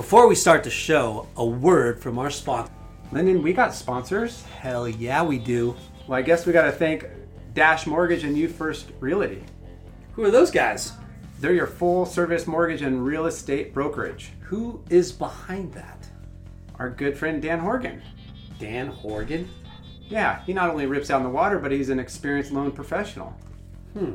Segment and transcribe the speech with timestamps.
[0.00, 2.72] Before we start the show, a word from our sponsor.
[3.12, 4.42] Lyndon, we got sponsors.
[4.44, 5.76] Hell yeah, we do.
[6.06, 7.04] Well, I guess we got to thank
[7.52, 9.44] Dash Mortgage and You First Realty.
[10.14, 10.92] Who are those guys?
[11.38, 14.30] They're your full service mortgage and real estate brokerage.
[14.40, 16.08] Who is behind that?
[16.78, 18.00] Our good friend Dan Horgan.
[18.58, 19.50] Dan Horgan?
[20.08, 23.38] Yeah, he not only rips out in the water, but he's an experienced loan professional.
[23.92, 24.12] Hmm.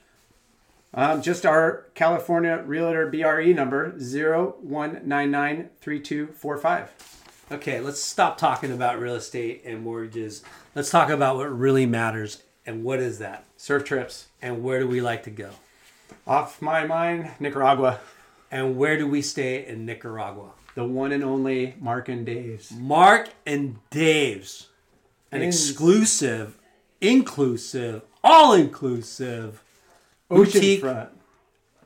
[0.92, 6.88] Um, just our California Realtor BRE number 01993245.
[7.52, 10.42] Okay, let's stop talking about real estate and mortgages.
[10.74, 12.42] Let's talk about what really matters.
[12.64, 13.44] And what is that?
[13.56, 14.26] Surf trips.
[14.40, 15.50] And where do we like to go?
[16.26, 17.98] Off my mind, Nicaragua.
[18.52, 20.50] And where do we stay in Nicaragua?
[20.76, 22.70] The one and only Mark and Dave's.
[22.70, 24.68] Mark and Dave's.
[25.32, 26.56] An In- exclusive,
[27.00, 29.62] inclusive, all inclusive
[30.28, 31.08] boutique, Oceanfront.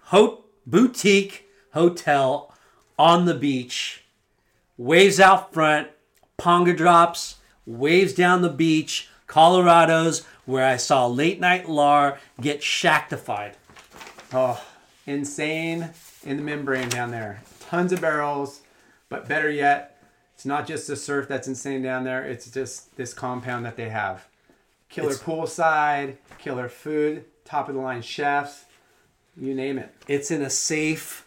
[0.03, 2.53] ho- boutique hotel
[2.98, 4.03] on the beach.
[4.76, 5.88] Waves out front,
[6.38, 7.36] ponga drops,
[7.66, 13.56] waves down the beach, Colorado's, where I saw late night Lar get shactified.
[14.32, 14.62] Oh,
[15.06, 15.90] insane
[16.24, 17.42] in the membrane down there.
[17.60, 18.60] Tons of barrels,
[19.08, 20.02] but better yet,
[20.34, 22.24] it's not just the surf that's insane down there.
[22.24, 24.26] It's just this compound that they have.
[24.88, 28.64] Killer It's- poolside, killer food, top of the line chefs,
[29.36, 29.94] you name it.
[30.08, 31.26] It's in a safe,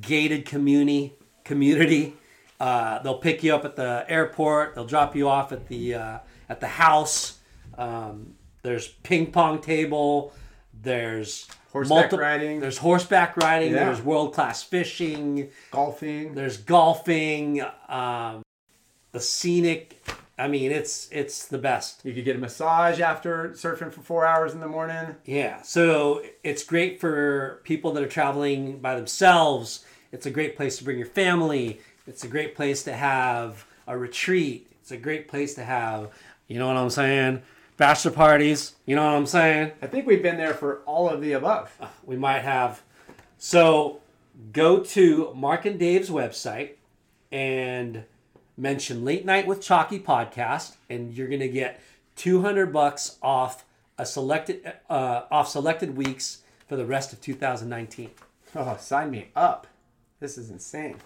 [0.00, 1.14] gated community.
[1.44, 2.14] Community.
[2.62, 4.76] Uh, they'll pick you up at the airport.
[4.76, 6.18] They'll drop you off at the uh,
[6.48, 7.40] at the house.
[7.76, 10.32] Um, there's ping pong table.
[10.80, 12.60] There's Horseback riding.
[12.60, 13.72] There's horseback riding.
[13.72, 13.86] Yeah.
[13.86, 15.48] There's world class fishing.
[15.70, 16.34] Golfing.
[16.34, 17.64] There's golfing.
[17.88, 18.42] Um,
[19.12, 20.06] the scenic.
[20.38, 22.04] I mean, it's it's the best.
[22.04, 25.16] You could get a massage after surfing for four hours in the morning.
[25.24, 29.84] Yeah, so it's great for people that are traveling by themselves.
[30.12, 31.80] It's a great place to bring your family.
[32.06, 34.68] It's a great place to have a retreat.
[34.80, 36.10] It's a great place to have,
[36.48, 37.42] you know what I'm saying?
[37.76, 38.74] Bachelor parties.
[38.86, 39.72] You know what I'm saying?
[39.80, 41.70] I think we've been there for all of the above.
[42.04, 42.82] We might have.
[43.38, 44.00] So
[44.52, 46.72] go to Mark and Dave's website
[47.30, 48.04] and
[48.56, 51.80] mention Late Night with Chalky podcast, and you're gonna get
[52.16, 53.64] 200 bucks off
[53.98, 58.10] a selected uh, off selected weeks for the rest of 2019.
[58.54, 59.66] Oh, sign me up.
[60.20, 60.96] This is insane.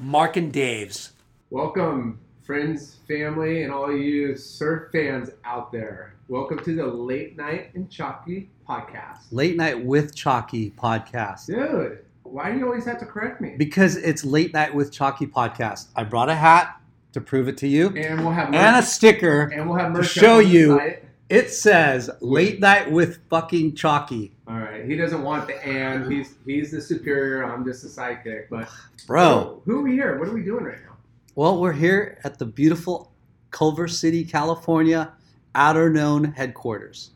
[0.00, 1.12] Mark and Dave's.
[1.50, 6.14] Welcome, friends, family, and all you surf fans out there.
[6.28, 9.24] Welcome to the Late Night and Chalky podcast.
[9.30, 11.46] Late Night with Chalky podcast.
[11.46, 13.56] Dude, why do you always have to correct me?
[13.58, 15.88] Because it's Late Night with Chalky podcast.
[15.94, 16.80] I brought a hat
[17.12, 19.42] to prove it to you And we'll have and a sticker.
[19.52, 20.78] and we'll have merch up show you.
[20.78, 21.04] site.
[21.30, 24.32] It says Late Night with fucking Chalky.
[24.48, 26.10] All right, he doesn't want the and.
[26.12, 27.44] He's he's the superior.
[27.44, 28.48] I'm just a sidekick.
[28.50, 28.68] But
[29.06, 30.18] Bro, who are we here?
[30.18, 30.96] What are we doing right now?
[31.36, 33.12] well, we're here at the beautiful
[33.52, 35.12] Culver City, California,
[35.54, 37.10] Outerknown headquarters.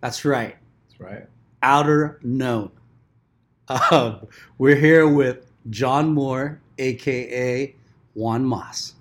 [0.00, 0.56] That's right,
[0.88, 1.26] That's right.
[1.62, 2.70] Outerknown.
[3.90, 4.26] Um,
[4.58, 7.74] we're here with John Moore, aka
[8.14, 8.94] Juan Moss,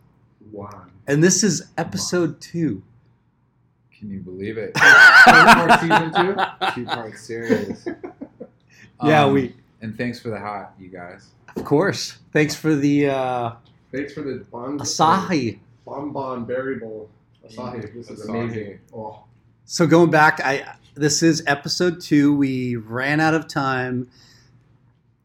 [0.51, 0.91] Juan.
[1.07, 2.83] and this is episode two.
[3.99, 4.75] Can you believe it?
[5.79, 6.35] Season two?
[6.73, 7.87] Two part series.
[9.01, 11.27] Yeah, Um, we And thanks for the hat, you guys.
[11.55, 12.17] of course.
[12.33, 13.51] Thanks for the uh,
[13.93, 15.59] Thanks for the bon- Asahi.
[15.85, 17.09] bonbon berry bowl.
[17.47, 17.93] Asahi.
[17.93, 18.29] This is Asahi.
[18.29, 18.79] amazing.
[18.93, 19.23] Oh,
[19.63, 22.35] So going back, I this is episode two.
[22.35, 24.09] We ran out of time.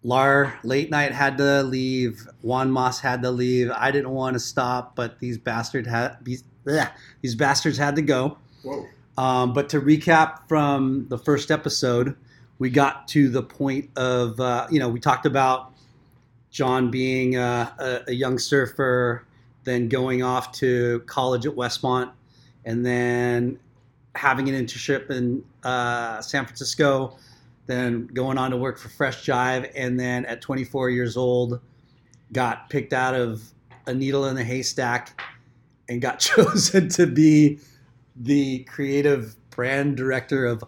[0.05, 2.29] Lar late night had to leave.
[2.43, 3.73] Juan Moss had to leave.
[3.73, 6.91] I didn't want to stop, but these bastard had these, bleh,
[7.23, 8.39] these bastards had to go.
[8.65, 8.87] Whoa.
[9.17, 12.17] Um, but to recap from the first episode,
[12.59, 15.73] we got to the point of uh, you know we talked about
[16.51, 19.27] John being uh, a, a young surfer,
[19.65, 22.13] then going off to college at Westmont,
[22.65, 23.59] and then
[24.15, 27.17] having an internship in uh, San Francisco,
[27.67, 31.61] then going on to work for Fresh Jive, and then at 24 years old,
[32.33, 33.43] got picked out of
[33.87, 35.21] a needle in the haystack
[35.89, 37.59] and got chosen to be
[38.17, 40.63] the creative brand director of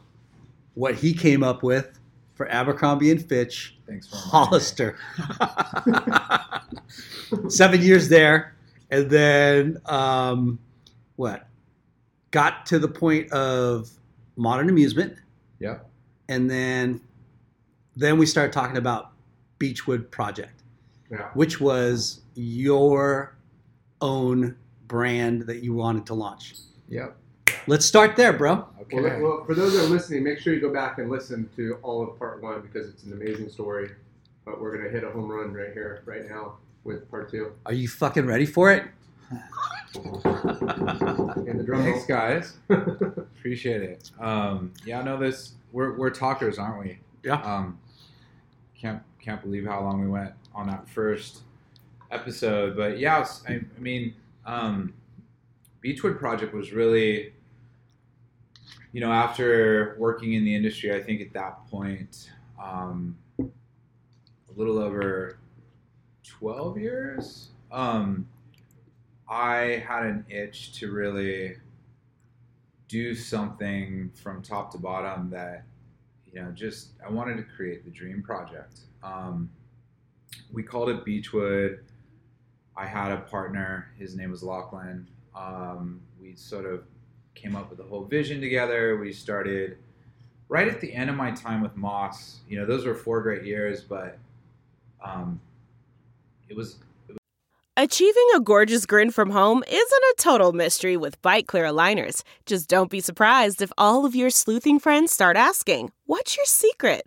[0.75, 1.99] what he came up with
[2.35, 4.17] for Abercrombie and Fitch, Thanks for.
[4.17, 4.99] Hollister.
[7.49, 8.55] Seven years there,
[8.91, 10.59] and then um,
[11.17, 11.49] what?
[12.31, 13.91] Got to the point of
[14.37, 15.17] modern amusement,
[15.61, 15.89] Yep.
[16.29, 17.01] and then
[17.97, 19.13] then we started talking about
[19.59, 20.63] Beechwood Project,
[21.11, 21.31] Yeah.
[21.35, 23.35] which was your
[24.03, 24.57] own
[24.87, 26.55] brand that you wanted to launch.
[26.89, 27.17] Yep.
[27.69, 28.67] Let's start there, bro.
[28.83, 29.01] Okay.
[29.01, 31.79] Well, well, for those that are listening, make sure you go back and listen to
[31.83, 33.91] all of part one because it's an amazing story.
[34.45, 37.53] But we're gonna hit a home run right here, right now, with part two.
[37.67, 38.85] Are you fucking ready for it?
[39.95, 42.19] And the drum Thanks, roll.
[42.19, 42.57] guys.
[42.69, 44.11] Appreciate it.
[44.21, 46.99] Um, yeah, know this we're we're talkers, aren't we?
[47.23, 47.41] Yeah.
[47.41, 47.79] Um,
[48.79, 51.41] can't can't believe how long we went on that first
[52.11, 54.15] episode, but yeah, I, I mean,
[54.45, 54.93] um,
[55.81, 57.33] Beechwood Project was really,
[58.97, 63.45] you know, after working in the industry, I think at that point, um, a
[64.57, 65.37] little over
[66.25, 67.51] twelve years.
[67.71, 68.27] Um,
[69.29, 71.59] I had an itch to really
[72.89, 75.65] do something from top to bottom that,
[76.25, 78.81] you know, just I wanted to create the dream project.
[79.03, 79.51] Um,
[80.51, 81.85] we called it Beechwood.
[82.75, 83.93] I had a partner.
[83.99, 85.07] His name was Lachlan.
[85.35, 86.85] Um, we sort of
[87.37, 88.97] came up with the whole vision together.
[88.97, 89.79] We started
[90.49, 92.41] right at the end of my time with Moss.
[92.49, 94.19] You know, those were four great years, but
[95.05, 95.41] um,
[96.49, 96.77] it was
[97.79, 102.23] Achieving a gorgeous grin from home isn't a total mystery with Byte Clear aligners.
[102.47, 107.07] Just don't be surprised if all of your sleuthing friends start asking, What's your secret?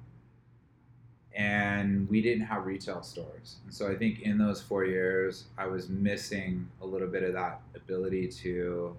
[1.35, 3.57] and we didn't have retail stores.
[3.69, 7.61] So i think in those four years i was missing a little bit of that
[7.75, 8.95] ability to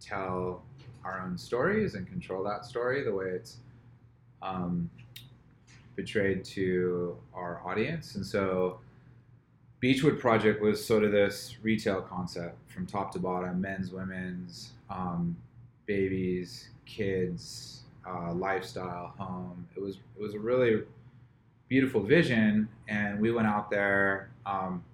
[0.00, 0.62] tell
[1.04, 3.58] our own stories and control that story the way it's
[4.42, 4.90] um,
[5.94, 8.14] betrayed to our audience.
[8.14, 8.80] And so
[9.80, 15.36] beechwood project was sort of this retail concept from top to bottom men's women's um,
[15.86, 19.66] babies kids uh, lifestyle home.
[19.76, 20.82] It was it was a really
[21.68, 24.84] beautiful vision and we went out there um,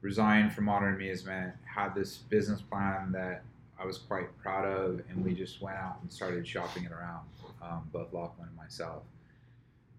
[0.00, 3.42] resigned from modern amusement had this business plan that
[3.78, 7.20] i was quite proud of and we just went out and started shopping it around
[7.62, 9.02] um, both lachlan and myself.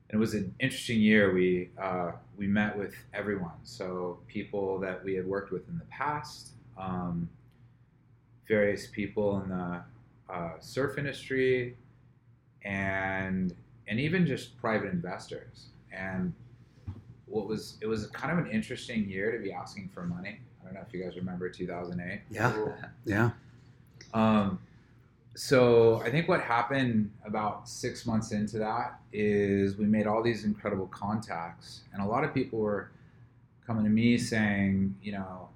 [0.09, 1.33] And it was an interesting year.
[1.33, 3.59] We uh, we met with everyone.
[3.63, 7.29] So people that we had worked with in the past um,
[8.47, 9.81] various people in the
[10.29, 11.75] uh, surf industry
[12.63, 13.53] and
[13.87, 15.67] and even just private investors
[15.97, 16.33] and
[17.25, 20.65] what was it was kind of an interesting year to be asking for money I
[20.65, 22.21] don't know if you guys remember 2008.
[22.29, 22.75] Yeah, Cool.
[23.05, 23.29] yeah.
[24.13, 24.59] Um,
[25.35, 30.43] so I think what happened about six months into that is we made all these
[30.43, 32.91] incredible contacts, and a lot of people were
[33.65, 35.47] coming to me saying, you know,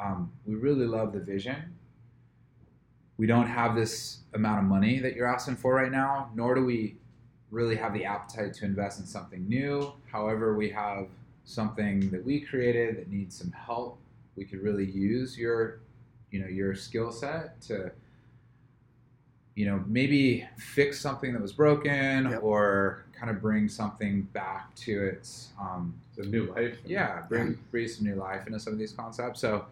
[0.00, 1.56] um, we really love the vision.
[3.16, 6.64] We don't have this amount of money that you're asking for right now, nor do
[6.64, 6.96] we
[7.50, 9.92] really have the appetite to invest in something new.
[10.10, 11.08] However, we have
[11.44, 13.98] something that we created that needs some help.
[14.36, 15.80] We could really use your,
[16.30, 17.90] you know, your skill set to,
[19.56, 22.42] you know, maybe fix something that was broken Yep.
[22.42, 26.78] or kind of bring something back to its, um, It's new life.
[26.86, 29.40] yeah, bring breathe some new life into some of these concepts.
[29.40, 29.66] So,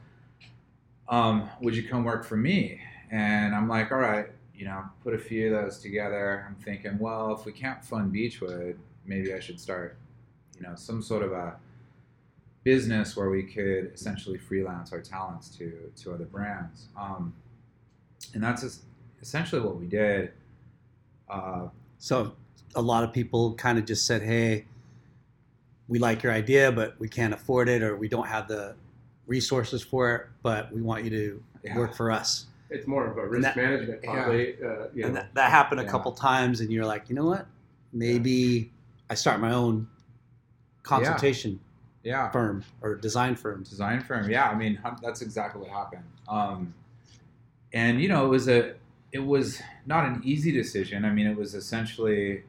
[1.08, 2.80] um, would you come work for me?
[3.11, 4.26] And I'm like, all right,
[4.59, 6.45] you know, put a few of those together.
[6.49, 9.97] I'm thinking, well, if we can't fund Beechwood, maybe I should start,
[10.57, 11.57] you know, some sort of a
[12.65, 16.88] business where we could essentially freelance our talents to to other brands.
[16.99, 17.33] Um,
[18.35, 18.83] and that's
[19.23, 20.33] essentially what we did.
[21.31, 22.35] Uh, So
[22.75, 24.67] a lot of people kind of just said, "Hey,
[25.87, 28.75] we like your idea, but we can't afford it, or we don't have the
[29.29, 31.79] resources for it, but we want you to Yeah.
[31.79, 34.10] work for us." It's more of a risk that- management, Yeah.
[34.10, 35.20] Uh, you and know.
[35.20, 35.90] that, that happened a Yeah.
[35.90, 37.46] couple times, and you're like, you know what?
[37.92, 38.70] Maybe
[39.10, 39.88] I start my own
[40.82, 41.60] consultation
[42.02, 43.62] yeah, firm or design firm.
[43.62, 46.72] design firm yeah i mean that's exactly what happened um,
[47.75, 48.75] and you know it was a
[49.12, 52.42] it was not an easy decision i mean it was essentially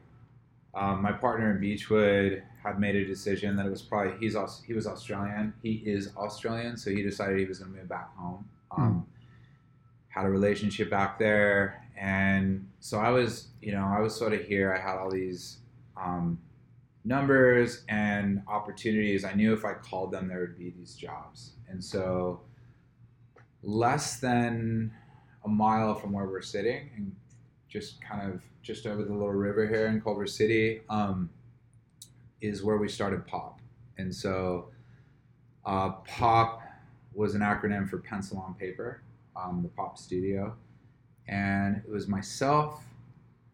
[0.74, 4.62] um, my partner in beechwood had made a decision that it was probably he's Aus-
[4.62, 8.16] he was australian he is australian so he decided he was going to move back
[8.16, 9.06] home um,
[10.10, 14.44] had a relationship back there and so i was you know i was sort of
[14.44, 15.58] here i had all these
[15.96, 16.38] um,
[17.04, 19.24] numbers and opportunities.
[19.24, 21.52] I knew if I called them, there would be these jobs.
[21.68, 22.40] And so,
[23.62, 24.92] less than
[25.44, 27.14] a mile from where we're sitting, and
[27.68, 31.30] just kind of just over the little river here in Culver City, um,
[32.40, 33.60] is where we started POP.
[33.98, 34.68] And so,
[35.64, 36.62] uh, POP
[37.14, 39.02] was an acronym for Pencil on Paper,
[39.42, 40.54] um, the POP Studio.
[41.28, 42.82] And it was myself,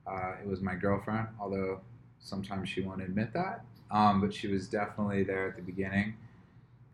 [0.07, 1.81] uh, it was my girlfriend, although
[2.21, 6.15] sometimes she won't admit that, um, but she was definitely there at the beginning,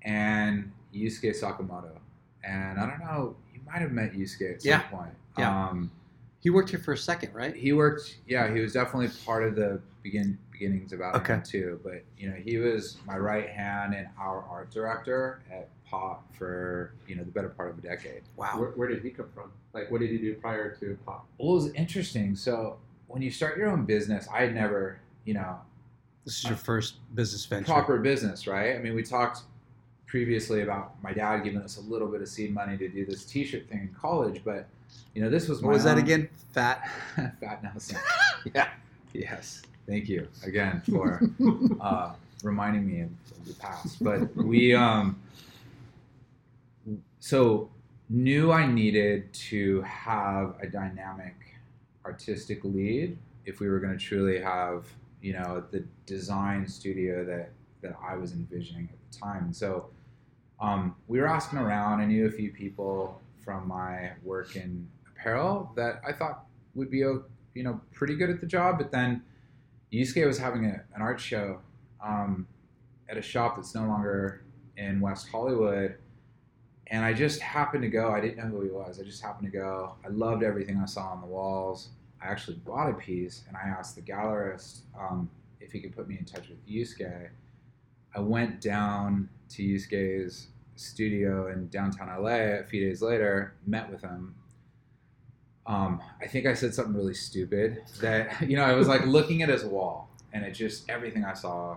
[0.03, 1.93] and Yusuke Sakamoto.
[2.45, 4.83] And I don't know, you might have met Yusuke at some Yeah.
[4.89, 5.15] point.
[5.39, 5.69] Yeah.
[5.69, 5.91] Um,
[6.43, 7.55] He worked here for a second, right?
[7.55, 11.35] he worked, yeah, he was definitely part of the begin beginnings of Okay.
[11.35, 11.81] Outerknown too.
[11.85, 16.95] But you know, he was my right hand and our art director at Pop for
[17.07, 18.23] you know the better part of a decade.
[18.37, 18.59] Wow.
[18.59, 19.53] Where, where did he come from?
[19.73, 21.27] Like, what did he do prior to pop?
[21.39, 22.35] Well, it was interesting.
[22.35, 25.59] So when you start your own business, I had never, you know,
[26.25, 27.73] This is your first business venture.
[27.73, 28.75] proper business, right?
[28.75, 29.43] I mean, we talked
[30.07, 33.25] previously about my dad giving us a little bit of seed money to do this
[33.25, 34.67] T-shirt thing in college, but
[35.15, 36.29] you know, this was What my was that again?
[36.53, 36.89] Fat.
[37.41, 37.99] Fat Nelson.
[38.55, 38.69] Yeah.
[39.13, 39.63] Yes.
[39.87, 41.23] Thank you again for
[41.81, 44.03] uh, reminding me of, of the past.
[44.03, 45.21] But we, um,
[47.21, 47.71] so
[48.11, 51.35] knew I needed to have a dynamic
[52.05, 54.87] artistic lead if we were going to truly have,
[55.21, 57.51] you know, the design studio that
[57.83, 59.45] that I was envisioning at the time.
[59.45, 59.89] And so
[60.61, 62.01] um, we were asking around.
[62.01, 66.99] I knew a few people from my work in apparel that I thought would be,
[66.99, 67.23] you
[67.55, 68.79] know, pretty good at the job.
[68.79, 69.23] But then
[69.93, 71.61] Yusuke was having a, an art show
[72.03, 72.47] um,
[73.09, 74.45] at a shop that's no longer
[74.77, 75.97] in West Hollywood.
[76.89, 78.11] And I just happened to go.
[78.11, 79.01] I didn't know who he was.
[79.01, 79.95] I just happened to go.
[80.05, 81.91] I loved everything I saw on the walls.
[82.23, 85.31] I actually bought a piece and I asked the gallerist um,
[85.61, 87.29] if he could put me in touch with Yusuke.
[88.15, 94.03] I went down to Yusuke's studio in downtown LA a few days later, met with
[94.03, 94.35] him.
[95.67, 99.43] Um, I think I said something really stupid that, you know, I was like looking
[99.43, 101.77] at his wall and it just, everything I saw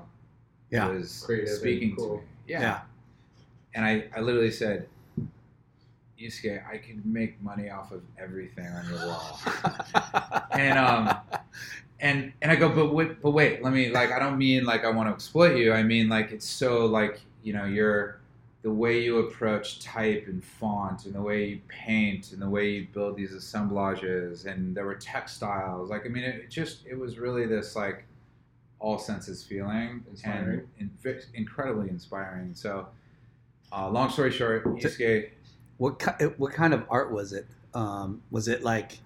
[0.72, 0.88] Yeah.
[0.90, 2.18] was Creative speaking cool.
[2.18, 2.28] to me.
[2.48, 2.62] Yeah.
[2.62, 2.80] Yeah.
[3.76, 4.88] And I, I literally said,
[6.20, 9.38] Yusuke, I can make money off of everything on your wall.
[10.54, 11.18] and um
[12.00, 14.86] and and I go, but wait, but wait, let me like I don't mean like
[14.86, 15.74] I want to exploit you.
[15.74, 18.22] I mean like it's so like you know you're
[18.66, 22.68] the way you approach type and font and the way you paint and the way
[22.68, 25.92] you build these assemblages and there were textiles.
[25.92, 28.06] Like I mean it, it just it was really this like
[28.80, 30.68] all senses feeling Inspiring.
[30.80, 32.56] and, and incredibly inspiring.
[32.56, 32.88] So
[33.72, 35.30] uh, long story short, Yusuke
[35.78, 36.02] What
[36.40, 37.46] what kind of art was it?
[37.76, 38.98] Um, was it like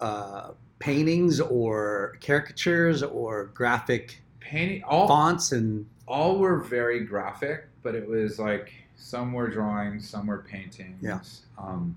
[0.00, 7.94] uh, paintings or caricatures or graphic painting all fonts and all were very graphic, but
[7.94, 10.98] it was like some were drawings, some were paintings.
[11.02, 11.20] Yeah.
[11.56, 11.96] Um,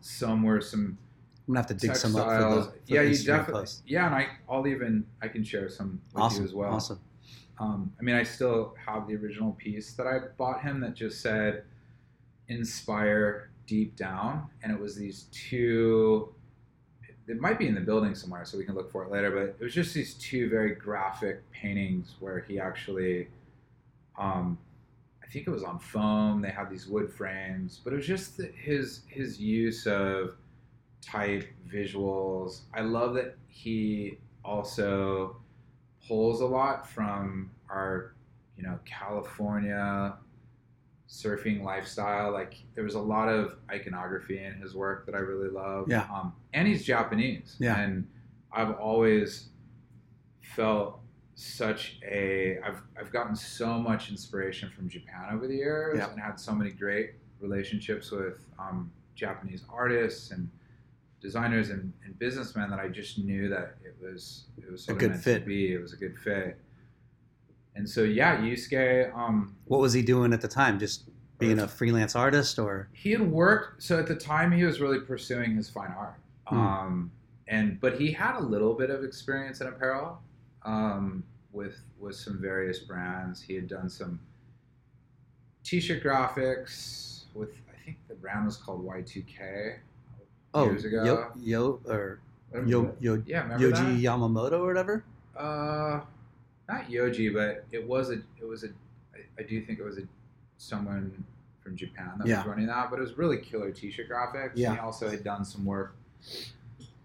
[0.00, 0.98] some were some
[1.46, 2.66] I'm gonna have to dig some up for textiles.
[2.66, 3.62] the, for yeah, you Instagram definitely.
[3.62, 3.82] post.
[3.86, 6.72] Yeah, and I, I'll even I can share some with Awesome, you as well.
[6.74, 7.00] awesome.
[7.60, 11.20] Um, I mean, I still have the original piece that I bought him that just
[11.20, 11.64] said
[12.48, 16.34] "inspire deep down," and it was these two.
[17.30, 19.30] It might be in the building somewhere, so we can look for it later.
[19.30, 23.28] But it was just these two very graphic paintings where he actually,
[24.18, 24.58] um,
[25.22, 26.42] I think it was on foam.
[26.42, 30.34] They had these wood frames, but it was just the, his his use of
[31.00, 32.62] type visuals.
[32.74, 35.36] I love that he also
[36.06, 38.14] pulls a lot from our,
[38.56, 40.14] you know, California
[41.10, 42.30] surfing lifestyle.
[42.32, 45.86] Like there was a lot of iconography in his work that I really love.
[45.88, 46.06] Yeah.
[46.14, 47.56] Um, and he's Japanese.
[47.58, 47.78] Yeah.
[47.80, 48.06] And
[48.52, 49.48] I've always
[50.40, 51.00] felt
[51.34, 56.10] such a I've I've gotten so much inspiration from Japan over the years Yeah.
[56.10, 60.48] and had so many great relationships with um, Japanese artists and
[61.20, 65.16] designers and, and businessmen that I just knew that it was it was sort good
[65.16, 65.40] fit.
[65.40, 65.72] to be.
[65.72, 66.58] It was a good fit.
[67.74, 70.78] And so yeah, Yusuke, um, What was he doing at the time?
[70.78, 71.08] Just
[71.38, 75.00] being a freelance artist, or he had worked so at the time he was really
[75.00, 76.14] pursuing his fine art.
[76.46, 76.58] Hmm.
[76.58, 77.10] Um,
[77.48, 80.20] and but he had a little bit of experience in apparel
[80.64, 83.42] um, with with some various brands.
[83.42, 84.20] He had done some
[85.64, 89.76] t-shirt graphics with I think the brand was called Y2K
[90.54, 91.04] oh, years ago.
[91.04, 92.20] Yo, Yo or
[92.66, 94.02] yo, yo, Yeah, Yoji that?
[94.02, 95.04] Yamamoto or whatever.
[95.36, 96.00] Uh,
[96.70, 98.14] not Yoji, but it was a.
[98.40, 98.68] It was a.
[99.14, 100.02] I, I do think it was a
[100.58, 101.24] someone
[101.62, 102.38] from Japan that Yeah.
[102.38, 104.52] was running that, but it was really killer T-shirt graphics.
[104.54, 104.74] Yeah.
[104.74, 105.94] He also had done some work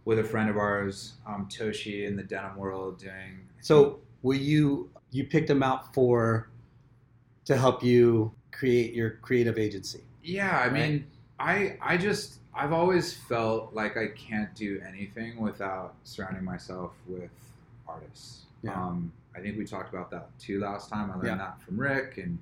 [0.06, 3.48] with a friend of ours, um, Toshi, in the denim world, doing.
[3.62, 6.50] So, were you you picked him out for
[7.46, 10.02] to help you create your creative agency?
[10.24, 11.08] Yeah, I mean,
[11.40, 17.30] I I just I've always felt like I can't do anything without surrounding myself with
[17.88, 18.46] artists.
[18.62, 18.74] Yeah.
[18.74, 21.12] Um, I think we talked about that too last time.
[21.12, 21.36] I learned Yeah.
[21.38, 22.40] that from Rick, and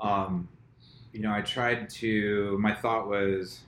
[0.00, 0.48] um,
[1.12, 2.58] you know, I tried to.
[2.58, 3.60] My thought was,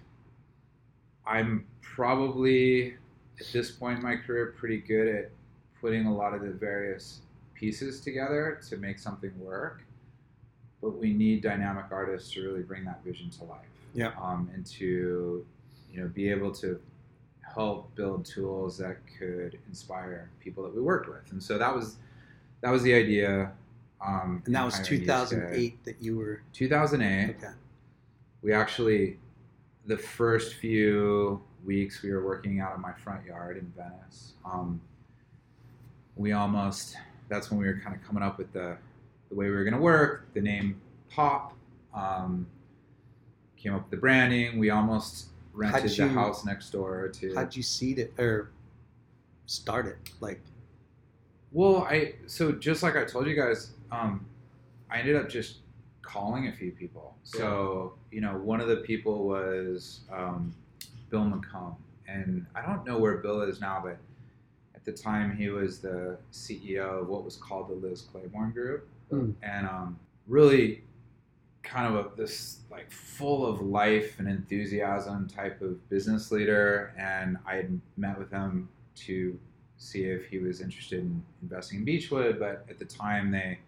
[1.27, 2.95] I'm probably
[3.41, 5.31] at this point in my career pretty good at
[5.81, 7.21] putting a lot of the various
[7.55, 9.83] pieces together to make something work
[10.83, 13.67] but we need dynamic artists to really bring that vision to life.
[13.95, 14.13] Yeah.
[14.21, 15.45] Um, and to,
[15.91, 16.79] you know, be able to
[17.57, 21.33] help build tools that could inspire people that we worked with.
[21.33, 21.97] And so that was
[22.61, 23.53] that was the idea.
[24.07, 27.37] Um, And that was hiring 2008 that you were 2008.
[27.37, 27.55] okay.
[28.43, 29.19] We actually,
[29.87, 34.35] the first few weeks we were working out of my front yard in Venice.
[34.45, 34.81] Um,
[36.15, 36.97] we almost,
[37.29, 38.77] that's when we were kind of coming up with the,
[39.31, 41.55] the way we were going to work, the name Pop,
[41.95, 42.47] um,
[43.57, 44.59] came up with the branding.
[44.59, 47.35] We almost rented you- the house next door to.
[47.35, 48.51] How'd you seed it or
[49.47, 49.97] start it?
[50.21, 50.41] Like,
[51.53, 54.27] Well, I so just like I told you guys, um,
[54.91, 55.59] I ended up just
[56.03, 57.17] calling a few people.
[57.25, 60.55] So you know, one of the people was um,
[61.11, 63.97] Bill McComb, and I don't know where Bill is now, but
[64.75, 68.87] at the time he was the CEO of what was called the Liz Claiborne Group,
[69.11, 69.31] Hmm.
[69.43, 70.83] and um, really
[71.67, 76.95] kind of a, this like full of life and enthusiasm type of business leader.
[76.99, 79.39] And I had met with him to
[79.79, 83.59] see if he was interested in investing in Beechwood, but at the time they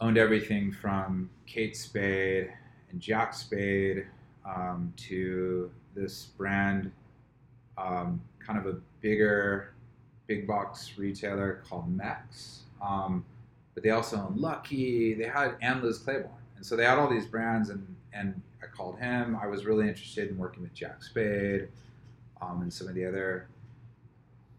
[0.00, 2.50] owned everything from Kate Spade
[2.90, 4.06] and Jack Spade
[4.44, 6.90] um, to this brand,
[7.78, 9.74] um, kind of a bigger,
[10.26, 12.60] big box retailer called Mexx.
[12.82, 13.24] Um,
[13.74, 15.14] but they also owned Lucky.
[15.14, 17.68] They had and Liz Claiborne, and so they had all these brands.
[17.70, 19.36] And and I called him.
[19.40, 21.68] I was really interested in working with Jack Spade
[22.40, 23.46] um, and some of the other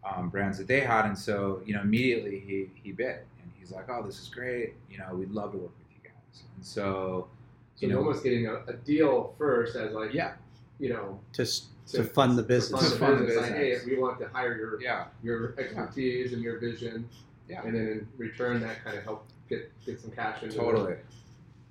[0.04, 1.06] um, brands that they had.
[1.06, 4.74] And so you know immediately he he bit, and he's like, "Oh, this is great.
[4.90, 7.28] You know, we'd love to work with you guys." And so
[7.76, 10.32] So you know, almost getting a, a deal first as like, yeah,
[10.78, 12.80] you know, to s- to fund the to business.
[12.80, 13.42] fund To the fund the business.
[13.50, 17.08] Like, hey, we want to hire your yeah, your expertise and your vision,
[17.48, 20.96] yeah, and then in return that kind of help get get some cash into totally.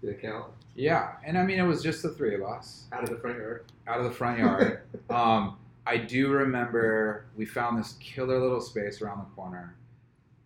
[0.01, 2.85] The, the account Yeah, and I mean, it was just the three of us.
[2.91, 3.65] out of the front yard.
[3.87, 4.81] out of the front yard.
[5.09, 9.75] um, I do remember we found this killer little space around the corner.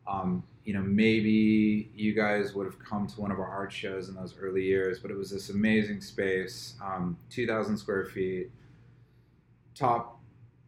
[0.08, 4.10] Um, you know, maybe you guys would have come to one of our art shows
[4.10, 8.52] in those early years, but it was this amazing space, um, 2,000 square feet,
[9.74, 10.20] top,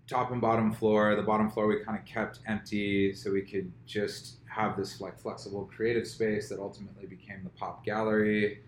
[0.07, 1.15] top and bottom floor.
[1.15, 5.19] The bottom floor we kind of kept empty so we could just have this like
[5.19, 8.61] flexible creative space that ultimately became the pop gallery.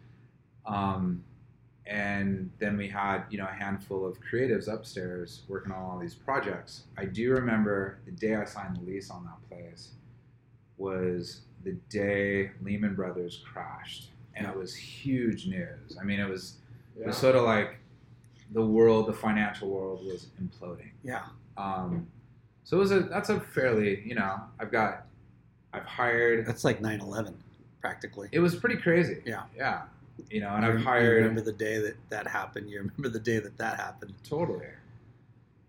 [0.65, 1.23] Um,
[1.85, 6.15] and then we had you know a handful of creatives upstairs working on all these
[6.15, 6.83] projects.
[6.97, 9.89] I do remember the day I signed the lease on that place
[10.77, 15.97] was the day Lehman Brothers crashed, and it was huge news.
[15.99, 16.57] I mean, it was
[16.99, 17.77] it was sort of like
[18.53, 20.91] the world, the financial world, was imploding.
[21.03, 21.23] Yeah.
[21.57, 22.07] Um,
[22.63, 25.05] so it was a that's a fairly you know I've got
[25.73, 26.45] I've hired.
[26.45, 27.33] That's like 9/11,
[27.81, 28.29] practically.
[28.31, 29.21] It was pretty crazy.
[29.25, 29.43] Yeah.
[29.57, 29.83] Yeah.
[30.29, 32.69] You know, and You I've hired remember the day that that happened.
[32.69, 34.13] You remember the day that that happened.
[34.27, 34.67] totally.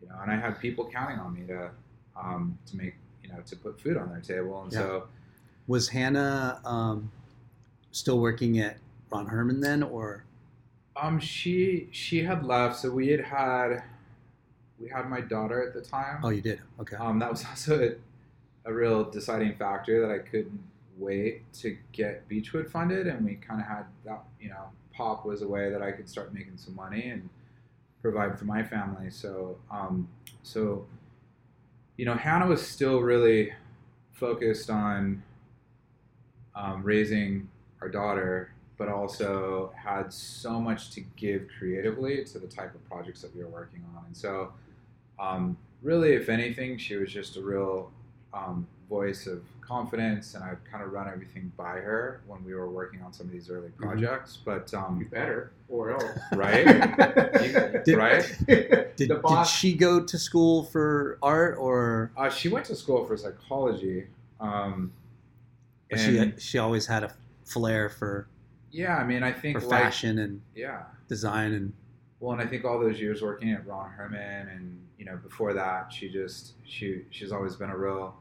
[0.03, 1.71] You know, and I had people counting on me to
[2.17, 4.79] um, to make you know to put food on their table, and Yeah.
[4.81, 5.09] so
[5.67, 7.11] Was Hannah um,
[7.91, 8.77] still working at
[9.11, 10.25] Ron Herman then, or
[10.97, 13.83] um she she had left, so we had had
[14.79, 16.21] we had my daughter at the time.
[16.23, 16.61] oh, you did?
[16.81, 16.97] Okay.
[16.97, 17.81] Um, that was also
[18.65, 20.61] a, a real deciding factor that I couldn't
[20.99, 24.25] wait to get Beechwood funded, and we kind of had that.
[24.41, 27.29] You know, Pop was a way that I could start making some money and
[28.03, 29.11] provide for my family.
[29.11, 30.09] So, um,
[30.43, 30.87] so
[31.97, 33.53] you know, Hannah was still really
[34.13, 35.23] focused on
[36.55, 37.49] um, raising
[37.81, 43.23] our daughter, but also had so much to give creatively to the type of projects
[43.23, 44.53] that we were working on, and so
[45.19, 47.91] um, really, if anything, she was just a real
[48.33, 52.71] um, voice of confidence, and I've kind of run everything by her when we were
[52.71, 54.39] working on some of these early projects.
[54.45, 56.19] But You um, better, or else.
[56.33, 56.65] right,
[57.85, 58.37] Did- right.
[58.47, 63.05] Did, the did she go to school for art, or Uh, she went to school
[63.05, 64.07] for psychology.
[64.41, 64.93] Um,
[65.91, 67.13] or she and she always had a
[67.45, 68.27] flair for
[68.75, 70.83] yeah, I mean, I think for like fashion and yeah.
[71.09, 71.73] design and
[72.19, 75.53] Well, and I think all those years working at Ron Herman, and you know, before
[75.55, 78.17] that, she just she she's always been a real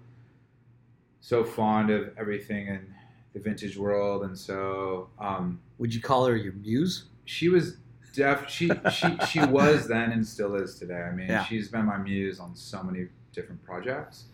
[1.23, 2.85] so fond of everything in
[3.33, 7.05] the vintage world, and so um, would you call her your muse?
[7.25, 7.77] she was
[8.13, 11.01] def she she she was then and still is today.
[11.01, 11.45] I mean, Yeah.
[11.45, 14.25] she's been my muse on so many different projects,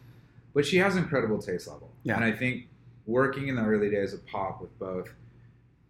[0.56, 1.92] but she has incredible taste level.
[2.04, 2.16] Yeah.
[2.16, 2.68] And I think
[3.06, 5.10] working in the early days of pop with both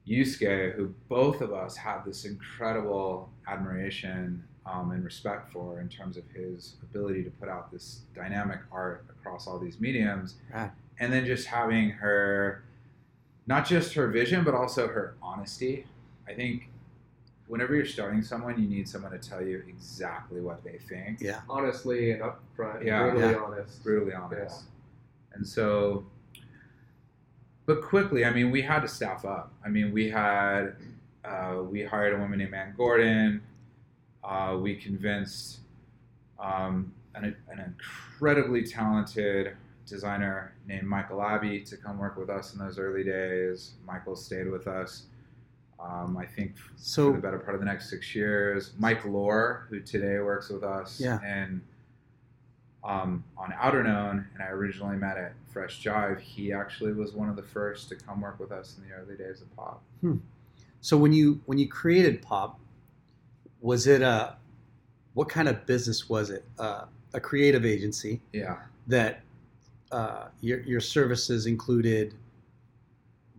[0.06, 6.18] Yusuke, who both of us have this incredible admiration um, and respect for in terms
[6.18, 10.72] of his ability to put out this dynamic art across all these mediums, Right.
[11.00, 12.64] And then just having her,
[13.48, 15.86] not just her vision, but also her honesty.
[16.28, 16.70] I think
[17.48, 21.20] whenever you're starting someone, you need someone to tell you exactly what they think.
[21.22, 21.42] Yeah.
[21.50, 23.10] Honestly and upfront, Yeah.
[23.10, 23.40] brutally Yeah.
[23.40, 23.84] honest.
[23.84, 24.64] brutally honest.
[25.34, 26.06] And so,
[27.66, 29.52] but quickly, I mean, we had to staff up.
[29.64, 30.76] I mean, we had,
[31.24, 33.42] uh, we hired a woman named Ann Gordon.
[34.24, 35.60] Uh, we convinced
[36.40, 39.56] um, an, an incredibly talented
[39.89, 43.73] designer named Michael Abbey to come work with us in those early days.
[43.86, 45.04] Michael stayed with us.
[45.80, 48.73] Um, I think for the better part of the next six years.
[48.78, 51.19] Mike Lohr, who today works with us, Yeah.
[51.25, 51.62] and
[52.84, 56.19] um, on Outerknown, and I originally met at Fresh Jive.
[56.19, 59.17] He actually was one of the first to come work with us in the early
[59.17, 59.82] days of pop.
[60.82, 62.58] so when you when you created Pop,
[63.62, 64.38] was it a
[65.13, 66.45] what kind of business was it?
[66.58, 69.21] Uh, a creative agency Yeah, that
[69.91, 72.13] uh, your your services included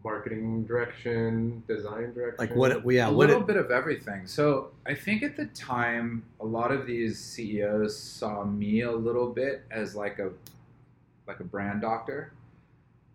[0.03, 2.37] Marketing direction, design direction.
[2.39, 2.83] like what?
[2.91, 3.29] Yeah, a what?
[3.29, 4.27] little It, bit of everything.
[4.27, 9.29] So I think at the time, a lot of these CEOs saw me a little
[9.29, 10.31] bit as like a
[11.27, 12.33] like a brand doctor.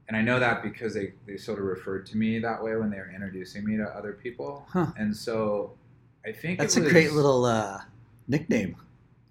[0.08, 2.92] And I know that because they, they sort of referred to me that way when
[2.92, 4.64] they were introducing me to other people.
[4.70, 4.86] Huh.
[4.96, 5.72] And so
[6.24, 7.82] I think that's it a great little uh,
[8.28, 8.76] nickname.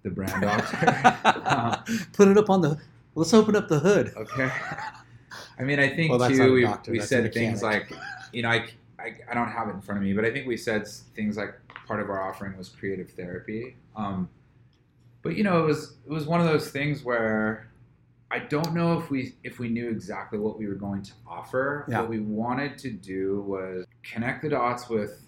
[0.03, 0.77] the brand doctor.
[1.45, 1.77] Uh,
[2.11, 2.77] Put it up on the.
[3.15, 4.13] Let's open up the hood.
[4.15, 4.51] Okay.
[5.59, 6.53] I mean, I think Well, too.
[6.53, 7.91] We, we said things like,
[8.33, 8.67] you know, I,
[8.99, 11.37] I, I don't have it in front of me, but I think we said things
[11.37, 11.55] like
[11.87, 13.77] part of our offering was creative therapy.
[13.95, 14.29] Um,
[15.21, 17.71] but you know, it was it was one of those things where
[18.29, 21.85] I don't know if we if we knew exactly what we were going to offer.
[21.87, 22.01] Yeah.
[22.01, 25.25] What we wanted to do was connect the dots with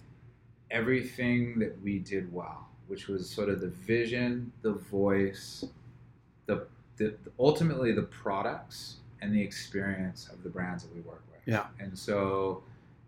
[0.70, 5.64] everything that we did well, which was sort of the vision, the voice,
[6.98, 11.40] the, ultimately the products and the experience of the brands that we work with.
[11.46, 11.66] Yeah.
[11.80, 12.62] And so,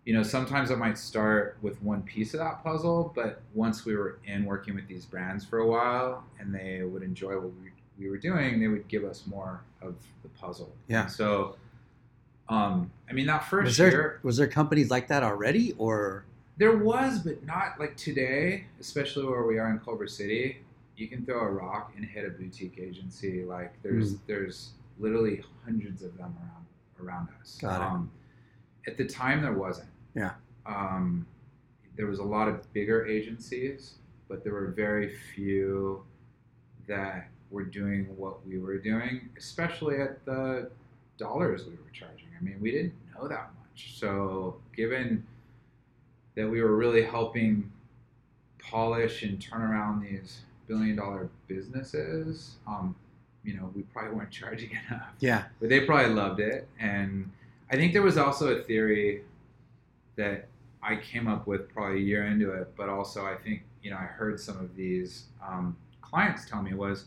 [0.04, 3.94] you know, sometimes it might start with one piece of that puzzle, but once we
[3.94, 7.70] were in working with these brands for a while and they would enjoy what we,
[7.98, 10.72] we were doing, they would give us more of the puzzle.
[10.88, 11.02] Yeah.
[11.02, 11.56] And so,
[12.48, 16.24] um, I mean, that first Was there year, was there companies like that already, or
[16.56, 20.58] there was, but not like today, especially where we are in Culver City.
[21.00, 23.42] You can throw a rock and hit a boutique agency.
[23.42, 24.20] Like there's Mm.
[24.26, 26.66] there's literally hundreds of them around
[27.00, 27.56] around us.
[27.58, 27.84] Got it.
[27.90, 28.10] Um,
[28.86, 29.88] at the time, there wasn't.
[30.14, 30.34] Yeah.
[30.66, 31.26] Um,
[31.96, 33.94] there was a lot of bigger agencies,
[34.28, 36.04] but there were very few
[36.86, 40.70] that were doing what we were doing, especially at the
[41.16, 42.28] dollars we were charging.
[42.38, 43.94] I mean, we didn't know that much.
[43.98, 45.26] So, given
[46.34, 47.72] that we were really helping
[48.58, 52.94] polish and turn around these billion dollar businesses, um,
[53.42, 55.08] you know, we probably weren't charging enough.
[55.18, 55.44] Yeah.
[55.58, 56.68] But they probably loved it.
[56.78, 57.30] And
[57.70, 59.24] I think there was also a theory
[60.16, 60.46] that
[60.82, 63.96] I came up with probably a year into it, but also I think, you know,
[63.96, 67.06] I heard some of these um, clients tell me was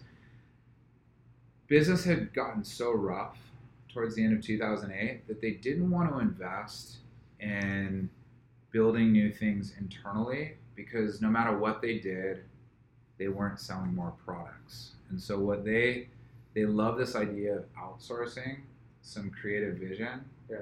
[1.68, 3.38] business had gotten so rough
[3.94, 6.98] towards the end of 2008 that they didn't want to invest
[7.40, 8.10] in
[8.72, 12.44] building new things internally because no matter what they did,
[13.18, 14.92] they weren't selling more products.
[15.10, 16.08] And so what they
[16.54, 18.60] they love this idea of outsourcing
[19.02, 20.58] some creative vision Yeah.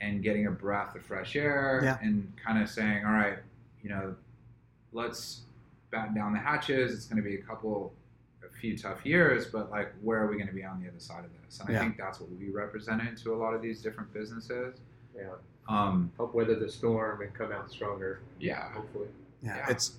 [0.00, 1.98] and getting a breath of fresh air Yeah.
[2.00, 3.38] and kind of saying, all right,
[3.82, 4.14] you know,
[4.92, 5.42] let's
[5.90, 6.92] batten down the hatches.
[6.94, 7.92] It's going to be a couple,
[8.44, 11.00] a few tough years, but like, where are we going to be on the other
[11.00, 11.58] side of this?
[11.60, 11.78] And Yeah.
[11.80, 14.78] I think that's what we represented to a lot of these different businesses.
[15.16, 15.32] Yeah.
[15.68, 19.08] Um, Help weather the storm and come out stronger, yeah, hopefully.
[19.42, 19.70] Yeah, Yeah.
[19.70, 19.98] it's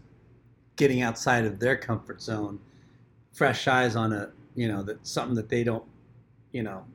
[0.76, 2.60] getting outside of their comfort zone,
[3.32, 5.84] fresh eyes on a you know that something that they don't,
[6.52, 6.86] you know,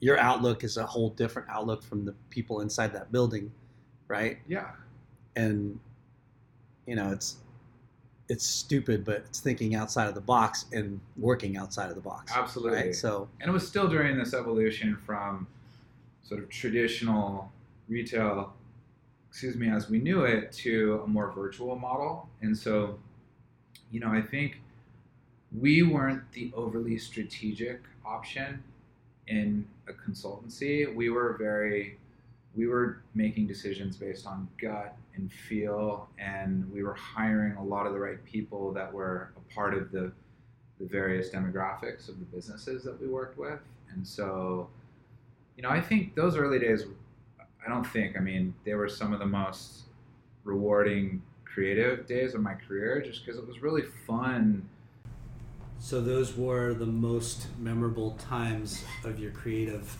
[0.00, 3.50] your outlook is a whole different outlook from the people inside that building,
[4.08, 4.38] right?
[4.46, 4.70] yeah,
[5.36, 5.78] And
[6.86, 7.36] you know it's
[8.28, 12.32] it's stupid, but it's thinking outside of the box and working outside of the box.
[12.34, 12.78] absolutely.
[12.78, 12.94] Right.
[12.94, 15.46] So and it was still during this evolution from
[16.22, 17.50] sort of traditional
[17.88, 18.52] retail
[19.28, 22.98] excuse me as we knew it to a more virtual model and so
[23.90, 24.60] you know i think
[25.58, 28.62] we weren't the overly strategic option
[29.26, 31.96] in a consultancy we were very
[32.56, 37.86] we were making decisions based on gut and feel and we were hiring a lot
[37.86, 40.10] of the right people that were a part of the
[40.80, 43.60] the various demographics of the businesses that we worked with.
[43.92, 44.68] And so,
[45.56, 46.84] you know, I think those early days,
[47.64, 49.82] I don't think, I mean, they were some of the most
[50.44, 54.68] rewarding creative days of my career just because it was really fun.
[55.78, 59.96] So those were the most memorable times of your creative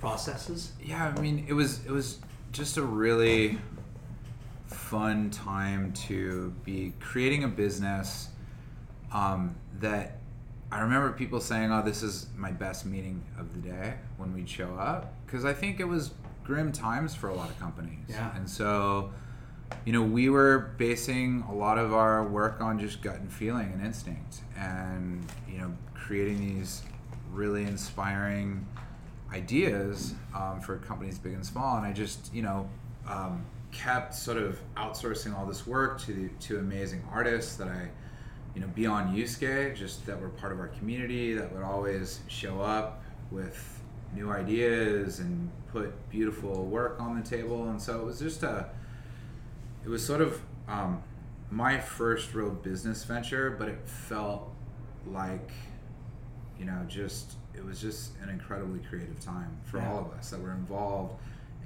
[0.00, 0.72] processes.
[0.82, 2.18] Yeah, I mean, it was it was
[2.50, 3.58] just a really
[4.66, 8.28] fun time to be creating a business
[9.12, 10.18] um, that
[10.72, 14.48] I remember people saying, "Oh, this is my best meeting of the day" when we'd
[14.48, 16.10] show up because I think it was
[16.44, 18.06] grim times for a lot of companies.
[18.08, 18.34] Yeah.
[18.36, 19.12] and so
[19.84, 23.72] you know, we were basing a lot of our work on just gut and feeling
[23.72, 26.82] and instinct, and you know, creating these
[27.32, 28.66] really inspiring
[29.32, 31.78] ideas um, for companies big and small.
[31.78, 32.68] And I just, you know,
[33.08, 37.88] um, kept sort of outsourcing all this work to the, to amazing artists that I,
[38.54, 42.60] you know, beyond Yusuke, just that were part of our community that would always show
[42.60, 43.80] up with
[44.14, 47.70] new ideas and put beautiful work on the table.
[47.70, 48.68] And so it was just a
[49.84, 51.02] it was sort of um,
[51.50, 54.52] my first real business venture, but it felt
[55.06, 55.50] like,
[56.58, 59.90] you know, just it was just an incredibly creative time for Yeah.
[59.92, 61.14] all of us that were involved,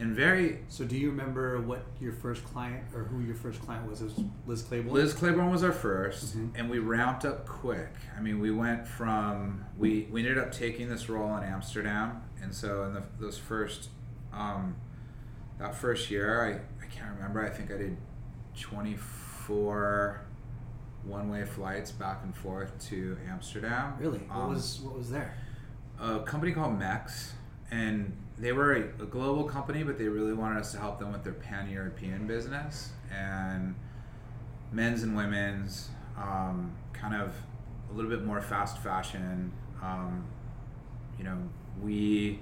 [0.01, 0.65] and very.
[0.69, 4.01] So do you remember what your first client or who your first client was?
[4.03, 4.95] It was Liz Claiborne.
[4.95, 6.51] Liz Claiborne was our 1st Mhm.
[6.57, 7.93] and we ramped up quick.
[8.17, 12.53] I mean, we went from we we ended up taking this role in Amsterdam, and
[12.53, 13.91] so in the, those first
[14.33, 14.75] um,
[15.59, 17.45] that first year, I can't remember.
[17.45, 17.97] I think I did
[18.59, 20.21] twenty four
[21.05, 23.95] one way flights back and forth to Amsterdam.
[24.01, 24.19] Really?
[24.19, 25.35] What Um, was what was there?
[25.99, 27.31] a company called Mexx,
[27.71, 31.11] and they were a, a global company, but they really wanted us to help them
[31.11, 33.75] with their pan European business and
[34.73, 37.33] men's and women's, um, kind of
[37.91, 39.51] a little bit more fast fashion.
[39.83, 40.27] Um,
[41.17, 41.39] you know,
[41.81, 42.41] we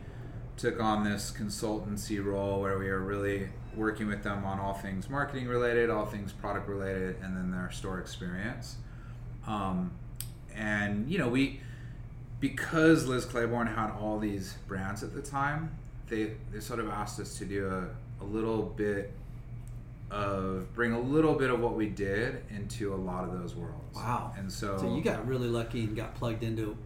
[0.57, 5.09] took on this consultancy role where we were really working with them on all things
[5.09, 8.77] marketing related, all things product related, and then their store experience.
[9.47, 9.93] Um,
[10.55, 11.61] and you know, we
[12.41, 15.71] because Liz Claiborne had all these brands at the time,
[16.09, 19.13] they they sort of asked us to do a, a little bit
[20.11, 23.97] of bring a little bit of what we did into a lot of those worlds.
[23.97, 24.33] Wow.
[24.37, 26.77] And so, So you got really lucky and got plugged into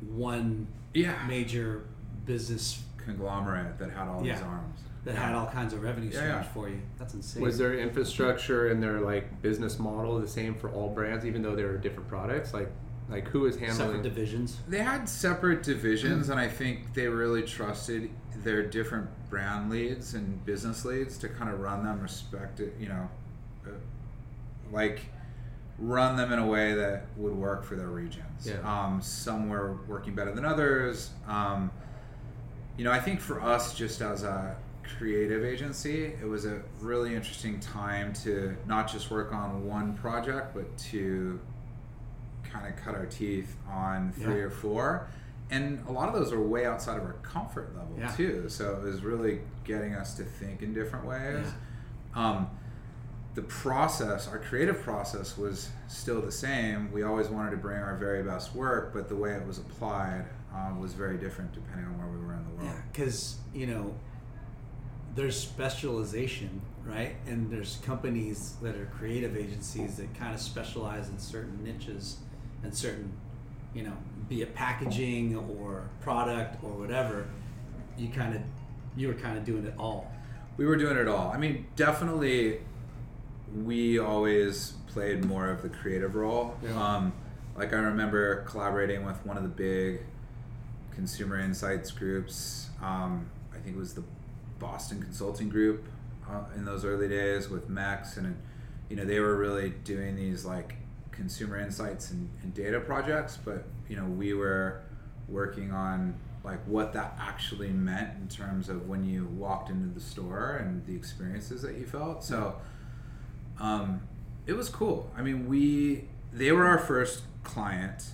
[0.00, 1.84] one yeah major
[2.26, 4.80] business conglomerate that had all these arms.
[5.04, 6.42] That had all kinds of revenue streams yeah.
[6.42, 6.80] for you.
[6.98, 7.42] That's insane.
[7.42, 11.54] Was their infrastructure and their like business model the same for all brands, even though
[11.54, 12.54] they were different products?
[12.54, 12.70] Like,
[13.10, 13.76] Like who was handling?
[13.76, 14.58] Separate divisions.
[14.66, 18.10] They had separate divisions, and I think they really trusted
[18.42, 23.08] their different brand leads and business leads to kind of run them respected, you know,
[23.66, 23.70] uh,
[24.72, 25.00] like
[25.78, 28.46] run them in a way that would work for their regions.
[28.46, 28.60] Yeah.
[28.64, 31.10] Um, some were working better than others.
[31.26, 31.70] Um,
[32.76, 34.56] you know, I think for us, just as a
[34.98, 40.54] creative agency, it was a really interesting time to not just work on one project,
[40.54, 41.40] but to
[42.42, 44.44] kind of cut our teeth on three Yeah.
[44.44, 45.08] or four.
[45.50, 48.08] And a lot of those are way outside of our comfort level Yeah.
[48.12, 48.48] too.
[48.48, 51.46] So it was really getting us to think in different ways.
[52.14, 52.48] Um,
[53.34, 56.92] the process, our creative process, was still the same.
[56.92, 60.26] We always wanted to bring our very best work, but the way it was applied
[60.54, 62.66] um, was very different depending on where we were in the world.
[62.66, 63.92] Yeah, because you know,
[65.14, 67.16] there's specialization, right?
[67.26, 72.18] And there's companies that are creative agencies that kind of specialize in certain niches
[72.62, 73.12] and certain,
[73.74, 73.96] you know,
[74.28, 77.26] be it packaging or product or whatever.
[77.96, 78.42] You kind of,
[78.96, 80.10] you were kind of doing it all.
[80.56, 81.30] We were doing it all.
[81.32, 82.60] I mean, definitely,
[83.64, 86.56] we always played more of the creative role.
[86.62, 86.96] Yeah.
[86.96, 87.12] Um,
[87.56, 90.00] like I remember collaborating with one of the big
[90.92, 92.68] consumer insights groups.
[92.82, 94.02] Um, I think it was the
[94.58, 95.86] Boston Consulting Group
[96.28, 98.36] uh, in those early days with Max, and
[98.88, 100.76] you know they were really doing these like
[101.10, 103.38] consumer insights and, and data projects.
[103.42, 104.82] But you know we were
[105.28, 106.14] working on
[106.44, 110.84] like what that actually meant in terms of when you walked into the store and
[110.86, 112.22] the experiences that you felt.
[112.22, 112.56] So
[113.58, 114.02] um,
[114.46, 115.10] it was cool.
[115.16, 118.10] I mean, we they were our first client.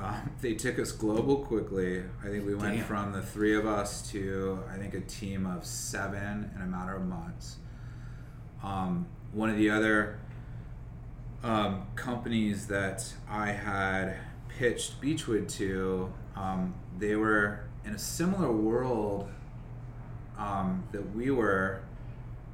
[0.00, 2.02] Um, they took us global quickly.
[2.22, 2.84] I think we went Damn.
[2.84, 6.94] from the three of us to I think a team of seven in a matter
[6.94, 7.56] of months.
[8.62, 10.18] Um, one of the other
[11.42, 14.16] um, companies that I had
[14.48, 19.28] pitched Beechwood to, um, they were in a similar world
[20.36, 21.82] um, that we were,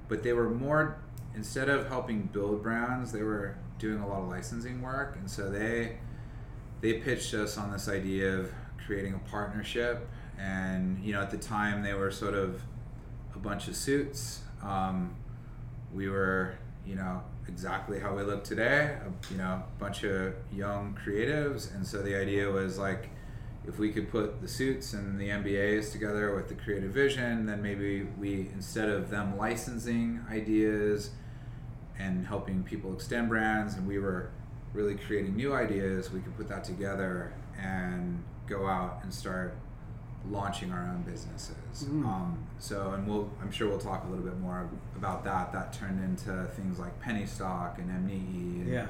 [0.08, 0.98] but they were more
[1.34, 5.50] instead of helping build brands, they were doing a lot of licensing work, and so
[5.50, 5.98] they
[6.84, 8.52] they pitched us on this idea of
[8.86, 10.06] creating a partnership.
[10.38, 12.60] And you know, at the time, they were sort of
[13.34, 14.42] a bunch of suits.
[14.62, 15.16] Um,
[15.94, 18.98] we were, you know, exactly how we look today.
[19.30, 23.08] You know, a bunch of young creatives, and so the idea was like,
[23.66, 27.62] if we could put the suits and the MBAs together with the creative vision, then
[27.62, 31.12] maybe we, instead of them licensing ideas
[31.98, 34.32] and helping people extend brands, and we were
[34.74, 39.54] really creating new ideas, we could put that together and go out and start
[40.30, 41.84] launching our own businesses.
[41.88, 45.52] Um, so, and we'll, I'm sure we'll talk a little bit more about that.
[45.52, 48.86] That turned into things like Penny Stock and MNE and Yeah.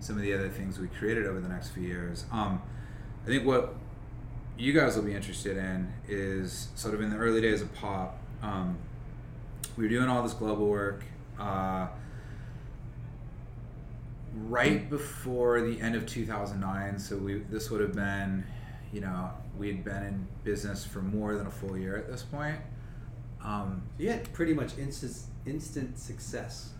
[0.00, 2.24] some of the other things we created over the next few years.
[2.32, 2.60] Um,
[3.24, 3.74] I think what
[4.58, 8.18] you guys will be interested in is sort of in the early days of pop.
[8.42, 8.78] Um,
[9.76, 11.04] we were doing all this global work.
[11.38, 11.88] Uh,
[14.34, 18.44] right before the end of 2009, so we this would have been,
[18.92, 22.22] you know, we had been in business for more than a full year at this
[22.22, 22.56] point.
[23.42, 25.16] Um, You had pretty much instant
[25.46, 26.70] instant success,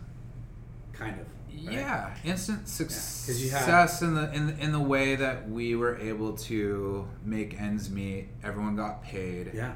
[0.93, 1.27] kind of.
[1.65, 1.73] right?
[1.73, 6.33] Yeah, instant success had- in the in the, in the way that we were able
[6.33, 8.29] to make ends meet.
[8.43, 9.51] Everyone got paid.
[9.53, 9.73] Yeah.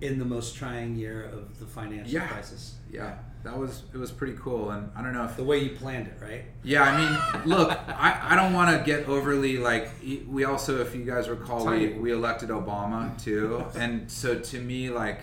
[0.00, 2.26] In the most trying year of the financial Yeah.
[2.26, 2.76] crisis.
[2.90, 5.70] Yeah, that was it was pretty cool, and I don't know if The way you
[5.70, 6.44] planned it, right?
[6.62, 9.90] Yeah, I mean, look, I, I don't want to get overly like.
[10.28, 14.90] We also, if you guys recall, we, we elected Obama too, and so to me,
[14.90, 15.22] like,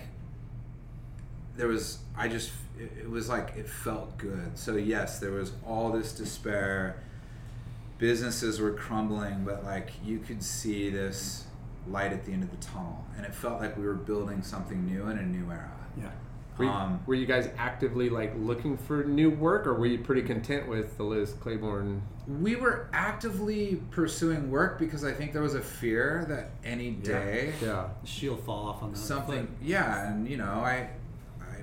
[1.56, 4.58] there was I just it, it was like it felt good.
[4.58, 7.02] So yes, there was all this despair.
[7.98, 11.44] Businesses were crumbling, but like you could see this
[11.88, 14.84] light at the end of the tunnel, and it felt like we were building something
[14.86, 15.70] new in a new era.
[15.96, 16.10] Yeah.
[16.58, 19.98] Were you, Um, were you guys actively like looking for new work, or were you
[19.98, 22.02] pretty content with the Liz Claiborne?
[22.42, 27.54] we were actively pursuing work because I think there was a fear that any day
[27.62, 27.88] Yeah.
[28.04, 29.56] She'll fall off on something foot.
[29.62, 30.90] yeah and you know I
[31.40, 31.62] I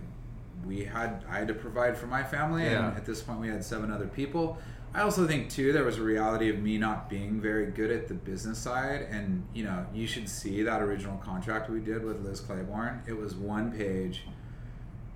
[0.65, 2.88] we had I had to provide for my family Yeah.
[2.88, 4.57] and at this point we had seven other people
[4.95, 8.07] I also think too there was a reality of me not being very good at
[8.07, 12.26] the business side and you know you should see that original contract we did with
[12.26, 14.24] Liz Claiborne it was one page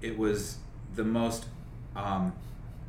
[0.02, 0.58] it was
[0.95, 1.45] the most
[1.95, 2.34] um,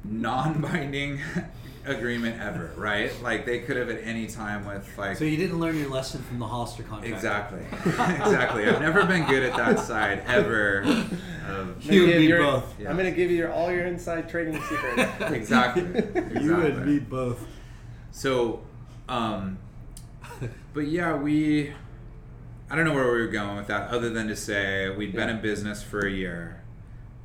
[0.05, 1.21] non-binding
[1.87, 5.59] agreement ever right like they could have at any time with like So you didn't
[5.61, 7.15] learn your lesson from the Hollister contract.
[7.15, 7.61] Exactly.
[7.87, 8.69] exactly.
[8.69, 10.81] I've never been good at that side ever.
[10.83, 12.75] Of, You and me your- both.
[12.79, 12.91] Yeah.
[12.91, 15.11] I'm gonna give you your, all your inside trading secrets.
[15.33, 15.85] exactly.
[15.85, 16.43] exactly.
[16.45, 17.45] You and me both.
[18.13, 18.61] So,
[19.09, 19.59] Um,
[20.75, 21.73] but yeah, we.
[22.71, 25.29] I don't know where we were going with that, other than to say we'd been
[25.29, 26.60] in business for a year,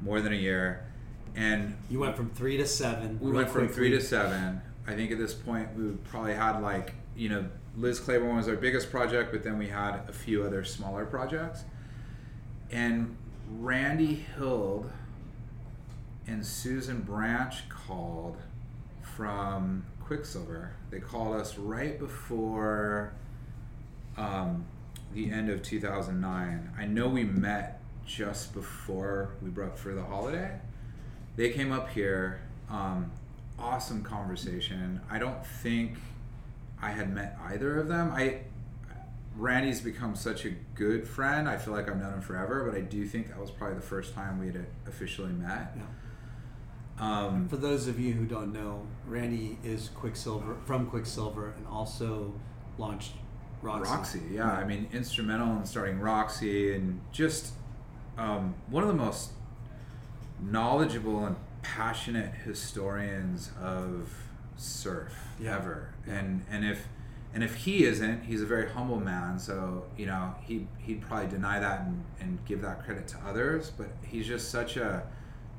[0.05, 0.85] more than a year,
[1.35, 3.19] and You went from three to seven.
[3.19, 4.61] we went from three to seven.
[4.87, 7.45] I think at this point we probably had like you know
[7.75, 11.63] Liz Claiborne was our biggest project, but then we had a few other smaller projects.
[12.71, 13.17] And
[13.49, 14.89] Randy Hild
[16.27, 18.37] and Susan Branch called
[19.01, 20.71] from Quiksilver.
[20.91, 23.13] They called us right before
[24.17, 24.65] um,
[25.13, 26.73] the end of 2009.
[26.77, 30.59] I know we met just before we broke for the holiday.
[31.35, 32.41] They came up here.
[32.69, 33.11] Um,
[33.59, 35.01] awesome conversation.
[35.09, 35.97] I don't think
[36.81, 38.11] I had met either of them.
[38.13, 38.41] I
[39.37, 41.49] Randy's become such a good friend.
[41.49, 43.81] I feel like I've known him forever, but I do think that was probably the
[43.81, 45.75] first time we had officially met.
[46.97, 52.33] Um, For those of you who don't know, Randy is Quiksilver from Quiksilver and also
[52.77, 53.11] launched
[53.61, 53.91] Roxy.
[53.91, 54.51] Roxy, yeah.
[54.51, 57.51] I mean, instrumental in starting Roxy and just
[58.17, 59.31] um, one of the most
[60.41, 64.09] knowledgeable and passionate historians of
[64.57, 65.55] surf Yeah.
[65.57, 65.93] ever.
[66.07, 66.87] And and if
[67.33, 69.39] and if he isn't, he's a very humble man.
[69.39, 73.71] So you know he he'd probably deny that and, and give that credit to others.
[73.75, 75.03] But he's just such a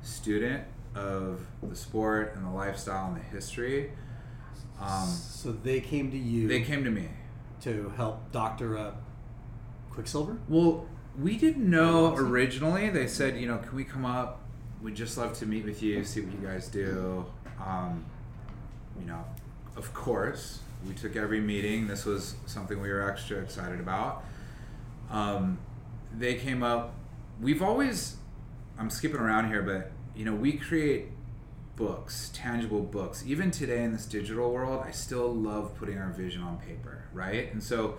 [0.01, 0.63] student
[0.95, 3.91] of the sport and the lifestyle and the history.
[4.79, 7.09] Um, So they came to you they came to me.
[7.61, 9.01] to help doctor up
[9.91, 10.37] Quiksilver.
[10.47, 10.85] Well,
[11.19, 12.89] we didn't know originally.
[12.89, 14.41] They said, you know, can we come up?
[14.81, 17.25] We'd just love to meet with you, see what you guys do.
[17.65, 18.05] Um,
[18.99, 19.25] you know,
[19.75, 21.87] of course, we took every meeting.
[21.87, 24.23] This was something we were extra excited about.
[25.09, 25.57] Um,
[26.15, 26.93] they came up.
[27.41, 28.17] We've always,
[28.77, 31.07] I'm skipping around here, but you know, we create
[31.75, 33.23] books, tangible books.
[33.25, 37.51] Even today in this digital world, I still love putting our vision on paper, right?
[37.51, 37.97] And so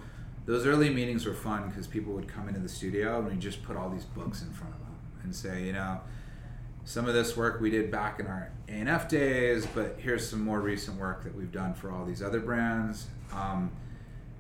[0.49, 3.62] those early meetings were fun because people would come into the studio and we just
[3.62, 6.01] put all these books in front of them and say, you know,
[6.86, 10.61] some of this work we did back in our A&F days, but here's some more
[10.61, 13.09] recent work that we've done for all these other brands.
[13.30, 13.70] Um,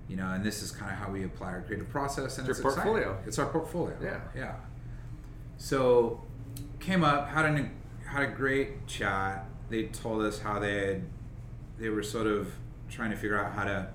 [0.08, 2.38] you know, and this is kind of how we apply our creative process.
[2.38, 2.92] And It's it's, your exciting.
[2.94, 3.22] portfolio.
[3.26, 3.96] It's our portfolio.
[4.02, 4.20] Yeah.
[4.34, 4.54] Yeah.
[5.58, 6.22] So
[6.80, 7.70] came up, had an
[8.06, 9.44] had a great chat.
[9.68, 11.02] They told us how they had,
[11.78, 12.50] they were sort of
[12.88, 13.88] trying to figure out how to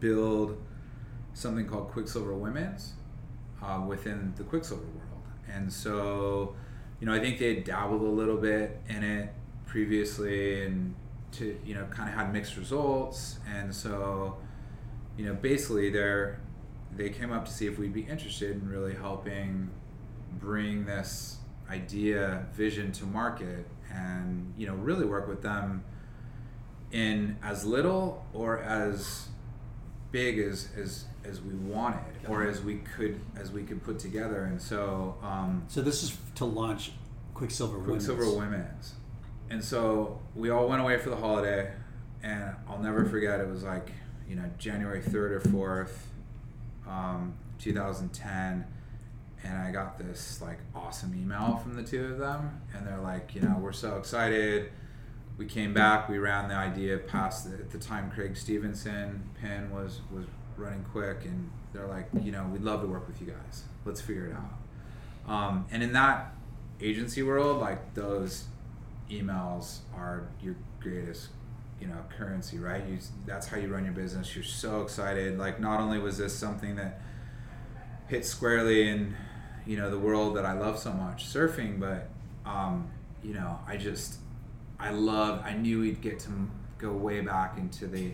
[0.00, 0.60] build
[1.34, 2.94] something called Quiksilver Women's
[3.62, 5.22] uh, within the Quiksilver world.
[5.50, 6.54] And so,
[7.00, 9.32] you know, I think they had dabbled a little bit in it
[9.66, 10.94] previously and
[11.32, 13.38] to, you know, kind of had mixed results.
[13.48, 14.36] And so,
[15.16, 16.40] you know, basically they're,
[16.94, 19.70] they came up to see if we'd be interested in really helping
[20.38, 21.38] bring this
[21.70, 25.82] idea vision to market and you know really work with them
[26.90, 29.28] in as little or as
[30.10, 34.44] big as as as we wanted or as we could as we could put together
[34.44, 36.92] and so um So this is to launch
[37.34, 38.36] Quiksilver Quiksilver Women's.
[38.36, 38.94] Women's.
[39.50, 41.72] And so we all went away for the holiday,
[42.22, 43.40] and I'll never forget.
[43.40, 43.90] It was like
[44.28, 46.08] you know January third or fourth,
[46.88, 48.64] um, 2010,
[49.44, 53.34] and I got this like awesome email from the two of them, and they're like,
[53.34, 54.70] you know, we're so excited.
[55.36, 56.08] We came back.
[56.08, 58.10] We ran the idea past the, at the time.
[58.10, 60.24] Craig Stevenson Penn was was
[60.56, 63.64] running quick, and they're like, you know, we'd love to work with you guys.
[63.84, 65.32] Let's figure it out.
[65.32, 66.34] Um, and in that
[66.80, 68.44] agency world, like those
[69.10, 71.28] emails are your greatest,
[71.80, 72.82] you know, currency, right?
[72.86, 74.34] You that's how you run your business.
[74.34, 75.38] You're so excited.
[75.38, 77.00] Like not only was this something that
[78.08, 79.16] hit squarely in,
[79.66, 82.08] you know, the world that I love so much, surfing, but
[82.44, 82.90] um,
[83.22, 84.18] you know, I just
[84.78, 85.42] I love.
[85.44, 86.30] I knew we'd get to
[86.78, 88.12] go way back into the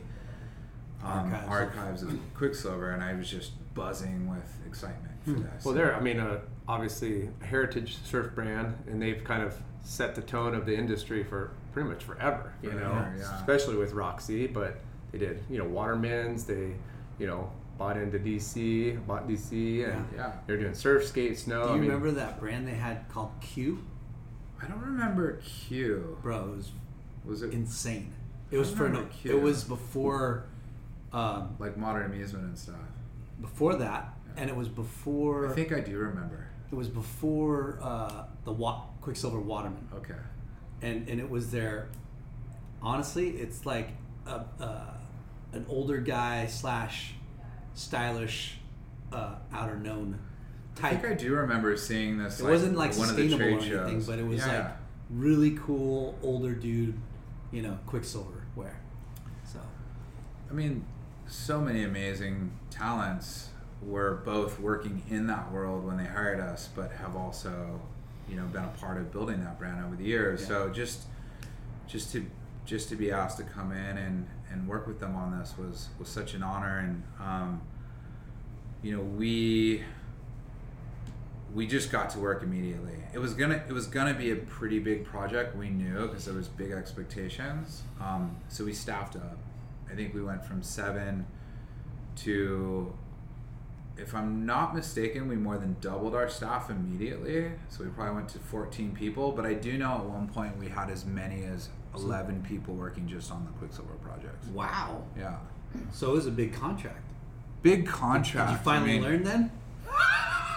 [1.04, 5.64] um, Archives of- archives of Quiksilver, and I was just buzzing with excitement for this.
[5.64, 10.14] Well, they're, I mean, uh, obviously a heritage surf brand, and they've kind of set
[10.14, 13.38] the tone of the industry for pretty much forever, you know, Forever, yeah.
[13.38, 14.46] especially with Roxy.
[14.46, 14.78] But
[15.12, 16.74] they did, you know, Watermans, they,
[17.18, 20.32] you know, bought into DC, bought DC, and Yeah.
[20.46, 21.62] they're doing surf, skate, snow.
[21.62, 23.84] Do I you mean, remember that brand they had called Q?
[24.60, 26.18] I don't remember Q.
[26.22, 26.70] Bro, it was
[27.24, 28.12] Was it insane.
[28.50, 29.36] It was for no, Q.
[29.36, 30.44] it was before
[31.12, 32.76] um, like modern amusement and stuff?
[33.40, 36.46] before that, and it was before I think I do remember.
[36.70, 40.14] it was before uh, the wa- Quiksilver Waterman, Okay.
[40.82, 41.88] and and it was their.
[42.82, 43.90] Honestly, it's like
[44.26, 44.94] a, uh,
[45.52, 47.14] an older guy slash
[47.74, 48.58] stylish,
[49.12, 50.14] uh, outerknown
[50.76, 51.00] I type.
[51.02, 52.38] think I do remember seeing this.
[52.40, 54.06] it wasn't like one of the sustainable or trade anything, shows.
[54.06, 54.58] but it was Yeah.
[54.58, 54.72] like
[55.10, 56.94] really cool older dude,
[57.50, 58.78] you know, Quiksilver wear.
[59.44, 59.58] So
[60.50, 60.84] I mean,
[61.28, 63.50] so many amazing talents
[63.82, 67.80] were both working in that world when they hired us, but have also,
[68.28, 70.46] you know, been a part of building that brand over the years.
[70.46, 71.02] So just,
[71.86, 72.26] just to,
[72.66, 75.88] just to be asked to come in and, and work with them on this was
[75.98, 77.60] was such an honor, and um,
[78.82, 79.82] you know, we
[81.54, 82.96] we just got to work immediately.
[83.12, 85.56] It was gonna it was gonna be a pretty big project.
[85.56, 87.82] We knew because there was big expectations.
[88.00, 89.38] Um, so we staffed up.
[89.90, 91.26] I think we went from seven
[92.16, 92.92] to,
[93.96, 97.50] if I'm not mistaken, we more than doubled our staff immediately.
[97.68, 99.32] So we probably went to 14 people.
[99.32, 103.06] But I do know at one point we had as many as 11 people working
[103.08, 104.44] just on the Quiksilver project.
[104.52, 105.04] Wow.
[105.18, 105.36] Yeah,
[105.92, 107.02] So it was a big contract.
[107.62, 108.50] big contract.
[108.50, 109.50] Did you finally I mean, learn then?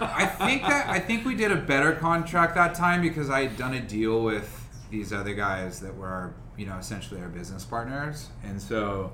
[0.03, 3.55] I think that I think we did a better contract that time because I had
[3.55, 7.63] done a deal with these other guys that were our, you know essentially our business
[7.65, 9.11] partners, and so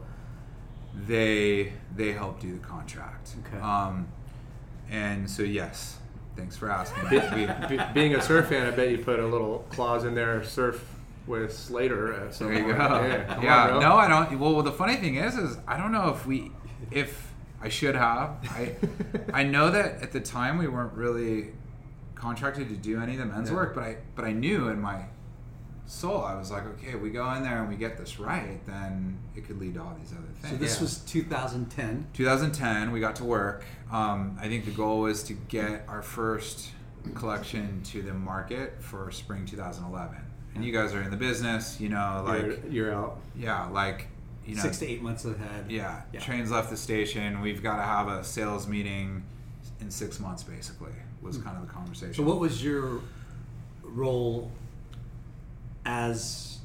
[1.07, 3.35] they they helped do the contract.
[3.47, 3.61] Okay.
[3.61, 4.07] Um,
[4.89, 5.97] and so yes,
[6.35, 7.03] thanks for asking.
[7.09, 10.43] Be- be- being a surf fan, I bet you put a little clause in there,
[10.43, 10.83] surf
[11.27, 12.77] with Slater at some There you point.
[12.77, 12.83] go.
[13.05, 13.69] Yeah, Yeah.
[13.75, 14.39] on, no, I don't.
[14.39, 16.51] Well, the funny thing is, is I don't know if we,
[16.89, 18.37] if I should have.
[18.49, 18.75] I,
[19.33, 21.51] I know that at the time we weren't really
[22.15, 23.55] contracted to do any of the men's Yeah.
[23.57, 25.03] work, but I, but I knew in my
[25.87, 29.17] soul, I was like, okay, we go in there and we get this right, then
[29.35, 30.51] it could lead to all these other things.
[30.53, 30.81] So this Yeah.
[30.81, 32.07] was 2010.
[32.13, 36.71] 2010 we got to work um, i think the goal was to get our first
[37.15, 40.17] collection to the market for spring 2011
[40.55, 43.19] and you guys are in the business you know like you're, you're out.
[43.35, 44.07] yeah like
[44.45, 45.65] you know Six to eight months ahead.
[45.69, 46.19] yeah, Yeah.
[46.19, 49.23] trains left the station we've got to have a sales meeting
[49.79, 52.99] in six months basically was kind of the conversation So what was your
[53.83, 54.51] role
[55.87, 56.59] as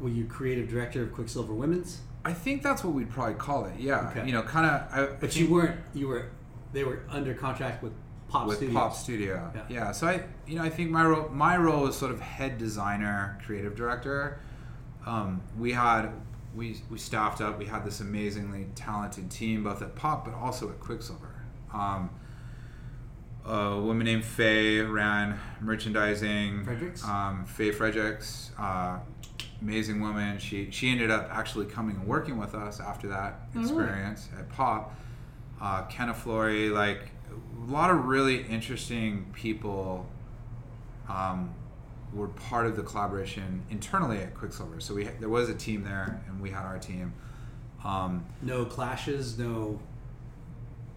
[0.00, 1.98] were you creative director of Quiksilver Women's?
[2.24, 4.26] i think that's what we'd probably call it yeah Okay.
[4.26, 6.26] you know kind of But you weren't you were
[6.72, 7.92] they were under contract with
[8.28, 8.74] Pop with Studios.
[8.74, 9.52] Pop Studio.
[9.54, 9.62] Yeah.
[9.70, 9.92] Yeah.
[9.92, 13.38] So I, you know, I think my role, my role was sort of head designer,
[13.46, 14.38] creative director.
[15.06, 16.10] Um, we had,
[16.54, 17.58] we we staffed up.
[17.58, 21.32] We had this amazingly talented team, both at Pop but also at Quiksilver.
[21.72, 22.10] Um,
[23.48, 26.64] a woman named Faye ran merchandising.
[26.64, 27.04] Fredericks?
[27.04, 28.98] Um, Faye Fredericks, uh,
[29.62, 30.38] amazing woman.
[30.38, 33.66] She she ended up actually coming and working with us after that Oh, really?
[33.68, 34.94] experience at Pop.
[35.60, 37.10] Uh, Kenna Flory, like
[37.66, 40.06] a lot of really interesting people
[41.08, 41.52] um,
[42.12, 44.80] were part of the collaboration internally at Quiksilver.
[44.80, 47.12] So we there was a team there, and we had our team.
[47.84, 49.80] Um, No clashes, no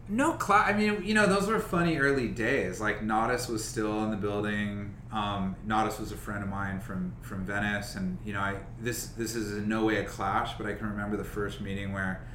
[0.10, 0.70] no class.
[0.70, 2.82] I mean, you know, those were funny early days.
[2.82, 4.96] Like Natas was still in the building.
[5.12, 9.08] Um, Natas was a friend of mine from from Venice, and you know, I this
[9.08, 12.26] this is in no way a clash, but I can remember the first meeting where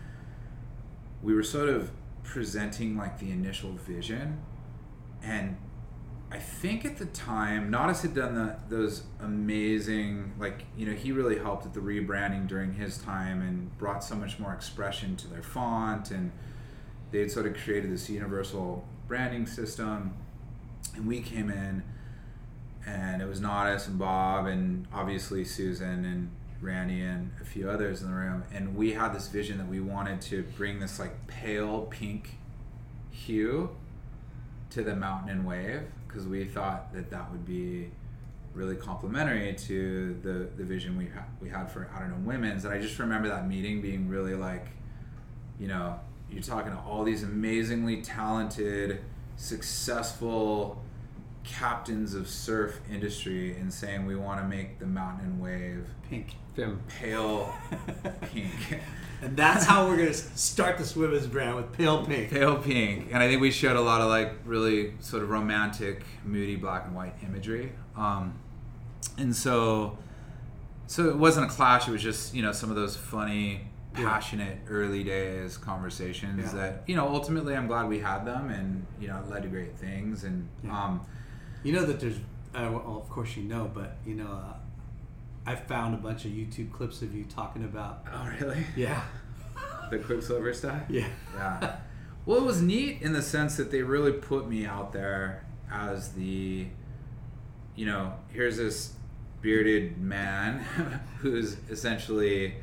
[1.23, 1.91] we were sort of
[2.23, 4.41] presenting like the initial vision,
[5.23, 5.57] and
[6.31, 11.12] I think at the time Natas had done the, those amazing like you know he
[11.12, 15.29] really helped at the rebranding during his time and brought so much more expression to
[15.29, 16.33] their font and
[17.17, 20.12] they had sort of created this universal branding system
[20.95, 21.83] and we came in
[22.87, 28.03] and it was Natas and Bob and obviously Susan and Randy and a few others
[28.03, 31.27] in the room and we had this vision that we wanted to bring this like
[31.27, 32.37] pale pink
[33.11, 33.71] hue
[34.69, 37.91] to the mountain and wave because we thought that that would be
[38.53, 42.64] really complementary to the the vision we had we had for I don't know women's.
[42.64, 44.69] And I just remember that meeting being really like
[45.59, 46.01] you know
[46.31, 49.01] you're talking to all these amazingly talented
[49.37, 50.83] successful
[51.45, 56.35] captains of surf industry and saying we want to make the mountain wave pink.
[56.57, 56.81] Tim.
[56.89, 57.55] pale
[58.33, 58.51] pink
[59.22, 62.31] And that's how we're gonna start this women's brand with pale pink.
[62.31, 66.03] pale pink and i think we showed a lot of like really sort of romantic
[66.24, 68.39] moody black and white imagery um,
[69.18, 69.97] and so
[70.87, 73.62] so it wasn't a clash it was just you know some of those funny
[73.97, 76.61] passionate early days conversations Yeah.
[76.61, 79.76] that you know ultimately i'm glad we had them and you know led to great
[79.76, 80.84] things and Yeah.
[80.84, 81.01] um,
[81.64, 82.18] You know that there's,
[82.55, 84.55] uh, well, of course you know, but you know, uh,
[85.44, 88.05] I found a bunch of YouTube clips of you talking about.
[88.12, 89.03] oh really Yeah,
[89.90, 91.76] the quiksilver stuff yeah, yeah.
[92.24, 96.12] Well, it was neat in the sense that they really put me out there as
[96.12, 96.66] the,
[97.74, 98.94] you know, here's this
[99.42, 100.59] bearded man
[101.20, 102.55] who's essentially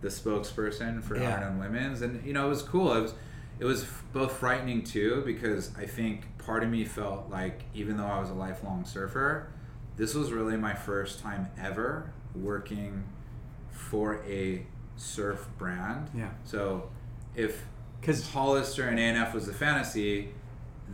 [0.00, 1.34] the spokesperson for Yeah.
[1.34, 2.92] Iron on Women's, and you know, it was cool.
[2.94, 3.14] It was,
[3.58, 8.06] it was both frightening too because I think part of me felt like even though
[8.06, 9.48] I was a lifelong surfer,
[9.96, 13.04] this was really my first time ever working
[13.70, 14.64] for a
[14.96, 16.10] surf brand.
[16.14, 16.30] Yeah.
[16.44, 16.90] So
[17.34, 17.64] if
[18.00, 20.28] because Hollister and ANF was the fantasy,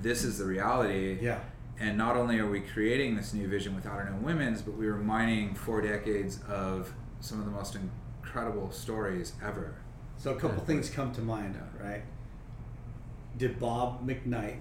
[0.00, 1.18] this is the reality.
[1.20, 1.40] Yeah.
[1.78, 4.96] And not only are we creating this new vision with Outerknown Women's, but we were
[4.96, 7.76] mining four decades of some of the most
[8.24, 9.74] incredible stories ever.
[10.18, 12.02] So a couple things come to mind, right?
[13.36, 14.60] Did Bob McKnight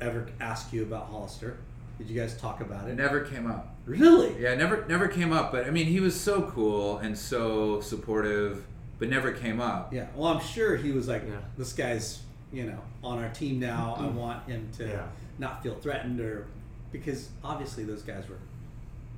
[0.00, 1.58] ever ask you about Hollister?
[1.98, 2.96] Did you guys talk about It it?
[2.96, 3.74] never came up.
[3.84, 4.40] Really?
[4.40, 5.50] Yeah, never never came up.
[5.52, 8.64] But I mean, he was so cool and so supportive,
[8.98, 9.92] but never came up.
[9.92, 10.06] Yeah.
[10.14, 11.40] Well, I'm sure he was like, Yeah.
[11.56, 12.20] this guy's,
[12.52, 13.96] you know, on our team now.
[13.98, 14.16] I mm-hmm.
[14.16, 15.06] want him to Yeah.
[15.38, 16.46] not feel threatened or
[16.92, 18.38] because obviously those guys were,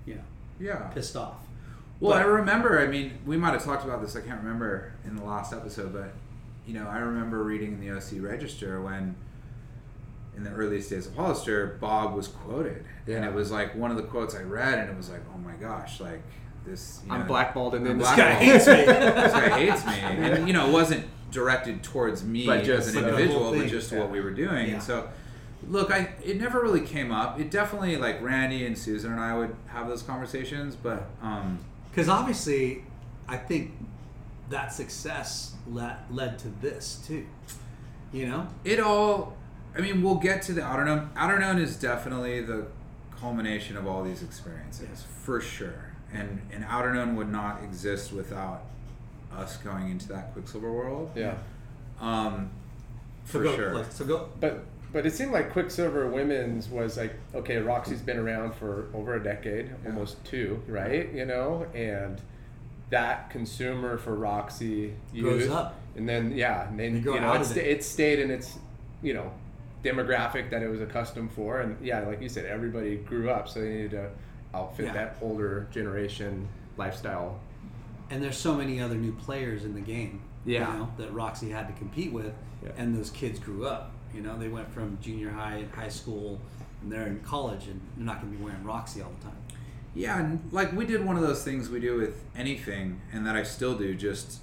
[0.06, 0.24] you know,
[0.58, 0.88] Yeah.
[0.94, 1.36] pissed off.
[2.00, 2.80] Well, But- I remember.
[2.80, 4.16] I mean, we might have talked about this.
[4.16, 6.12] I can't remember in the last episode, but
[6.66, 9.16] you know, I remember reading in the OC Register when,
[10.36, 13.96] in the earliest days of Hollister, Bob was quoted, and it was like one of
[13.96, 16.22] the quotes I read, and it was like, oh my gosh, like
[16.64, 17.02] this.
[17.06, 18.28] You I'm blackballed in the I'm blackballed.
[18.38, 18.72] hates me.
[18.84, 22.96] this guy hates me, and you know, it wasn't directed towards me But just as
[22.96, 24.00] an individual, but just to yeah.
[24.02, 24.68] what we were doing.
[24.68, 24.74] Yeah.
[24.74, 25.08] And so,
[25.68, 27.38] look, I it never really came up.
[27.40, 31.58] It definitely like Randy and Susan and I would have those conversations, but um,
[31.90, 32.84] Because obviously,
[33.28, 33.72] I think
[34.48, 37.26] that success led, led to this too.
[38.12, 38.48] You know?
[38.64, 39.36] it all
[39.76, 42.66] i mean we'll get to the outerknown outer known is definitely the
[43.20, 45.04] culmination of all these experiences Yes.
[45.22, 48.62] for sure and and outerknown would not exist without
[49.32, 51.36] us going into that quiksilver world Yeah.
[52.00, 52.50] um
[53.26, 54.28] So for go, sure like, so go.
[54.40, 59.14] But but it seemed like Quiksilver Women's was like okay, Roxy's been around for over
[59.14, 61.12] a decade, almost two, right?
[61.12, 62.20] You know, and
[62.90, 65.78] that consumer for Roxy Grows up.
[65.96, 67.66] and then yeah, and then grow you know it's of it.
[67.66, 68.58] it stayed in its
[69.02, 69.32] you know
[69.84, 73.60] demographic that it was accustomed for, and yeah, like you said, everybody grew up, so
[73.60, 74.10] they needed to
[74.54, 74.92] outfit Yeah.
[74.92, 77.38] that older generation lifestyle.
[78.10, 80.20] And there's so many other new players in the game.
[80.44, 80.70] Yeah.
[80.72, 82.32] You know, that Roxy had to compete with,
[82.62, 82.70] Yeah.
[82.76, 83.92] and those kids grew up.
[84.14, 86.40] You know, they went from junior high, and high school,
[86.82, 89.36] and they're in college, and they're not going to be wearing Roxy all the time.
[89.94, 93.34] yeah and like we did one of those things we do with anything and that
[93.34, 94.38] i still do just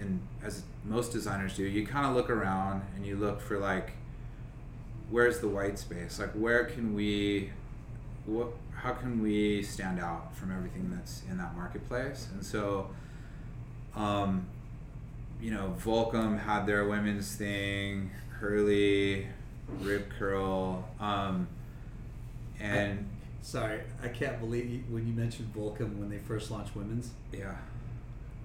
[0.00, 3.92] and as most designers do you kind of look around and you look for like
[5.10, 6.18] where's the white space?
[6.18, 7.50] Like where can we
[8.26, 12.28] what how can we stand out from everything that's in that marketplace?
[12.32, 12.88] And so
[13.94, 14.46] um
[15.40, 18.10] you know volcom had their women's thing
[18.42, 19.28] hurley
[19.80, 21.46] rip curl um
[22.60, 23.08] and
[23.44, 27.10] Sorry, I can't believe you, when you mentioned Volcom when they first launched women's.
[27.32, 27.56] yeah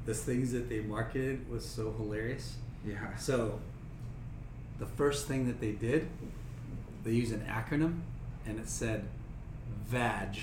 [0.07, 2.55] The things that they marketed was so hilarious.
[2.85, 3.59] yeah So,
[4.79, 6.07] the first thing that they did,
[7.03, 7.99] they used an acronym,
[8.47, 9.07] and it said
[9.87, 10.37] VAG.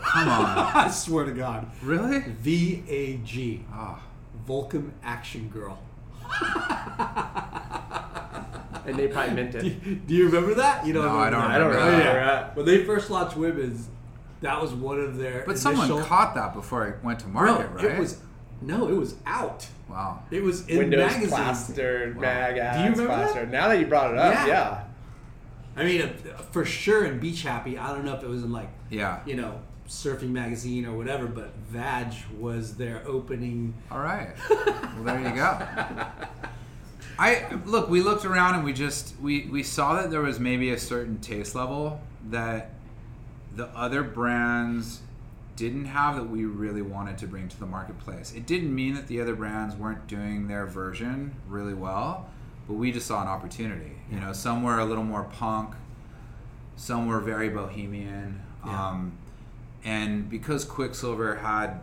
[0.00, 4.00] come on I swear to God, really V A G, ah
[4.48, 5.78] Volcom Action Girl.
[8.86, 9.64] And they probably meant Do it.
[9.64, 10.86] you, do you remember that?
[10.86, 11.04] You don't.
[11.06, 11.50] No, I don't that.
[11.50, 12.46] I don't remember remember that.
[12.48, 12.56] that.
[12.56, 13.88] When they first launched women's,
[14.40, 15.44] that was one of their.
[15.46, 17.84] But initial, someone caught that before it went to Bro, market, right?
[17.84, 18.18] It was
[18.60, 19.66] no, it was out.
[19.88, 20.22] wow.
[20.30, 21.30] It was in Windows magazines.
[21.30, 22.22] plastered, Wow.
[22.22, 23.16] mag Do you ads remember that?
[23.32, 23.50] plastered.
[23.52, 24.46] Now that you brought it up, Yeah.
[24.46, 24.84] yeah.
[25.76, 27.76] I mean, uh, for sure in Beach Happy.
[27.78, 29.20] I don't know if it was in like Yeah.
[29.26, 33.74] you know surfing magazine or whatever, but Vag was their opening.
[33.90, 34.30] All right.
[34.48, 35.58] Well, there you go.
[37.18, 37.88] I look.
[37.88, 41.18] We looked around and we just we we saw that there was maybe a certain
[41.18, 42.00] taste level
[42.30, 42.70] that
[43.54, 45.00] the other brands
[45.56, 48.32] didn't have that we really wanted to bring to the marketplace.
[48.34, 52.28] It didn't mean that the other brands weren't doing their version really well,
[52.66, 53.92] but we just saw an opportunity.
[54.10, 55.74] You know, some were a little more punk,
[56.76, 58.42] some were very bohemian.
[58.64, 58.88] Yeah.
[58.88, 59.18] Um,
[59.84, 61.80] and because Quiksilver had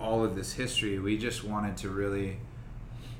[0.00, 2.38] all of this history, we just wanted to really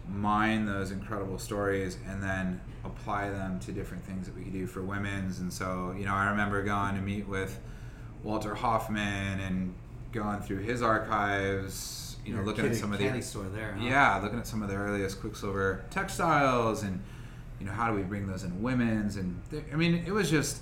[0.09, 4.67] mine those incredible stories and then apply them to different things that we could do
[4.67, 5.41] for women's.
[5.41, 7.59] And so, you know, I remember going to meet with
[8.23, 9.75] Walter Hoffman and
[10.13, 13.73] going through his archives, you know, Your looking kid at some of the store there.
[13.79, 13.85] Huh?
[13.87, 17.03] yeah, looking at some of the earliest Quiksilver textiles and
[17.61, 20.31] you know how do we bring those in women's and th- I mean it was
[20.31, 20.61] just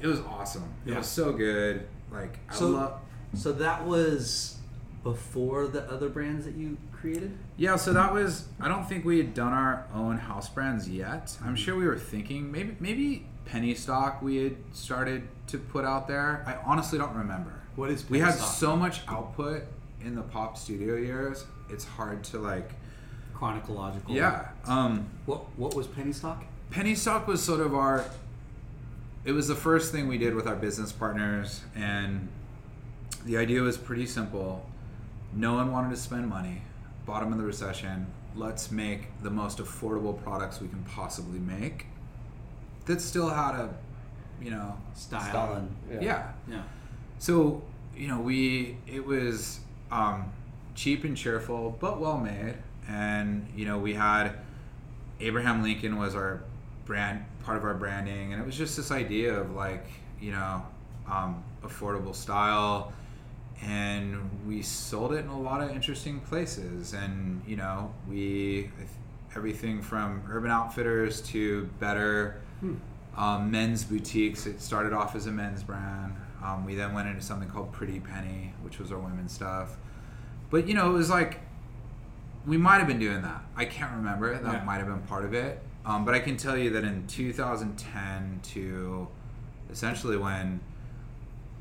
[0.00, 0.64] it was awesome.
[0.86, 0.98] It Yeah.
[0.98, 1.86] was so good.
[2.10, 3.00] Like I So- love
[3.34, 4.56] So that was
[5.02, 7.36] before the other brands that you created.
[7.56, 11.36] Yeah, so that was I don't think we had done our own house brands yet.
[11.44, 16.06] I'm sure we were thinking maybe maybe penny stock we had started to put out
[16.08, 16.44] there.
[16.46, 17.52] I honestly don't remember.
[17.76, 18.54] What is we penny had stock?
[18.54, 19.64] so much output
[20.04, 21.46] in the pop studio years.
[21.70, 22.70] It's hard to like
[23.34, 24.14] Chronological.
[24.14, 24.48] yeah.
[24.66, 26.44] Um What What was penny stock?
[26.70, 28.04] penny stock was sort of our
[29.24, 32.28] it was the first thing we did with our business partners and
[33.24, 34.64] the idea was pretty simple
[35.32, 36.62] no one wanted to spend money.
[37.06, 38.06] Bottom of the recession.
[38.34, 41.86] Let's make the most affordable products we can possibly make.
[42.86, 43.74] That still had a,
[44.40, 45.54] you know, Style, Style.
[45.54, 46.32] and yeah.
[46.48, 46.62] yeah.
[47.18, 47.62] So
[47.96, 49.60] you know, we it was
[49.90, 50.32] um,
[50.74, 52.54] cheap and cheerful, but well made,
[52.88, 54.32] and you know, we had
[55.20, 56.42] Abraham Lincoln was our
[56.84, 59.86] brand part of our branding, and it was just this idea of like
[60.20, 60.64] you know,
[61.10, 62.92] um, affordable style,
[63.62, 68.70] and we sold it in a lot of interesting places, and you know, we
[69.34, 72.40] everything from Urban Outfitters to better
[73.16, 74.46] um, men's boutiques.
[74.46, 76.14] It started off as a men's brand.
[76.44, 79.76] Um, we then went into something called Pretty Penny, which was our women's stuff.
[80.50, 81.40] But you know, it was like
[82.46, 83.42] we might have been doing that.
[83.56, 84.36] I can't remember.
[84.36, 84.64] That Yeah.
[84.64, 85.62] might have been part of it.
[85.86, 89.08] Um, but I can tell you that in 2010 to
[89.70, 90.60] essentially when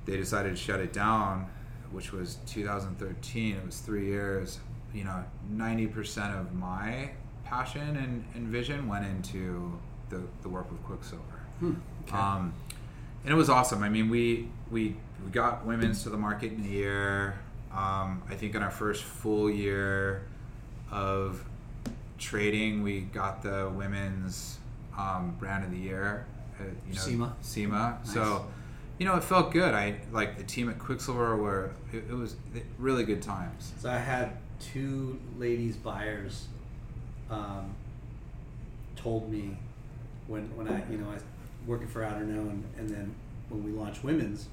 [0.06, 1.48] they decided to shut it down,
[1.92, 4.60] which was 2013, it was three years.
[4.94, 5.24] You know,
[5.54, 7.12] 90% of my
[7.46, 9.78] passion and, and vision went into
[10.10, 11.24] the, the work with Quiksilver.
[12.12, 12.54] Um,
[13.24, 13.84] and it was awesome.
[13.84, 17.40] I mean, we we we got women's to the market in a year.
[17.72, 20.24] Um, I think in our first full year
[20.90, 21.46] of
[22.18, 24.58] trading, we got the women's
[24.98, 26.26] um, brand of the year.
[26.60, 27.36] Uh, you know, SIMA.
[27.42, 28.00] SIMA.
[28.04, 28.14] Nice.
[28.14, 28.46] So,
[29.02, 29.74] you know, it felt good.
[29.74, 32.36] I like the team at Quiksilver were it, it was
[32.78, 33.74] really good times.
[33.80, 36.46] So I had two ladies buyers
[37.32, 37.74] um,
[38.96, 39.58] told me
[40.28, 41.24] when when I you know I was
[41.66, 43.16] working for Outerknown and then
[43.50, 44.50] when we launched women's,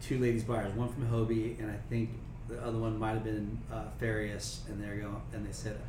[0.00, 2.10] two ladies buyers, one from Hobie and I think
[2.48, 5.80] the other one might have been uh, Farius, and there you go, and they said,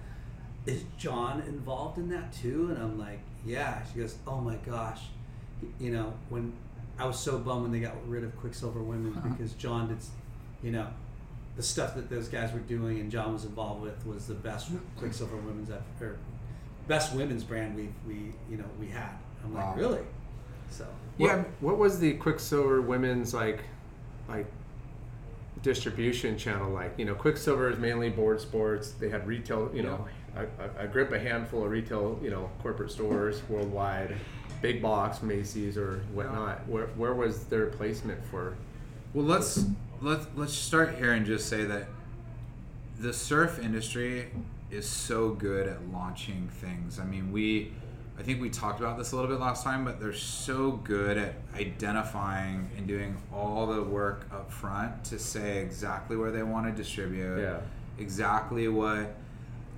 [0.66, 5.02] "Is John involved in that too?" And I'm like, "Yeah." She goes, "Oh my gosh,"
[5.80, 6.52] you know when.
[7.00, 9.30] I was so bummed when they got rid of Quiksilver Women's uh-huh.
[9.30, 9.98] because John did,
[10.62, 10.88] you know,
[11.56, 14.72] the stuff that those guys were doing and John was involved with was the best
[14.98, 16.18] Quiksilver women's or er,
[16.88, 19.12] best women's brand we we you know we had.
[19.44, 19.76] I'm like Wow.
[19.76, 20.02] really,
[20.70, 20.86] so
[21.18, 21.44] What, Yeah.
[21.60, 23.64] What was the Quiksilver women's like,
[24.28, 24.48] like
[25.64, 26.94] distribution channel like?
[26.98, 28.92] You know, Quiksilver is mainly board sports.
[28.92, 29.70] They had retail.
[29.74, 32.20] You know, I, I, I grip a handful of retail.
[32.22, 34.16] You know, corporate stores worldwide,
[34.62, 36.68] big box Macy's or whatnot.
[36.68, 38.56] Where where was their placement for?
[39.14, 39.66] Well, let's
[40.02, 41.88] let's let's start here and just say that
[43.00, 44.30] the surf industry
[44.72, 47.00] is so good at launching things.
[47.00, 47.72] I mean, we
[48.18, 51.18] I think we talked about this a little bit last time, but they're so good
[51.18, 56.66] at identifying and doing all the work up front to say exactly where they want
[56.68, 57.60] to distribute, Yeah.
[57.98, 59.16] exactly what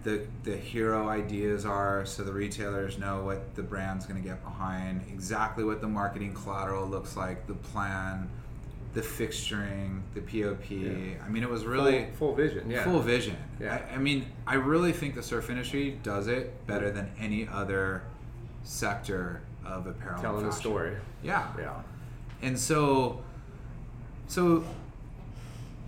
[0.04, 4.44] the the hero ideas are so the retailers know what the brand's going to get
[4.44, 8.28] behind exactly what the marketing collateral looks like the plan
[8.94, 10.60] the fixturing the pop
[11.26, 12.70] i mean it was really full, full vision.
[12.70, 12.84] Yeah.
[12.84, 13.82] full vision Yeah.
[13.92, 18.02] I, I mean i really think the surf industry does it better than any other
[18.64, 20.60] sector of apparel Telling fashion.
[20.60, 20.98] story.
[21.24, 21.74] yeah Yeah.
[22.42, 23.22] and so
[24.28, 24.64] so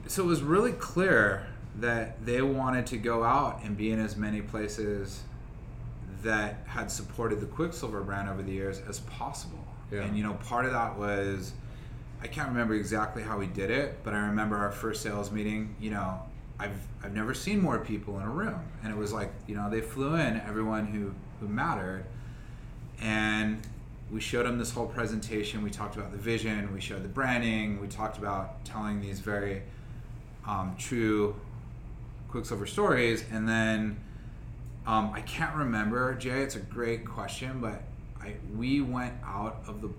[0.07, 1.47] so it was really clear
[1.80, 5.24] that they wanted to go out and be in as many places
[6.24, 9.65] that had supported the Quiksilver brand over the years as possible.
[9.91, 10.01] Yeah.
[10.01, 11.53] And you know, part of that was
[12.21, 15.76] I can't remember exactly how we did it, but I remember our first sales meeting,
[15.80, 16.21] you know,
[16.59, 18.61] I've I've never seen more people in a room.
[18.84, 22.05] And it was like, you know, they flew in everyone who who mattered
[23.01, 23.61] and
[24.11, 25.63] we showed them this whole presentation.
[25.63, 29.63] We talked about the vision, we showed the branding, we talked about telling these very
[30.47, 31.36] um, true
[32.34, 33.95] Quiksilver stories, and then
[34.88, 36.41] um, I can't remember, Jay.
[36.41, 37.84] It's a great question, but
[38.19, 39.91] I we went out of the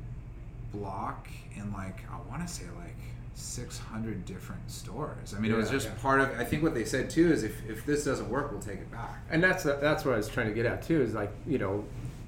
[0.72, 2.97] block in like I want to say like
[3.35, 5.32] 600 different stores.
[5.32, 5.95] I mean, it was just yeah.
[6.03, 6.37] part of.
[6.37, 8.91] I think what they said too is if if this doesn't work, we'll take it
[8.91, 9.22] back.
[9.30, 11.03] And that's that's what I was trying to get at too.
[11.03, 11.85] Is like you know,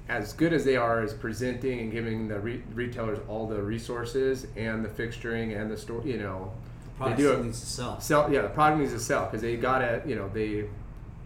[0.07, 4.47] as good as they are as presenting and giving the re- retailers all the resources
[4.55, 6.53] and the fixturing and the store, you know,
[6.97, 7.45] product they do still it.
[7.45, 7.99] needs to sell.
[8.01, 10.65] Sell, yeah, the product needs to sell because they got to, you know, they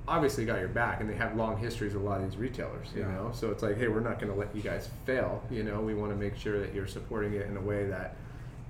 [0.07, 2.87] obviously got your back and they have long histories with a lot of these retailers,
[2.95, 3.11] you Yeah.
[3.11, 3.31] know.
[3.33, 5.41] So it's like, hey, we're not going to let you guys fail.
[5.49, 8.15] You know, we want to make sure that you're supporting it in a way that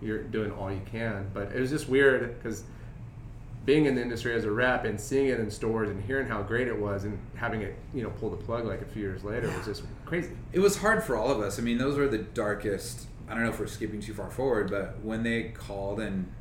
[0.01, 1.29] you're doing all you can.
[1.33, 2.63] But it was just weird because
[3.65, 6.41] being in the industry as a rep and seeing it in stores and hearing how
[6.41, 9.23] great it was and having it, you know, pull the plug like a few years
[9.23, 10.31] later was just crazy.
[10.51, 11.59] It was hard for all of us.
[11.59, 13.05] I mean, those were the darkest.
[13.29, 16.31] I don't know if we're skipping too far forward, but when they called and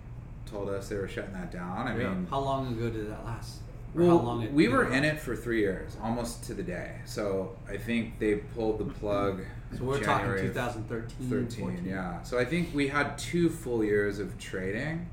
[0.50, 2.08] told us they were shutting that down, I Yeah.
[2.14, 3.60] mean, How long ago did that last?
[3.94, 6.96] Or well, how long we were in it for three years, almost to the day.
[7.06, 9.42] So I think they pulled the plug.
[9.76, 10.52] So we're January talking
[10.88, 11.84] 2013, 13, 14.
[11.84, 12.22] yeah.
[12.22, 15.06] So I think we had two full years of trading,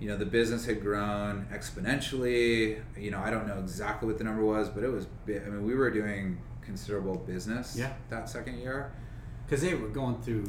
[0.00, 2.78] you know the business had grown exponentially.
[2.98, 5.06] You know I don't know exactly what the number was, but it was.
[5.24, 5.42] Big.
[5.46, 7.92] I mean we were doing considerable business Yeah.
[8.10, 8.92] that second year.
[9.46, 10.44] Because they were going through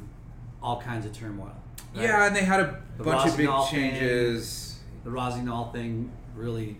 [0.62, 1.56] all kinds of turmoil.
[1.96, 2.04] Right?
[2.04, 3.92] Yeah, and they had a The bunch of big Rossignol thing.
[3.92, 4.80] changes.
[5.04, 6.78] The Rossignol thing really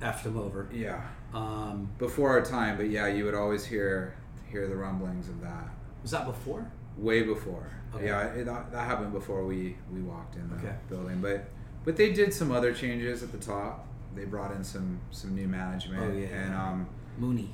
[0.00, 0.68] effed them over.
[0.72, 1.00] Yeah,
[1.32, 4.14] Um, before our time, but yeah, you would always hear
[4.50, 5.68] hear the rumblings of that.
[6.02, 6.70] was that before?
[6.96, 7.66] way before.
[7.94, 8.06] Okay.
[8.06, 10.74] Yeah, it, that, that happened before we we walked in the Okay.
[10.88, 11.20] building.
[11.20, 11.48] But
[11.84, 13.86] but they did some other changes at the top.
[14.14, 16.26] They brought in some some new management Oh, yeah.
[16.28, 16.86] and um
[17.18, 17.50] Mooney.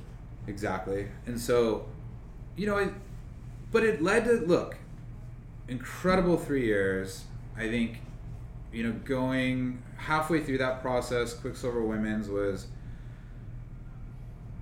[0.47, 1.07] exactly.
[1.25, 1.85] And so,
[2.55, 2.91] you know, it,
[3.71, 4.75] but it led to look
[5.71, 7.23] incredible three years.
[7.57, 8.01] I think
[8.71, 12.67] you know going halfway through that process, Quiksilver Women's was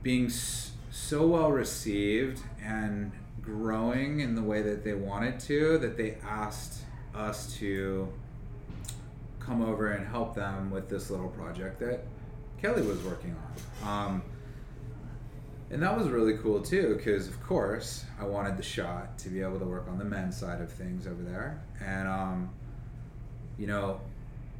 [0.01, 6.17] being so well received and growing in the way that they wanted to that they
[6.23, 6.83] asked
[7.15, 8.07] us to
[9.39, 12.05] come over and help them with this little project that
[12.61, 13.35] Kelly was working
[13.83, 13.89] on.
[13.89, 14.23] Um,
[15.71, 19.41] and that was really cool too, because of course I wanted the shot to be
[19.41, 21.61] able to work on the men's side of things over there.
[21.83, 22.49] And, um,
[23.57, 24.01] you know,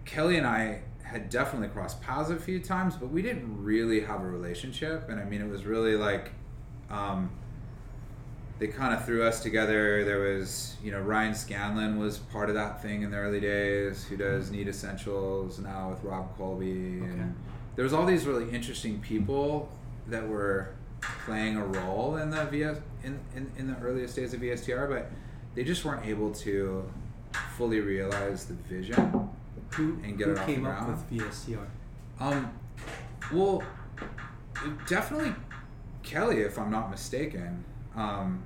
[0.06, 4.22] Kelly and I had definitely crossed paths a few times, but we didn't really have
[4.22, 5.10] a relationship.
[5.10, 6.32] And I mean, it was really like,
[6.92, 7.32] um,
[8.60, 10.04] they kind of threw us together.
[10.04, 14.04] There was, you know, Ryan Scanlon was part of that thing in the early days,
[14.04, 17.00] who does Need Essentials now with Rob Colby.
[17.02, 17.06] Okay.
[17.06, 17.36] And
[17.76, 19.72] there was all these really interesting people
[20.08, 24.42] that were playing a role in the VS in, in, in the earliest days of
[24.42, 25.10] VSTR, but
[25.56, 26.90] they just weren't able to
[27.56, 29.30] fully realize the vision.
[29.72, 31.66] Who, And get who it off the came up with VSTR?
[32.20, 32.52] Um,
[33.32, 33.64] well,
[34.88, 35.34] definitely
[36.04, 37.64] Kelly, if I'm not mistaken.
[37.96, 38.44] Um,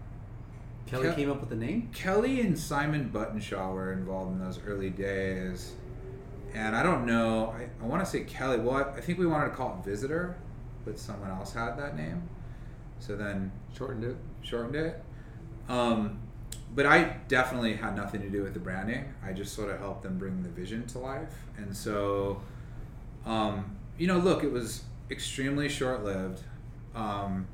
[0.85, 1.89] Kelly Ke- came up with the name?
[1.93, 5.73] Kelly and Simon Buttonshaw were involved in those early days.
[6.53, 8.59] And I don't know, I, I want to say Kelly.
[8.59, 10.35] Well, I, I think we wanted to call it Visitor,
[10.85, 12.29] but someone else had that name.
[12.99, 14.15] So then Shortened it.
[14.41, 15.03] shortened it.
[15.69, 16.19] Um,
[16.75, 19.05] but I definitely had nothing to do with the branding.
[19.23, 21.33] I just sort of helped them bring the vision to life.
[21.57, 22.41] And so,
[23.25, 26.41] um, you know, look, it was extremely short lived.
[26.95, 27.47] Um,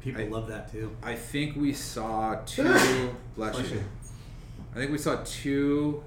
[0.00, 0.94] People I- love that too.
[1.02, 3.14] I think we saw two.
[3.36, 3.76] bless you.
[3.76, 3.84] you.
[4.74, 6.02] I think we saw two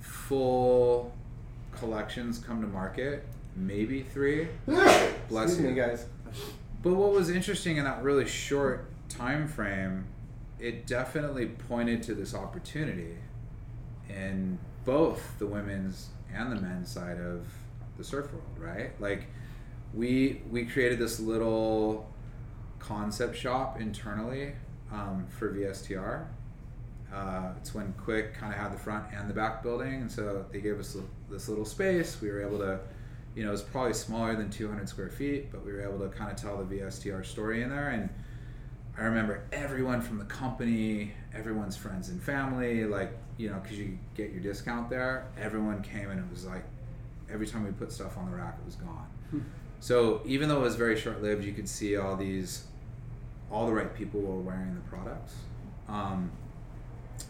[0.00, 1.12] full
[1.72, 4.48] collections come to market, maybe three.
[4.66, 5.74] Bless Excuse you.
[5.74, 6.06] guys.
[6.82, 10.06] But what was interesting in that really short time frame,
[10.58, 13.16] it definitely pointed to this opportunity
[14.08, 17.46] in both the women's and the men's side of
[17.98, 18.98] the surf world, right?
[19.00, 19.26] Like
[19.92, 22.08] we we created this little
[22.78, 24.52] concept shop internally
[24.92, 26.26] um, for VSTR.
[27.12, 30.46] Uh, it's when Quick kind of had the front and the back building, and so
[30.52, 30.96] they gave us
[31.28, 32.20] this little space.
[32.20, 32.78] We were able to,
[33.34, 36.08] you know, it was probably smaller than 200 square feet, but we were able to
[36.08, 37.90] kind of tell the VSTR story in there.
[37.90, 38.08] And
[38.98, 43.98] I remember everyone from the company, everyone's friends and family, like, you know, because you
[44.14, 46.64] get your discount there, everyone came and it was like,
[47.32, 49.06] every time we put stuff on the rack, it was gone.
[49.78, 52.64] So even though it was very short lived, you could see all these,
[53.50, 55.34] all the right people were wearing the products.
[55.88, 56.30] Um,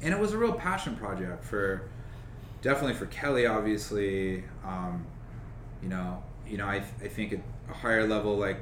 [0.03, 1.83] and it was a real passion project for,
[2.63, 4.45] definitely for Kelly, obviously.
[4.65, 5.07] Um,
[5.83, 8.59] you know, you know, I, I think at a higher level, like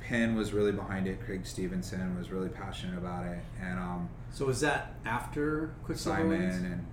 [0.00, 1.20] Penn was really behind it.
[1.24, 6.38] Craig Stevenson was really passionate about it, and um, So was that after Quiksilver Simon
[6.38, 6.62] Women's?
[6.62, 6.86] and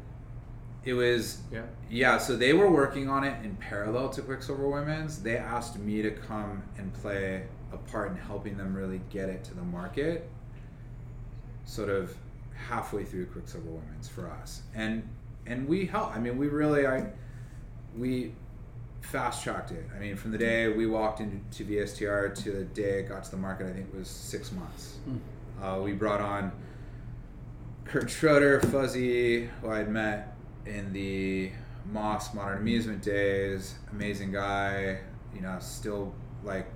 [0.84, 1.64] it was Yeah.
[1.90, 2.18] yeah.
[2.18, 5.22] So they were working on it in parallel to Quiksilver Women's.
[5.22, 9.44] They asked me to come and play a part in helping them really get it
[9.46, 10.30] to the market,
[11.66, 12.16] sort of
[12.68, 15.08] halfway through Quiksilver Women's for us, and
[15.46, 16.16] and we helped.
[16.16, 17.08] I mean, we really I
[17.98, 18.34] we
[19.04, 19.86] fast tracked it.
[19.96, 23.32] I mean, from the day we walked into VSTR to the day it got to
[23.32, 24.98] the market, I think it was six months.
[25.62, 26.52] Uh, we brought on
[27.86, 30.36] Kurt Schroeder, Fuzzy, who I'd met
[30.66, 31.52] in the
[31.92, 33.76] Moss Modern Amusement days.
[33.92, 35.00] Amazing guy.
[35.36, 36.68] You know, still like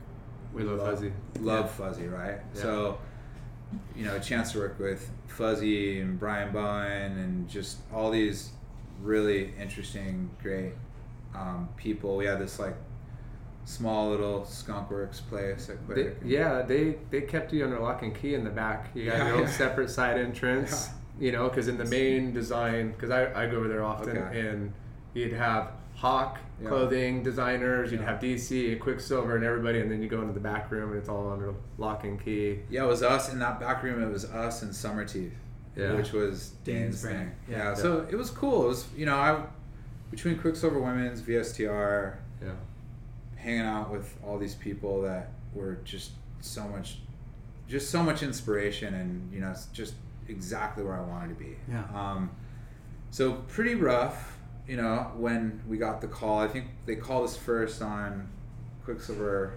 [0.53, 1.13] We love Fuzzy.
[1.39, 2.39] Love Fuzzy, right?
[2.53, 2.99] So,
[3.95, 8.51] you know, a chance to work with Fuzzy and Brian Bowen and just all these
[9.01, 10.73] really interesting, great
[11.35, 12.15] um, people.
[12.17, 12.75] We had this like
[13.65, 18.33] small little skunkworks place at They, yeah, they they kept you under lock and key
[18.33, 18.89] in the back.
[18.93, 19.49] You got Yeah, your own yeah.
[19.49, 20.89] separate side entrance.
[21.19, 24.39] You know, because in the main design, because I, I go over there often, Okay.
[24.39, 24.71] and
[25.15, 26.67] you'd have Hawk Yeah.
[26.69, 28.11] clothing designers, you'd Yeah.
[28.11, 31.09] have DC, Quiksilver, and everybody, and then you go into the back room and it's
[31.09, 32.59] all under lock and key.
[32.69, 34.01] Yeah, it was us in that back room.
[34.03, 35.33] It was us and Summer Teeth,
[35.75, 35.95] Yeah.
[35.95, 37.31] which was Dane's Dane's, thing.
[37.49, 37.57] Yeah.
[37.69, 37.73] Yeah.
[37.73, 38.65] so it was cool.
[38.65, 39.41] It was you know I
[40.11, 42.53] between Quiksilver Women's, VSTR, Yeah.
[43.35, 46.99] hanging out with all these people that were just so much,
[47.67, 49.95] just so much inspiration, and you know, it's just
[50.27, 51.57] exactly where I wanted to be.
[51.69, 51.83] Yeah.
[51.93, 52.29] Um,
[53.11, 54.37] so pretty rough,
[54.67, 56.39] you know, when we got the call.
[56.39, 58.27] I think they called us first on
[58.85, 59.53] Quiksilver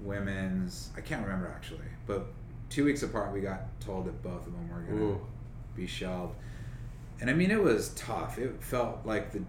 [0.00, 0.90] Women's.
[0.96, 2.26] I can't remember actually, but
[2.68, 5.20] two weeks apart, we got told that both of them were gonna Ooh.
[5.74, 6.36] be shelved.
[7.20, 8.38] And I mean, it was tough.
[8.38, 9.42] It felt like the.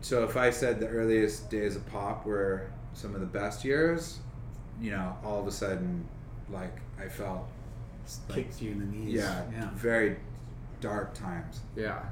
[0.00, 4.18] So if I said the earliest days of pop were some of the best years,
[4.80, 6.06] you know, all of a sudden,
[6.50, 7.46] like I felt,
[8.28, 9.14] like, Kicked you in the knees.
[9.14, 9.70] yeah, Yeah.
[9.74, 10.16] very
[10.80, 11.60] dark times.
[11.76, 12.02] Yeah.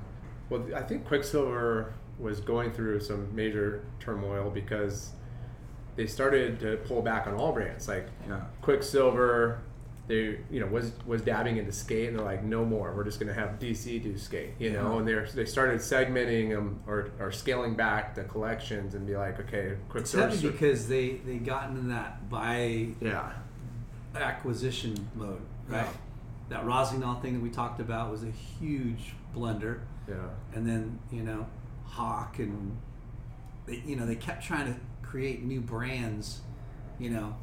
[0.49, 5.13] Well, I think Quiksilver was going through some major turmoil because
[5.97, 7.89] they started to pull back on all brands.
[7.89, 8.41] Like Yeah.
[8.63, 9.61] Quiksilver,
[10.13, 12.95] they you know was was dabbing into skate, and they're like, no more.
[12.95, 14.99] We're just going to have DC do skate, you know.
[14.99, 19.41] And they they started segmenting them or, or scaling back the collections and be like,
[19.41, 20.29] okay, It's Quiksilver.
[20.29, 23.33] heavy because they they got into that buy yeah.
[24.15, 25.85] acquisition mode, right?
[25.87, 25.93] Yeah.
[26.51, 30.15] That Rossignol thing that we talked about was a huge blunder, Yeah.
[30.55, 31.47] and then you know
[31.87, 32.77] Hawk and
[33.67, 36.41] they, you know they kept trying to create new brands,
[36.99, 37.35] you know,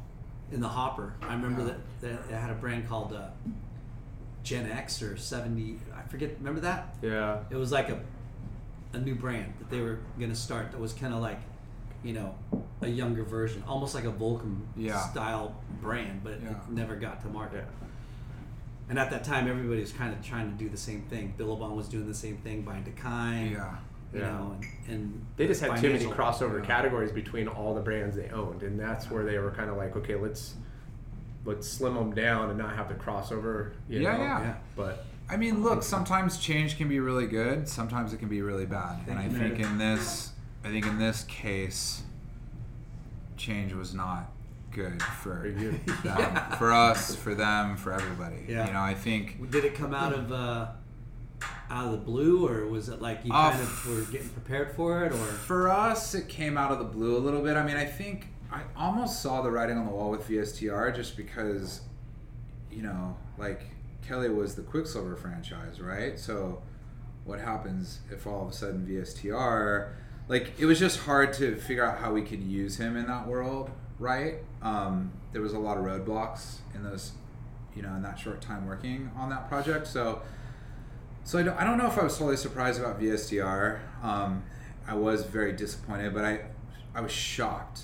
[0.52, 1.14] in the hopper.
[1.22, 3.28] I remember that, that they had a brand called uh,
[4.42, 5.78] Gen X or seventy.
[5.94, 6.36] I forget.
[6.38, 6.96] Remember that?
[7.02, 7.40] Yeah.
[7.50, 8.00] It was like a
[8.92, 10.72] a new brand that they were gonna start.
[10.72, 11.38] That was kind of like,
[12.02, 12.34] you know,
[12.82, 14.98] a younger version, almost like a Volcom Yeah.
[14.98, 16.50] style brand, but Yeah.
[16.50, 17.64] it never got to market.
[17.68, 17.86] Yeah.
[18.88, 21.34] And at that time, everybody was kind of trying to do the same thing.
[21.36, 23.76] Billabong was doing the same thing, buying Dakine, Yeah.
[24.12, 24.28] You Yeah.
[24.32, 24.56] know,
[24.88, 26.66] and, and They just had too many financial- crossover yeah.
[26.66, 29.96] categories between all the brands they owned, and that's where they were kind of like,
[29.96, 30.54] okay, let's
[31.46, 33.70] let's slim them down and not have the crossover.
[33.88, 34.22] You Yeah, know?
[34.22, 34.40] yeah.
[34.42, 34.54] Yeah.
[34.76, 37.66] But I mean, look, sometimes change can be really good.
[37.68, 38.98] Sometimes it can be really bad.
[39.08, 40.32] And I think in this,
[40.64, 42.02] I think in this case,
[43.36, 44.30] change was not
[44.70, 45.80] good for For you.
[46.04, 48.44] them, for us, for them, for everybody.
[48.46, 48.66] Yeah.
[48.66, 50.66] You know, I think Did it come out of uh,
[51.70, 54.72] out of the blue, or was it like you Uh, kind of were getting prepared
[54.74, 57.56] for it, or for us, it came out of the blue a little bit.
[57.56, 61.16] I mean, I think I almost saw the writing on the wall with VSTR just
[61.16, 61.82] because,
[62.70, 63.62] you know, like
[64.02, 66.18] Kelly was the Quiksilver franchise, right?
[66.18, 66.60] So,
[67.24, 69.90] what happens if all of a sudden VSTR,
[70.26, 73.28] like, it was just hard to figure out how we could use him in that
[73.28, 74.36] world, right?
[74.62, 77.12] Um, there was a lot of roadblocks in those,
[77.76, 79.86] you know, in that short time working on that project.
[79.86, 80.22] So,
[81.24, 83.80] so I don't, I don't know if I was totally surprised about VSTR.
[84.02, 84.42] Um,
[84.86, 86.40] I was very disappointed, but I
[86.94, 87.82] I was shocked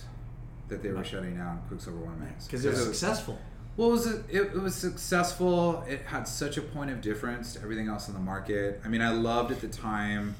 [0.68, 3.38] that they were shutting down Quiksilver Women's because it was successful?
[3.76, 5.84] well, it was it, it was successful.
[5.88, 8.80] It had such a point of difference to everything else in the market.
[8.84, 10.34] I mean, I loved at the time.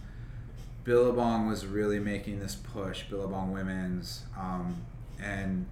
[0.85, 4.77] Billabong was really making this push, Billabong Women's, um,
[5.21, 5.67] and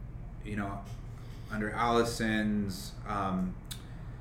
[0.44, 0.80] you know,
[1.52, 3.54] under Allison's um,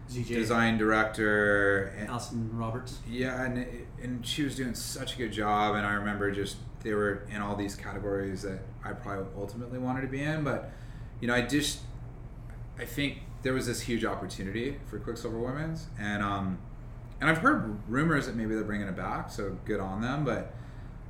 [0.10, 3.00] ZJ design director, and, Alison Roberts.
[3.08, 3.66] yeah, and
[4.02, 7.42] and she was doing such a good job, and I remember just they were in
[7.42, 10.72] all these categories that I probably ultimately wanted to be in, but
[11.22, 11.80] you know, I just
[12.78, 16.60] I think there was this huge opportunity for Quiksilver Women's, and um,
[17.22, 20.54] and I've heard rumors that maybe they're bringing it back, so good on them, but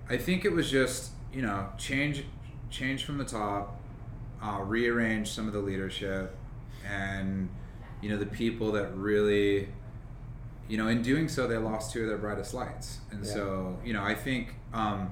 [0.10, 2.26] I think it was just you know change
[2.70, 3.80] change from the top,
[4.42, 6.36] uh, rearrange some of the leadership,
[6.88, 7.50] and
[8.04, 9.70] you know the people that really
[10.68, 13.94] you know, in doing so, they lost two of their brightest lights, and so you
[13.94, 15.12] know, I think, um,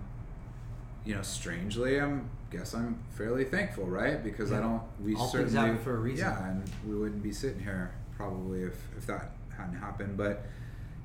[1.05, 4.23] you know, strangely, I'm guess I'm fairly thankful, right?
[4.23, 4.81] Because I don't.
[5.03, 6.25] We All certainly for a reason.
[6.25, 10.17] Yeah, and we wouldn't be sitting here probably if if that hadn't happened.
[10.17, 10.45] But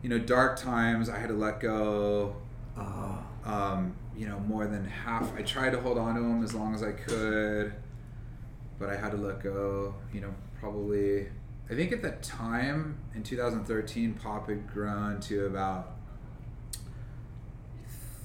[0.02, 1.08] you know, dark times.
[1.08, 2.36] I had to let go.
[2.76, 5.34] Oh, Um, you know, more than half.
[5.36, 7.74] I tried to hold on to them as long as I could,
[8.78, 9.94] but I had to let go.
[10.12, 11.28] You know, probably.
[11.70, 15.96] I think at the time in 2013, Pop had grown to about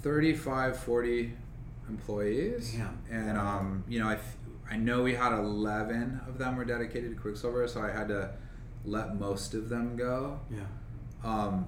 [0.04, 1.34] 35, 40
[1.90, 2.74] employees.
[2.74, 3.00] Damn.
[3.10, 4.18] And um, you know, I,
[4.70, 8.32] I know we had 11 of them were dedicated to Quiksilver, so I had to
[8.86, 10.40] let most of them go.
[10.50, 10.62] yeah.
[11.24, 11.68] Um,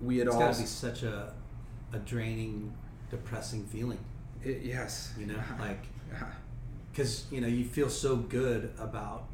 [0.00, 0.40] we had all.
[0.40, 1.34] It's gotta be such a
[1.92, 2.72] a draining,
[3.10, 3.98] depressing feeling.
[4.44, 6.24] it, yes, You know, like yeah.
[6.90, 9.24] because you know you feel so good about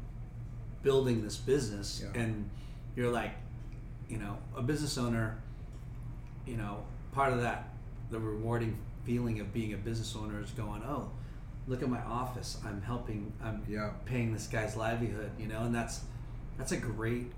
[0.85, 2.21] building this business Yeah.
[2.21, 2.47] and
[2.95, 3.31] you're like
[4.07, 5.41] you know a business owner
[6.45, 7.69] you know part of that
[8.11, 11.09] the rewarding feeling of being a business owner is going oh
[11.67, 13.89] look at my office i'm helping i'm Yeah.
[14.05, 16.01] paying this guy's livelihood you know and that's
[16.57, 17.31] that's a great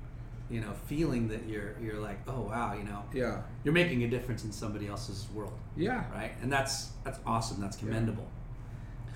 [0.50, 3.41] you know feeling that you're you're like oh wow you know Yeah.
[3.64, 6.04] you're making a difference in somebody else's world Yeah.
[6.12, 8.28] right and that's that's awesome that's commendable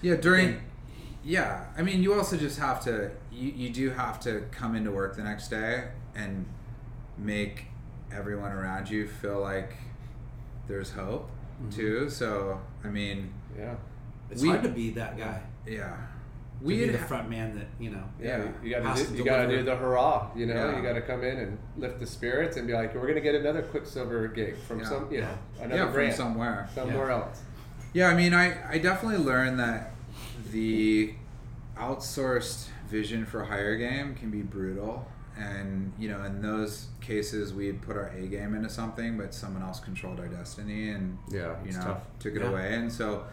[0.02, 0.62] Yeah, during.
[1.24, 3.12] Yeah, I mean, you also just have to.
[3.32, 6.46] You, you do have to come into work the next day and
[7.18, 7.66] make
[8.12, 9.76] everyone around you feel like
[10.68, 11.30] there's hope
[11.62, 11.70] mm-hmm.
[11.70, 12.10] too.
[12.10, 13.76] So, I mean, Yeah.
[14.30, 15.96] it's We- hard to be that guy yeah,
[16.62, 19.18] we be the front man that you know Yeah, you got has to to do,
[19.18, 20.30] you got to do the hurrah.
[20.36, 20.78] You know, Yeah.
[20.78, 23.36] you got to come in and lift the spirits and be like, we're gonna get
[23.36, 24.86] another Quiksilver gig from Yeah.
[24.86, 26.70] some, you know, another yeah from brand somewhere.
[26.74, 27.42] somewhere else.
[27.94, 29.92] Yeah, I mean, I, I definitely learned that
[30.52, 31.14] the
[31.78, 35.08] outsourced vision for higher game can be brutal.
[35.38, 39.64] And, you know, in those cases, we'd put our A game into something, but someone
[39.64, 42.02] else controlled our destiny and, Yeah, you know, tough.
[42.20, 42.49] took it Yeah.
[42.49, 42.76] away.
[42.76, 43.26] And so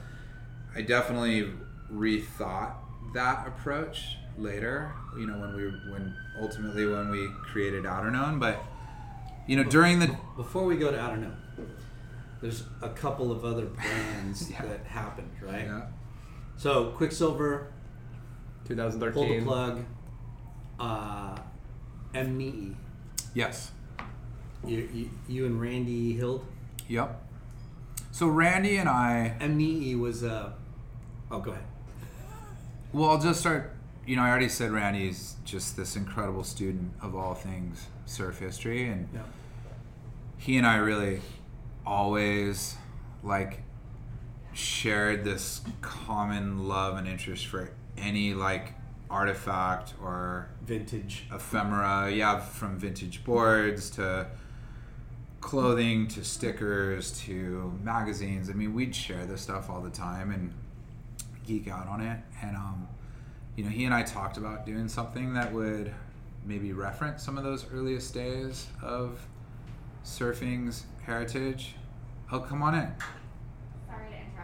[0.74, 1.50] I definitely
[1.92, 2.74] rethought
[3.14, 8.38] that approach later, you know, when we, when ultimately when we created Outerknown.
[8.38, 8.62] But,
[9.48, 11.34] you know, during the, before we go to I don't
[12.40, 14.62] there's a couple of other brands Yeah.
[14.62, 15.86] that happened right yeah,
[16.59, 17.68] so Quiksilver
[18.66, 19.12] 2013.
[19.12, 19.84] pull the plug
[20.78, 21.38] uh
[23.34, 23.72] yes.
[24.66, 26.44] you, you, you and Randy Hild
[26.88, 27.22] Yep.
[28.11, 30.52] So Randy and I M.Nii was uh
[31.30, 31.64] oh go ahead
[32.92, 33.74] Well, I'll just start.
[34.06, 38.88] You know, I already said Randy's just this incredible student of all things surf history,
[38.88, 39.22] and yeah
[40.38, 41.20] he and I really
[41.84, 42.76] always
[43.22, 43.61] like
[44.59, 48.74] shared this common love and interest for any like
[49.09, 52.11] artifact or vintage ephemera.
[52.11, 54.26] Yeah, from vintage boards to
[55.40, 58.50] clothing to stickers to magazines.
[58.50, 60.52] I mean, we'd share this stuff all the time and
[61.46, 62.18] geek out on it.
[62.42, 62.88] And, um,
[63.54, 65.92] you know, he and I talked about doing something that would
[66.44, 69.20] maybe reference some of those earliest days of
[70.04, 71.76] surfing's heritage.
[72.32, 72.92] Oh, come on in.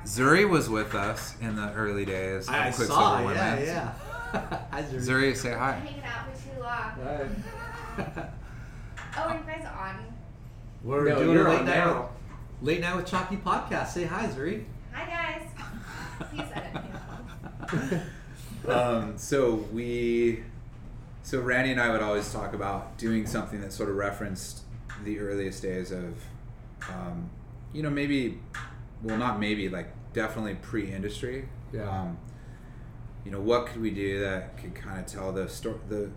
[0.04, 0.48] Sorry to interrupt.
[0.48, 3.66] Zuri was with us in the early days of I Quiksilver saw yeah Women's.
[3.68, 3.92] yeah
[4.70, 5.00] Hi, Zuri.
[5.00, 5.72] Zuri, say I'm hi.
[5.72, 8.30] hanging out for too long.
[9.16, 10.04] Oh, are you guys are on?
[10.82, 12.08] we're No, doing you're a late on night now.
[12.62, 16.28] late night with Chalky podcast say hi Zuri Hi guys.
[16.32, 18.02] You said
[18.64, 18.70] it.
[18.70, 20.42] um, so we
[21.22, 24.62] so randy and i would always talk about doing something that sort of referenced
[25.04, 26.14] the earliest days of
[26.90, 27.30] um,
[27.72, 28.40] you know maybe
[29.02, 31.48] well not maybe like definitely pre-industry.
[31.72, 31.90] Yeah.
[31.90, 32.18] um,
[33.24, 36.10] you know what could we do that could kind of tell the story the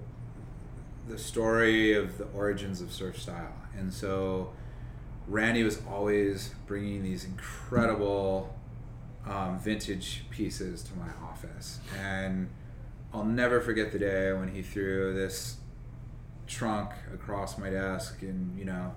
[1.07, 3.53] the story of the origins of surf style?
[3.77, 4.51] And so
[5.27, 8.53] randy was always bringing these incredible
[9.25, 11.79] um, vintage pieces to my office.
[11.99, 12.49] And
[13.13, 15.57] i'll never forget the day when he threw this
[16.45, 18.93] trunk across my desk and you know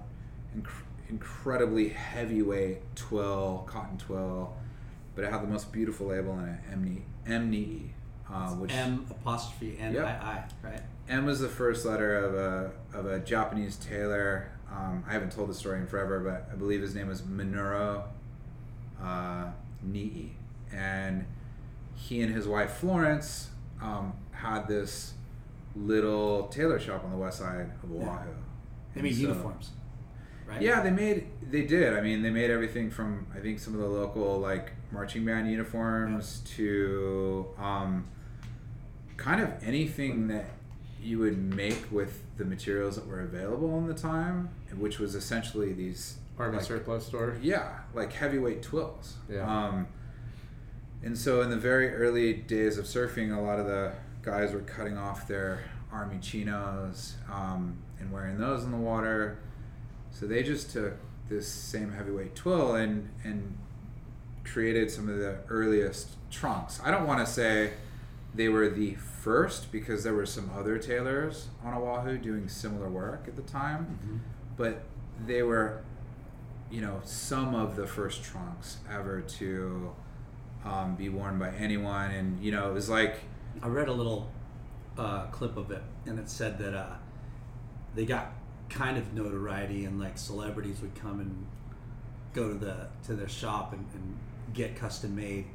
[0.57, 0.69] inc-
[1.09, 4.57] incredibly heavyweight twill cotton twill
[5.21, 7.89] but it had the most beautiful label in it M.Nii M.Nii
[8.33, 10.05] uh, which M apostrophe N Yep.
[10.07, 14.51] I I right M was the first letter of a of a Japanese tailor.
[14.71, 18.05] Um, I haven't told the story in forever, but I believe his name was Minoru
[19.03, 19.47] uh,
[19.87, 20.31] Nii,
[20.73, 21.27] and
[21.95, 23.51] he and his wife Florence
[23.83, 25.15] um, had this
[25.77, 28.31] little tailor shop on the west side of Oahu.
[28.95, 29.71] they made so- uniforms
[30.47, 31.95] right yeah, they made they did.
[31.95, 35.51] I mean, they made everything from I think some of the local like marching band
[35.51, 38.07] uniforms to um,
[39.17, 40.47] kind of anything that
[41.03, 45.73] you would make with the materials that were available in the time, which was essentially
[45.73, 47.37] these Army like, surplus store.
[47.43, 49.17] yeah, like heavyweight twills.
[49.31, 49.47] Yeah.
[49.47, 49.87] Um,
[51.03, 53.93] and so in the very early days of surfing, a lot of the
[54.23, 59.39] guys were cutting off their army chinos um, and wearing those in the water.
[60.11, 60.95] So they just took
[61.29, 63.57] this same heavyweight twill and and
[64.45, 66.81] created some of the earliest trunks.
[66.85, 67.73] I don't want to say
[68.35, 73.25] they were the first because there were some other tailors on Oahu doing similar work
[73.27, 73.99] at the time,
[74.57, 74.83] but
[75.27, 75.83] they were,
[76.71, 79.93] you know, some of the first trunks ever to
[80.65, 82.11] um, be worn by anyone.
[82.13, 83.17] And you know, it was like,
[83.63, 84.31] I read a little
[84.97, 86.95] uh, clip of it, and it said that uh,
[87.95, 88.33] they got
[88.69, 91.47] kind of notoriety, and like celebrities would come and
[92.33, 94.17] go to the to their shop and, and
[94.53, 95.47] get custom made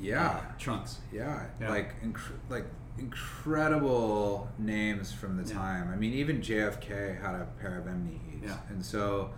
[0.00, 0.98] yeah, uh, trunks.
[1.12, 1.70] Yeah, Yeah.
[1.70, 2.66] like inc- like
[2.98, 5.54] incredible names from the Yeah.
[5.58, 5.90] time.
[5.92, 8.58] I mean, even JFK had a pair of MNEs, Yeah.
[8.68, 9.30] and so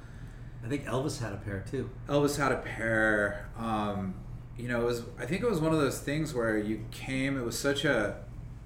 [0.64, 1.88] I think Elvis had a pair too.
[2.08, 3.46] Elvis had a pair.
[3.56, 4.14] Um,
[4.56, 7.38] you know, it was I think it was one of those things where you came.
[7.38, 8.16] It was such a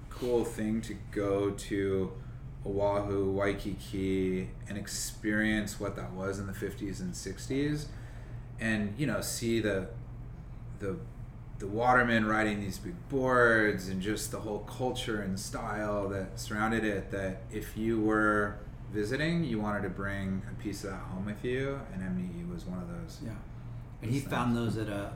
[0.09, 2.11] cool thing to go to
[2.65, 7.87] Oahu, Waikiki, and experience what that was in the 50s and 60s,
[8.59, 9.87] and you know see the
[10.79, 10.97] the
[11.57, 16.83] the watermen riding these big boards and just the whole culture and style that surrounded
[16.83, 17.11] it.
[17.11, 18.57] That if you were
[18.91, 22.65] visiting, you wanted to bring a piece of that home with you, and M.Nii was
[22.65, 23.19] one of those.
[23.23, 23.31] Yeah.
[24.01, 25.13] And he found those at a,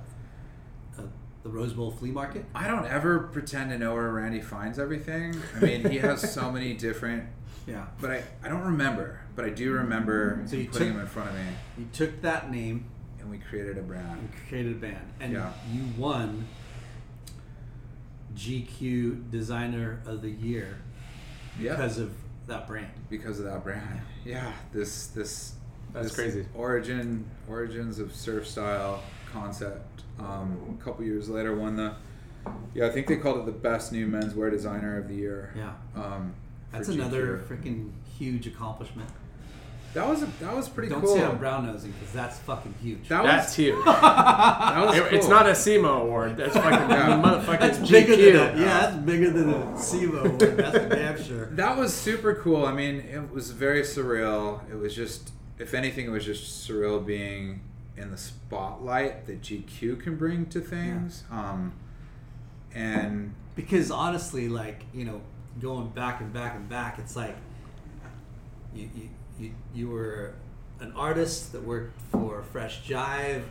[0.97, 1.03] a
[1.43, 2.45] the Rose Bowl flea market.
[2.55, 5.35] I don't ever pretend to know where Randy finds everything.
[5.55, 7.25] I mean, he has so many different,
[7.67, 7.85] Yeah.
[8.01, 9.19] but I, I don't remember.
[9.35, 11.41] But I do remember So you putting took- them in front of me,
[11.77, 12.85] You took that name
[13.21, 14.21] and we created a brand.
[14.21, 15.51] We created a band, and Yeah.
[15.71, 16.47] you won
[18.35, 20.77] GQ Designer of the Year
[21.59, 22.11] Yeah, because of
[22.47, 22.91] that brand.
[23.09, 24.01] because of that brand.
[24.25, 25.53] Yeah, this this
[25.93, 26.45] That's this crazy.
[26.53, 29.01] Origin origins of surf style
[29.31, 30.03] concept.
[30.19, 31.95] Um, a couple years later, won the.
[32.73, 35.53] Yeah, I think they called it the best new menswear designer of the year.
[35.55, 35.73] Yeah.
[35.95, 36.33] Um,
[36.71, 39.09] for That's another freaking huge accomplishment.
[39.95, 41.15] That was a, that was pretty Don't cool.
[41.15, 43.09] say I'm brown nosing because that's fucking huge.
[43.09, 43.83] That was That's huge.
[43.85, 46.37] that was It- It's not a SIMA award.
[46.37, 47.21] That's fucking Yeah.
[47.23, 47.89] motherfucking that's GQ.
[47.89, 48.57] bigger than that.
[48.57, 50.39] Yeah, that's bigger than a SIMA award.
[50.39, 51.45] That's for damn sure.
[51.53, 52.65] That was super cool.
[52.65, 54.61] I mean, it was very surreal.
[54.71, 57.61] It was just, if anything, it was just surreal being
[57.97, 61.23] in the spotlight that GQ can bring to things.
[61.31, 61.73] Um,
[62.75, 65.21] and Because honestly, like you know,
[65.59, 67.35] going back and back and back, it's like
[68.73, 69.09] you you,
[69.39, 70.33] you, you were
[70.79, 73.43] an artist that worked for Fresh Jive,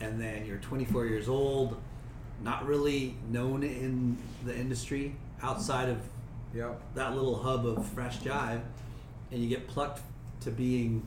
[0.00, 1.76] and then you're 24 years old,
[2.42, 5.98] not really known in the industry outside of
[6.54, 8.60] yep, that little hub of Fresh Jive,
[9.30, 10.02] and you get plucked
[10.40, 11.06] to being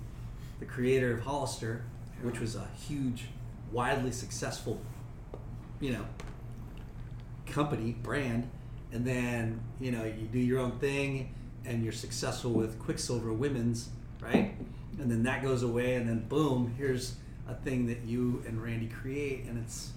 [0.60, 1.84] the creator of Hollister,
[2.22, 3.26] which was a huge,
[3.72, 4.82] widely successful,
[5.80, 6.06] you know,
[7.46, 8.50] company brand,
[8.92, 11.34] and then you know you do your own thing,
[11.66, 13.90] and you're successful with Quiksilver Women's,
[14.22, 14.54] right?
[15.00, 17.16] And then that goes away, and then boom, here's
[17.48, 19.92] a thing that you and Randy create, and it's,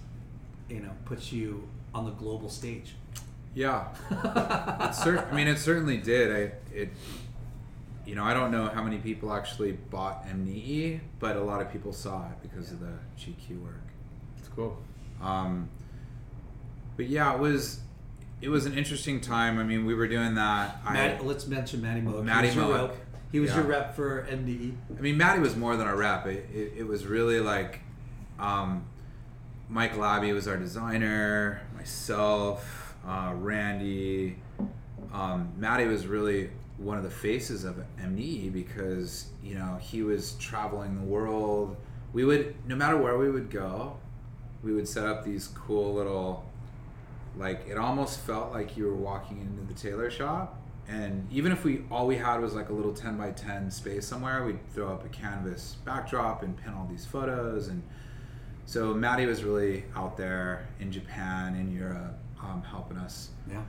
[0.69, 2.95] you know, puts you on the global stage.
[3.53, 3.87] yeah.
[4.89, 6.31] It cer- I mean, it certainly did.
[6.31, 6.89] I it,
[8.05, 11.71] you know, I don't know how many people actually bought M.Nii, but a lot of
[11.71, 13.81] people saw it because of the GQ work.
[14.37, 14.77] It's cool.
[15.21, 15.69] Um,
[16.97, 17.79] but yeah, it was
[18.43, 19.57] it was an interesting time.
[19.57, 20.81] I mean, we were doing that.
[20.85, 22.23] I, let's mention Matty Moak.
[22.25, 22.89] Matty he was your Moak.
[22.91, 22.99] rep.
[23.31, 23.55] He was Yeah.
[23.57, 24.31] your rep for E.
[24.31, 24.73] M.Nii.
[24.97, 26.27] I mean, Maddie was more than a rep.
[26.27, 27.79] It, it, it was really like
[28.39, 28.83] um,
[29.69, 34.37] Mike Labby was our designer, myself, uh, Randy.
[35.13, 40.33] Um, Maddie was really one of the faces of M.Nii because you know he was
[40.33, 41.77] traveling the world.
[42.11, 43.97] We would, no matter where we would go,
[44.63, 46.45] we would set up these cool little,
[47.35, 50.59] like it almost felt like you were walking into the tailor shop.
[50.87, 54.05] And even if we all we had was like a little ten by ten space
[54.05, 57.69] somewhere, we'd throw up a canvas backdrop and pin all these photos.
[57.69, 57.81] And
[58.65, 63.29] so Maddie was really out there in Japan, in Europe, um, helping us.
[63.49, 63.61] Yeah.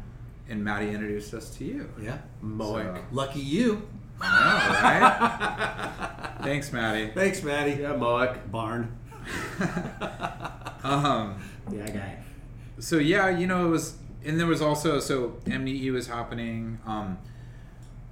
[0.48, 1.88] And Maddie introduced us to you.
[2.00, 2.18] Yeah.
[2.42, 2.96] Moek.
[2.96, 3.88] So- Lucky you.
[4.20, 6.36] I know, right?
[6.42, 7.10] Thanks, Maddie.
[7.14, 7.80] Thanks, Matty.
[7.82, 8.50] Yeah, Moek.
[8.50, 8.96] Barn.
[10.84, 11.40] Um,
[11.72, 12.18] Yeah, guy.
[12.78, 16.78] So yeah, you know, it was, and there was also so M.Nii was happening.
[16.86, 17.18] Um,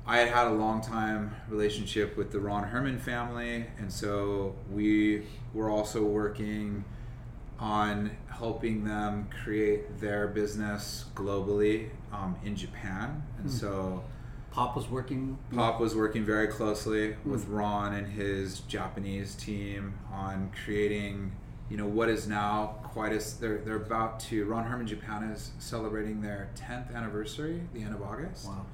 [0.07, 5.27] I had had a long time relationship with the Ron Herman family, and so we
[5.55, 6.85] were also working
[7.59, 14.05] on helping them create their business globally um, in Japan, and so.
[14.53, 15.39] Pop was working.
[15.55, 21.33] Pop was working very closely with Ron and his Japanese team on creating,
[21.73, 24.45] you know, what is now quite as they're they're about to.
[24.45, 28.47] Ron Herman Japan is celebrating their 10th anniversary, the end of August.
[28.47, 28.67] Wow.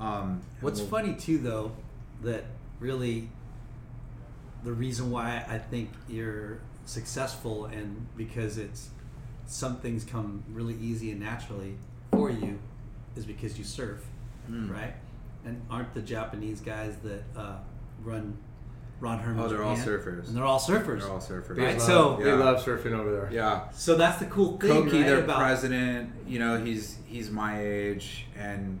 [0.00, 1.72] Um, What's we'll- funny too, though,
[2.22, 2.44] that
[2.80, 3.28] really
[4.64, 8.88] the reason why I think you're successful and because it's
[9.44, 11.74] some things come really easy and naturally
[12.12, 12.58] for you
[13.14, 14.06] is because you surf,
[14.50, 14.70] Mm.
[14.72, 14.94] right?
[15.44, 17.58] And aren't the Japanese guys that uh,
[18.02, 18.38] run
[19.02, 19.42] Ron Herman?
[19.44, 19.88] Oh, they're all Japan?
[19.98, 20.28] surfers.
[20.28, 21.00] And they're all surfers.
[21.00, 21.58] They're all surfers.
[21.58, 23.28] Right, Love- so- they love surfing over there.
[23.32, 23.68] Yeah.
[23.72, 25.06] So that's the cool thing, Koki, right?
[25.06, 28.78] their about president, you know, he's he's my age and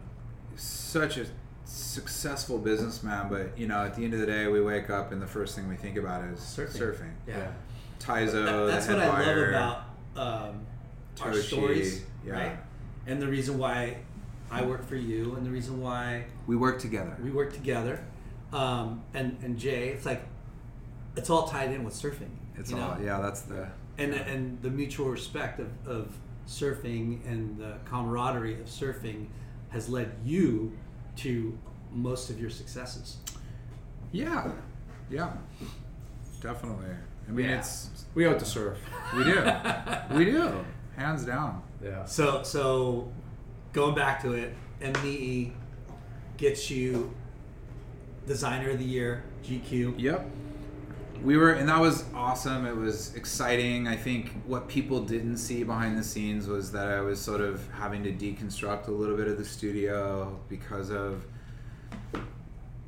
[0.56, 1.26] such a
[1.64, 3.28] successful businessman.
[3.28, 5.56] But you know, at the end of the day, we wake up and the first
[5.56, 6.78] thing we think about is Surfing.
[6.78, 7.10] surfing.
[7.26, 7.48] yeah.
[7.98, 10.66] Taizo, That- that's the what head I love about um,
[11.20, 12.32] our Toshi, stories, yeah.
[12.32, 12.56] right?
[13.06, 13.98] And the reason why
[14.52, 17.16] I work for you, and the reason why We work together.
[17.22, 18.04] we work together,
[18.52, 20.22] um, and and Jay, it's like
[21.16, 22.30] it's all tied in with surfing.
[22.56, 22.90] It's you know?
[22.90, 23.20] all yeah.
[23.20, 23.68] That's the
[23.98, 26.16] and and the mutual respect of, of
[26.46, 29.26] surfing and the camaraderie of surfing
[29.70, 30.76] has led you
[31.16, 31.56] to
[31.90, 33.18] most of your successes?
[34.12, 34.50] Yeah,
[35.10, 35.32] yeah,
[36.40, 36.86] definitely.
[37.28, 37.58] I mean, Yeah.
[37.58, 38.78] it's We owe it to surf.
[39.16, 39.44] we do,
[40.14, 40.64] we do,
[40.96, 41.62] hands down.
[41.82, 42.04] Yeah.
[42.04, 43.10] So so
[43.72, 45.52] going back to it, M.Nii
[46.36, 47.14] gets you
[48.26, 49.94] designer of the year, GQ.
[49.98, 50.30] Yep.
[51.22, 52.66] We were, and that was awesome.
[52.66, 53.86] It was exciting.
[53.86, 57.68] I think what people didn't see behind the scenes was that I was sort of
[57.72, 61.24] having to deconstruct a little bit of the studio because of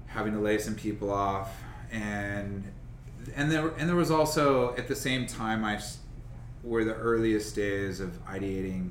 [0.06, 1.62] having to lay some people off,
[1.93, 2.65] and
[3.36, 5.98] and there and there was also at the same time I s-
[6.65, 8.90] were the earliest days of ideating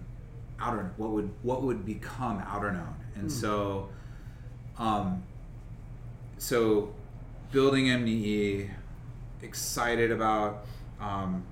[0.60, 3.90] outer what would what would become outer known, and so.
[4.78, 5.24] Um,
[6.44, 6.94] so
[7.53, 8.70] building M.Nii,
[9.41, 10.65] excited about
[10.99, 11.45] um,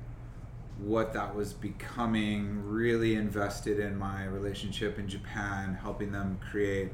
[0.79, 6.91] what that was becoming, really invested in my relationship in Japan, helping them create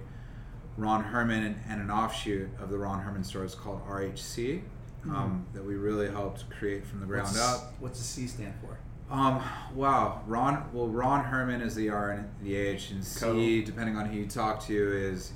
[0.78, 4.62] Ron Herman and, an offshoot of the Ron Herman stores called RHC.
[5.10, 7.74] Um, that we really helped create from the ground What's, up.
[7.80, 8.78] What's the C stand for?
[9.10, 9.42] Um,
[9.74, 10.70] wow, Ron.
[10.74, 13.66] Well, Ron Herman is the R and the H, and C, Cool.
[13.66, 15.32] depending on who you talk to, is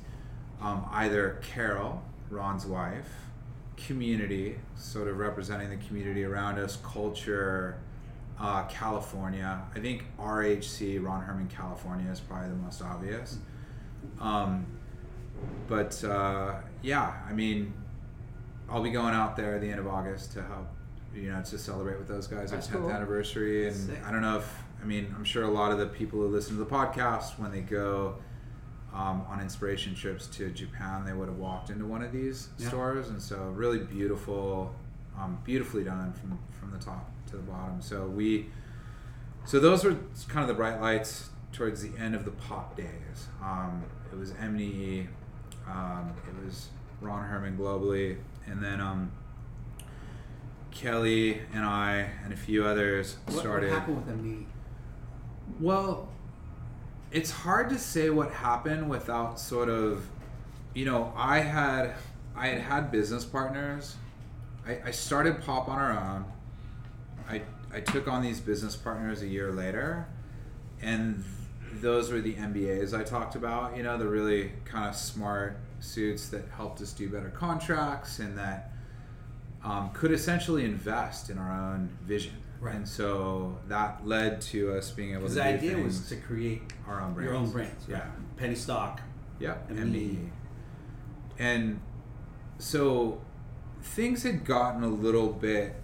[0.62, 3.10] um, either Carol, Ron's wife,
[3.78, 7.78] community, sort of representing the community around us, culture,
[8.40, 9.62] uh, California.
[9.76, 13.38] I think RHC, Ron Herman, California, is probably the most obvious.
[14.20, 14.66] Um,
[15.68, 17.74] but uh, yeah, I mean,
[18.70, 20.68] I'll be going out there at the end of August to help,
[21.14, 22.92] you know, to celebrate with those guys That's our 10th cool.
[22.92, 23.68] anniversary.
[23.68, 24.00] And Sick.
[24.06, 26.58] I don't know if, I mean, I'm sure a lot of the people who listen
[26.58, 28.16] to the podcast, when they go
[28.94, 32.68] um, on inspiration trips to Japan, they would have walked into one of these Yeah.
[32.68, 33.10] stores.
[33.10, 34.74] And so, really beautiful,
[35.18, 37.82] um, beautifully done from, from the top to the bottom.
[37.82, 38.48] So, we,
[39.46, 39.96] so those were
[40.28, 43.28] kind of the bright lights towards the end of the pop days.
[43.42, 45.08] Um, it was M.Nii,
[45.70, 46.68] um, it was
[47.02, 49.12] Ron Herman globally, and then um,
[50.72, 54.46] Kelly and I and a few others What, what happened with M.Nii?
[55.60, 56.08] Well,
[57.12, 60.08] it's hard to say what happened without sort of,
[60.74, 61.96] you know, I had
[62.36, 63.96] I had had business partners.
[64.66, 66.26] I, I started Pop on our own.
[67.30, 67.42] I
[67.74, 70.08] I took on these business partners a year later,
[70.82, 71.24] and
[71.74, 73.76] those were the MBAs I talked about.
[73.76, 78.38] You know, the really kind of smart suits that helped us do better contracts and
[78.38, 78.72] that
[79.64, 82.34] um, could essentially invest in our own vision.
[82.62, 82.76] Right.
[82.76, 87.02] And so that led to us being able to the idea was to create our
[87.02, 87.32] own brands.
[87.32, 87.86] your own brands.
[87.90, 88.06] Yeah.
[88.38, 89.02] Penny stock.
[89.40, 89.72] Yep.
[89.72, 89.92] And M.Nii.
[89.94, 90.30] me.
[91.40, 91.82] And
[92.60, 93.20] so
[93.82, 95.76] things had gotten a little bit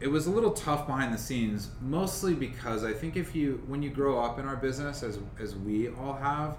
[0.00, 3.82] it was a little tough behind the scenes mostly because I think if you when
[3.82, 6.56] you grow up in our business as as we all have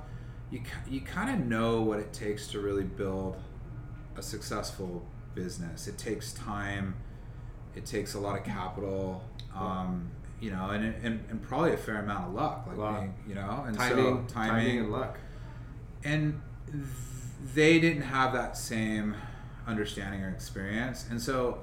[0.52, 3.38] you you kind of know what it takes to really build
[4.16, 6.96] a successful business it takes time
[7.76, 9.24] it takes a lot of capital
[9.60, 10.10] um,
[10.40, 13.00] you know and, and and probably a fair amount of luck like Luck.
[13.00, 15.18] being, you know and Timing, so timing, and luck.
[16.04, 16.42] and
[17.54, 19.16] they didn't have that same
[19.68, 21.60] understanding or experience and so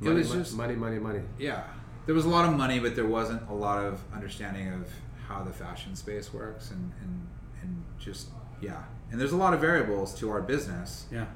[0.00, 1.20] it Money, was mon- just money, money, money.
[1.38, 1.64] yeah
[2.06, 4.88] there was a lot of money but there wasn't a lot of understanding of
[5.28, 7.26] how the fashion space works and and,
[7.62, 8.28] and just
[8.60, 11.26] yeah and there's a lot of variables to our business Yeah.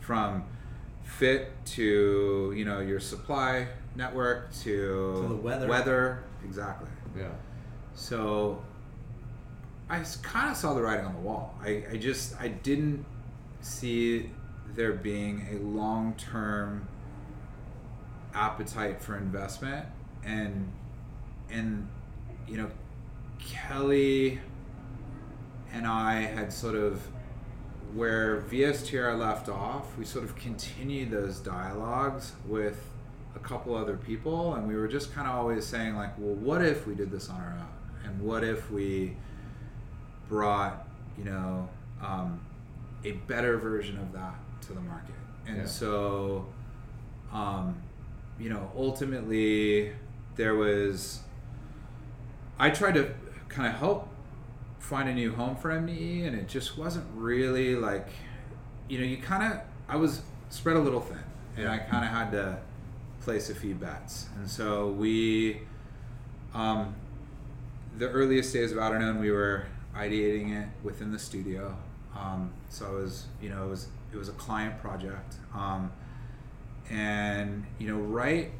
[0.00, 0.44] from
[1.04, 5.66] fit to you know your supply network to, To the weather.
[5.66, 7.28] weather exactly Yeah.
[7.94, 8.62] so
[9.88, 11.54] I kind of saw the writing on the wall.
[11.62, 13.04] I, I just I didn't
[13.60, 14.30] see
[14.74, 16.88] there being a long term
[18.34, 19.86] appetite for investment
[20.24, 20.70] and
[21.50, 21.88] and
[22.48, 22.68] you know
[23.38, 24.40] Kelly
[25.72, 27.00] and I had sort of
[27.94, 32.90] where VSTR left off, we sort of continued those dialogues with
[33.36, 36.64] a couple other people, and we were just kind of always saying, like, well, what
[36.64, 37.68] if we did this on our own?
[38.10, 39.16] And what if we
[40.28, 40.86] brought,
[41.18, 41.68] you know,
[42.02, 42.40] um,
[43.04, 45.14] a better version of that to the market?
[45.46, 45.66] And Yeah.
[45.66, 46.46] so,
[47.32, 47.76] um,
[48.38, 49.92] you know, ultimately,
[50.36, 51.20] there was,
[52.58, 53.14] I tried to
[53.48, 54.08] kind of help
[54.78, 58.08] find a new home for M.Nii, and it just wasn't really like,
[58.88, 61.18] you know, you kind of, I was spread a little thin,
[61.56, 62.58] and I kind of had to
[63.26, 64.26] place a few bets.
[64.36, 65.60] And so we,
[66.54, 66.94] um,
[67.98, 69.66] the earliest days of Outer Known, we were
[69.96, 71.76] ideating it within the studio.
[72.16, 75.90] Um, so it was, you know, it was it was a client project, um,
[76.88, 78.52] and you know, right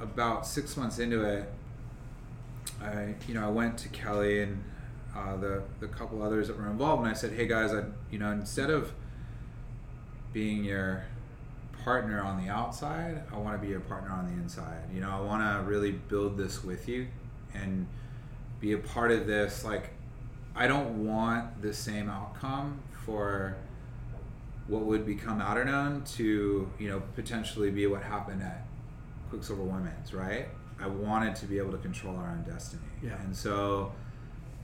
[0.00, 1.50] about six months into it,
[2.82, 4.62] I, you know, I went to Kelly and
[5.16, 8.18] uh, the the couple others that were involved, and I said, "Hey guys, I, you
[8.18, 8.92] know, instead of
[10.32, 11.04] being your
[11.86, 13.22] partner on the outside.
[13.32, 14.82] I want to be your partner on the inside.
[14.92, 17.06] You know, I want to really build this with you
[17.54, 17.86] and
[18.58, 19.64] be a part of this.
[19.64, 19.90] Like,
[20.56, 23.56] I don't want the same outcome for
[24.66, 28.66] what would become Outerknown to, you know, potentially be what happened at
[29.30, 30.48] Quiksilver Women's, right?
[30.80, 32.82] I wanted to be able to control our own destiny.
[33.00, 33.14] Yeah.
[33.22, 33.92] And so,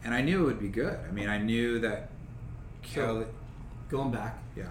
[0.02, 0.98] and I knew it would be good.
[1.08, 2.10] I mean, I knew that
[2.82, 3.26] Kelly,
[3.88, 4.38] Going back.
[4.56, 4.64] yeah.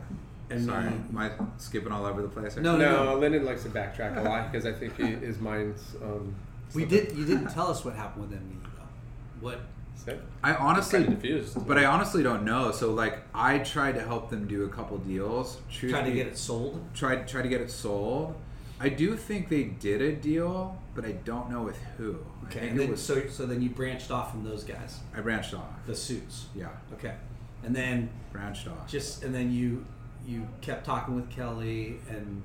[0.52, 2.54] And Sorry, then- am I skipping all over the place?
[2.56, 2.64] here?
[2.64, 5.96] No, no, No, Lyndon likes to backtrack a lot because I think he, his mind's.
[6.02, 6.36] Um,
[6.74, 7.16] We did.
[7.18, 9.46] You didn't tell us what happened with M.Nii though.
[9.48, 9.60] What?
[10.44, 11.68] I honestly, Kinda diffused.
[11.68, 12.72] but I honestly don't know.
[12.72, 15.60] So like, I tried to help them do a couple deals.
[15.72, 16.84] Truth Trying to be- get it sold.
[16.96, 18.34] tried try to get it sold.
[18.80, 22.18] I do think they did a deal, but I don't know with who.
[22.46, 22.70] Okay.
[22.70, 23.02] And then was.
[23.02, 25.70] so so then you branched off from those guys, I branched off.
[25.86, 26.48] the suits.
[26.56, 27.14] Yeah, Okay.
[27.64, 28.88] And then branched off.
[28.88, 29.86] just and then you
[30.26, 32.42] you kept talking with Kelly and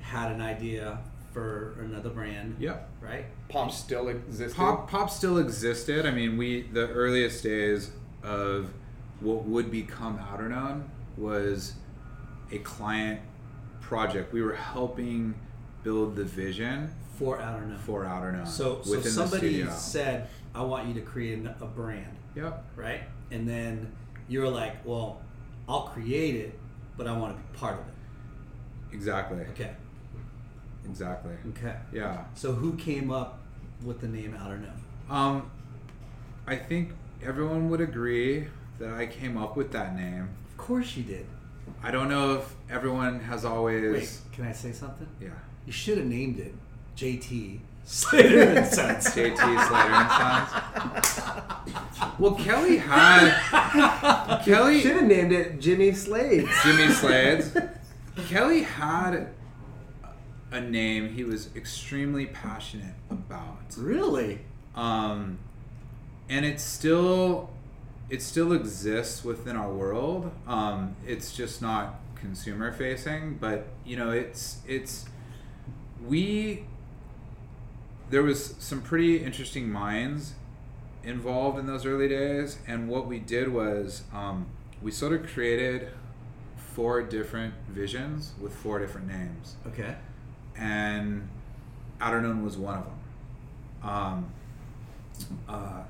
[0.00, 0.98] had an idea
[1.32, 2.56] for another brand.
[2.58, 2.88] Yep.
[3.00, 3.26] Right.
[3.48, 4.56] Pop still existed.
[4.56, 6.06] Pop pop still existed.
[6.06, 7.90] I mean, we the earliest days
[8.22, 8.70] of
[9.20, 10.84] what would become Outerknown
[11.16, 11.74] was
[12.52, 13.20] a client
[13.80, 14.32] project.
[14.32, 15.34] We were helping
[15.82, 17.78] build the vision For Outerknown.
[17.78, 22.64] for Outerknown So so somebody said, "I want you to create a brand." Yep.
[22.76, 23.02] Right.
[23.30, 23.92] And then
[24.28, 25.20] you were like, "Well,
[25.68, 26.58] I'll create it,
[26.98, 29.40] but I want to be part of it." Exactly.
[29.52, 29.70] Okay.
[30.84, 31.34] Exactly.
[31.50, 31.76] Okay.
[31.92, 32.24] Yeah.
[32.34, 33.38] So who came up
[33.82, 34.78] with the name Outerknown?
[35.10, 35.50] Um,
[36.46, 36.92] I think
[37.22, 38.48] everyone would agree
[38.78, 40.28] that I came up with that name.
[40.50, 41.26] Of course you did.
[41.82, 43.92] I don't know if everyone has always.
[43.92, 45.08] Wait, can I say something?
[45.20, 45.28] Yeah.
[45.66, 46.54] You should have named it
[46.96, 49.06] JT Slater and Sons.
[49.06, 50.10] JT Slater and
[51.06, 52.10] Sons.
[52.18, 56.46] Well, Kelly had Kelly Should have named it Jimmy Slade.
[56.62, 57.70] Jimmy Slades.
[58.28, 59.28] Kelly had
[60.50, 63.74] a name he was extremely passionate about.
[63.76, 64.40] Really?
[64.74, 65.38] um,
[66.28, 67.50] and it still
[68.10, 70.30] it still exists within our world.
[70.46, 75.06] Um, it's just not consumer facing, but you know, it's it's
[76.06, 76.64] we
[78.10, 80.34] there was some pretty interesting minds
[81.04, 84.46] involved in those early days, and what we did was um,
[84.82, 85.88] we sort of created
[86.74, 89.96] four different visions with four different names Okay.
[90.56, 91.28] and
[92.00, 93.90] Outerknown was one of them.
[93.90, 94.32] Um,
[95.48, 95.82] uh,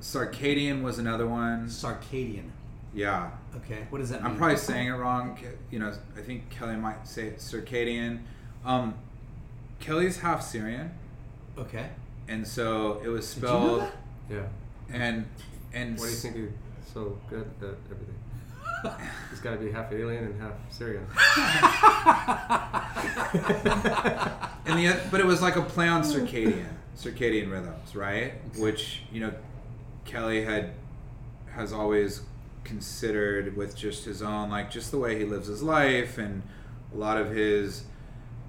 [0.00, 1.68] Sarcadian was another one.
[1.68, 2.50] Sarcadian.
[2.92, 3.86] Yeah, Okay.
[3.90, 4.32] What does that mean?
[4.32, 5.38] I'm probably saying it wrong.
[5.70, 8.20] You know, I think Kelly might say it Circadian.
[8.64, 8.94] Um,
[9.80, 10.92] Kelly's half Syrian,
[11.58, 11.88] Okay.
[12.28, 13.92] and so it was Did you know spelled that?
[14.30, 14.46] Yeah.
[14.92, 15.26] and
[15.72, 18.16] and Why do you think he's so good at everything?
[19.30, 21.06] He's got to be half alien and half Syrian.
[24.66, 26.66] and the oth- but it was like a play on circadian
[26.96, 29.32] circadian rhythms right which you know
[30.04, 30.72] kelly had
[31.52, 32.22] has always
[32.64, 36.42] considered with just his own like just the way he lives his life and
[36.92, 37.84] a lot of his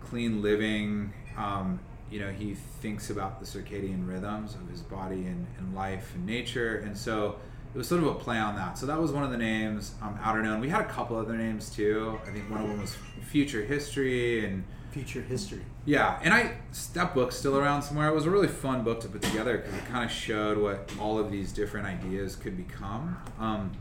[0.03, 1.79] clean living um,
[2.09, 6.25] you know he thinks about the circadian rhythms of his body and, and life and
[6.25, 7.37] nature and so
[7.73, 9.95] it was sort of a play on that so that was one of the names
[10.01, 12.81] um, outer known we had a couple other names too i think one of them
[12.81, 15.61] was future history and Future history.
[15.85, 16.57] yeah, and I
[16.95, 18.09] that book's still around somewhere.
[18.09, 20.91] It was a really fun book to put together because it kind of showed what
[20.99, 23.15] all of these different ideas could become.
[23.39, 23.71] Um,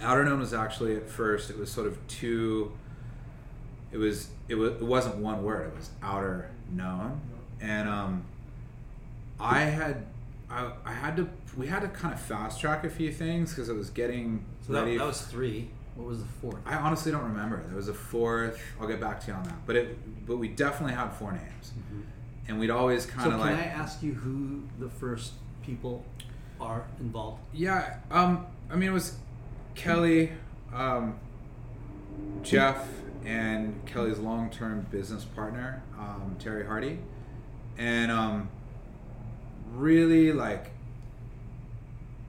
[0.00, 2.72] Outer Known was actually at first it was sort of two.
[3.92, 5.68] It was it was it wasn't one word.
[5.68, 7.20] It was Outer Known,
[7.60, 8.24] and um,
[9.38, 10.06] I had
[10.50, 13.68] I, I had to we had to kind of fast track a few things because
[13.68, 14.96] it was getting So that, ready.
[14.98, 15.68] that was three.
[15.96, 16.56] What was the fourth?
[16.64, 17.62] I honestly don't remember.
[17.66, 18.58] There was a fourth.
[18.80, 19.66] I'll get back to you on that.
[19.66, 21.72] But it, but we definitely had four names,
[22.48, 23.38] and we'd always kind Mm-hmm.
[23.42, 25.32] so of can I ask you who the first
[25.62, 26.04] people
[26.60, 27.42] are involved?
[27.52, 27.96] yeah.
[28.10, 29.16] Um, I mean, it was
[29.74, 30.32] Kelly,
[30.72, 31.18] um,
[32.42, 32.88] Jeff,
[33.24, 36.98] and Kelly's long-term business partner, um, Terry Hardy,
[37.78, 38.48] and um,
[39.74, 40.70] really like,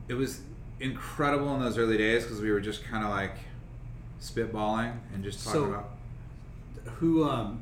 [0.08, 0.42] it was
[0.80, 3.36] incredible in those early days because we were just kind of like
[4.22, 5.90] spitballing and just talking So- about
[7.00, 7.62] Who um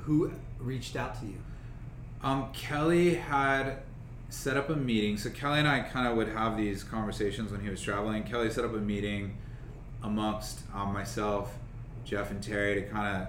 [0.00, 1.36] who reached out to you?
[2.22, 3.78] Um, Kelly had
[4.28, 5.16] set up a meeting.
[5.16, 8.22] So Kelly and I kind of would have these conversations when he was traveling.
[8.24, 9.36] Kelly set up a meeting
[10.02, 11.54] amongst um, myself,
[12.04, 13.28] Jeff, and Terry to kind of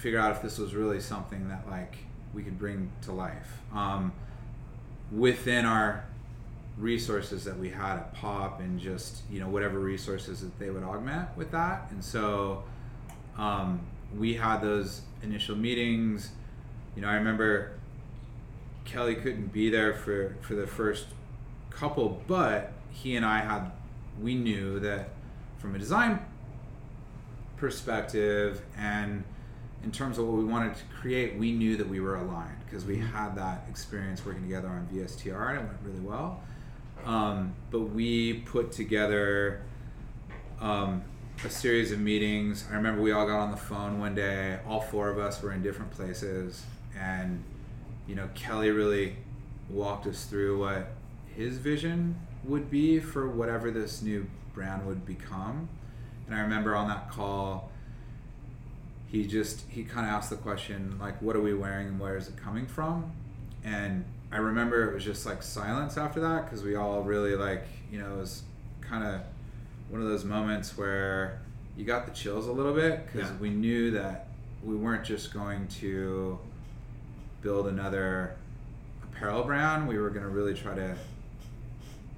[0.00, 1.98] figure out if this was really something that like
[2.34, 4.12] we could bring to life um,
[5.12, 6.04] within our
[6.78, 10.82] resources that we had at Pop and just you know whatever resources that they would
[10.82, 11.88] augment with that.
[11.90, 12.64] And so
[13.36, 13.80] um,
[14.16, 16.30] we had those initial meetings.
[16.96, 17.72] You know, I remember
[18.84, 21.06] Kelly couldn't be there for for the first
[21.70, 23.70] couple, but he and I had
[24.20, 25.10] we knew that
[25.58, 26.20] from a design
[27.60, 29.22] perspective and
[29.82, 32.84] in terms of what we wanted to create, we knew that we were aligned because
[32.84, 36.42] we had that experience working together on VSTR and it went really well.
[37.04, 39.62] Um, but we put together
[40.60, 41.02] um,
[41.44, 42.66] a series of meetings.
[42.70, 44.58] I remember we all got on the phone one day.
[44.66, 46.64] All four of us were in different places,
[46.98, 47.42] and
[48.06, 49.16] you know, Kelly really
[49.70, 50.92] walked us through what
[51.34, 55.70] his vision would be for whatever this new brand would become.
[56.30, 57.70] And I remember on that call,
[59.08, 62.16] he just he kind of asked the question like, "What are we wearing and where
[62.16, 63.10] is it coming from?"
[63.64, 67.66] And I remember it was just like silence after that because we all really like
[67.90, 68.42] you know it was
[68.80, 69.22] kind of
[69.88, 71.40] one of those moments where
[71.76, 73.36] you got the chills a little bit because Yeah.
[73.38, 74.28] we knew that
[74.62, 76.38] we weren't just going to
[77.42, 78.36] build another
[79.02, 79.88] apparel brand.
[79.88, 80.94] We were going to really try to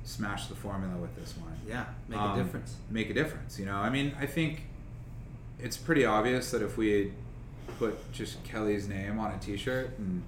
[0.05, 1.52] smash the formula with this one.
[1.69, 2.77] Yeah, make Um, a difference.
[2.91, 3.59] Make a difference.
[3.59, 4.67] You know, I mean, I think
[5.59, 7.13] it's pretty obvious that if we
[7.79, 10.23] put just Kelly's name on a T-shirt and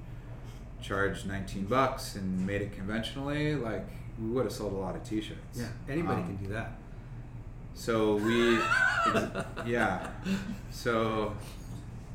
[0.81, 3.87] charged 19 bucks and made it conventionally, like
[4.21, 5.59] we would have sold a lot of T-shirts.
[5.59, 6.73] Yeah, anybody Um, can do that.
[7.75, 8.55] So we,
[9.71, 10.09] yeah.
[10.71, 11.35] So,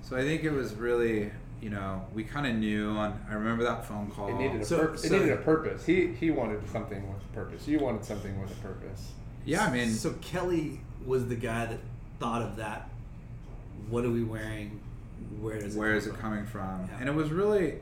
[0.01, 1.31] so I think it was really,
[1.61, 3.19] you know, we kind of knew on.
[3.29, 4.29] I remember that phone call.
[4.29, 5.85] It needed a So- pur- so- it needed a purpose.
[5.85, 7.67] He he wanted something with a purpose.
[7.67, 9.11] You wanted something with a purpose.
[9.45, 11.79] yeah, I mean, so Kelly was the guy that
[12.19, 12.89] thought of that.
[13.89, 14.79] What are we wearing?
[15.41, 16.97] Where does it where come is it coming from Yeah.
[17.01, 17.75] and it was really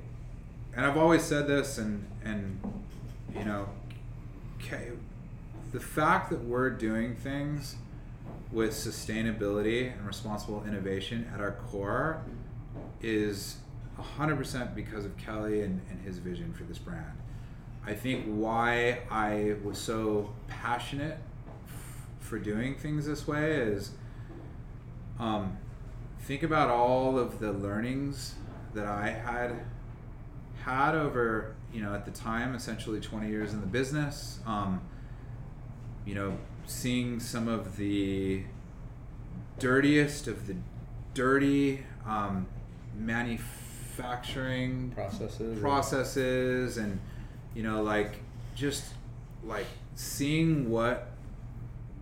[0.76, 2.60] and i've always said this and and
[3.36, 3.70] you know
[4.60, 4.92] K-
[5.72, 7.76] the fact that we're doing things
[8.52, 12.22] with sustainability and responsible innovation at our core
[13.02, 13.58] is
[14.00, 17.18] 100% because of kelly and, and his vision for this brand
[17.86, 21.18] i think why i was so passionate
[21.66, 23.92] f- for doing things this way is
[25.20, 25.58] um,
[26.22, 28.36] think about all of the learnings
[28.74, 29.56] that I had
[30.64, 34.40] had over, you know, at the time, essentially 20 years in the business.
[34.46, 34.82] Um,
[36.06, 38.44] you know, seeing some of the
[39.60, 40.56] dirtiest of the
[41.14, 42.48] dirty um,
[42.96, 43.67] manufacturing
[43.98, 45.60] Manufacturing processes.
[45.60, 47.00] processes and
[47.54, 48.20] you know like
[48.56, 48.86] just
[49.44, 49.66] like
[49.96, 51.12] seeing what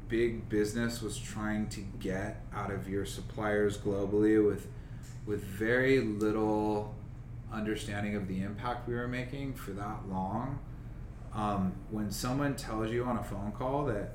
[0.07, 4.67] big business was trying to get out of your suppliers globally with
[5.26, 6.93] with very little
[7.51, 10.59] understanding of the impact we were making for that long
[11.34, 14.11] um, when someone tells you on a phone call that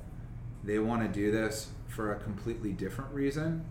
[0.62, 3.64] they want to do this for a completely different reason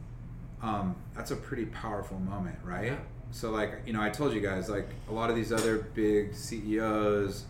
[0.61, 2.97] um, that's a pretty powerful moment right Yeah.
[3.31, 6.33] So like you know i told you guys like a lot of these other big
[6.35, 7.45] ceos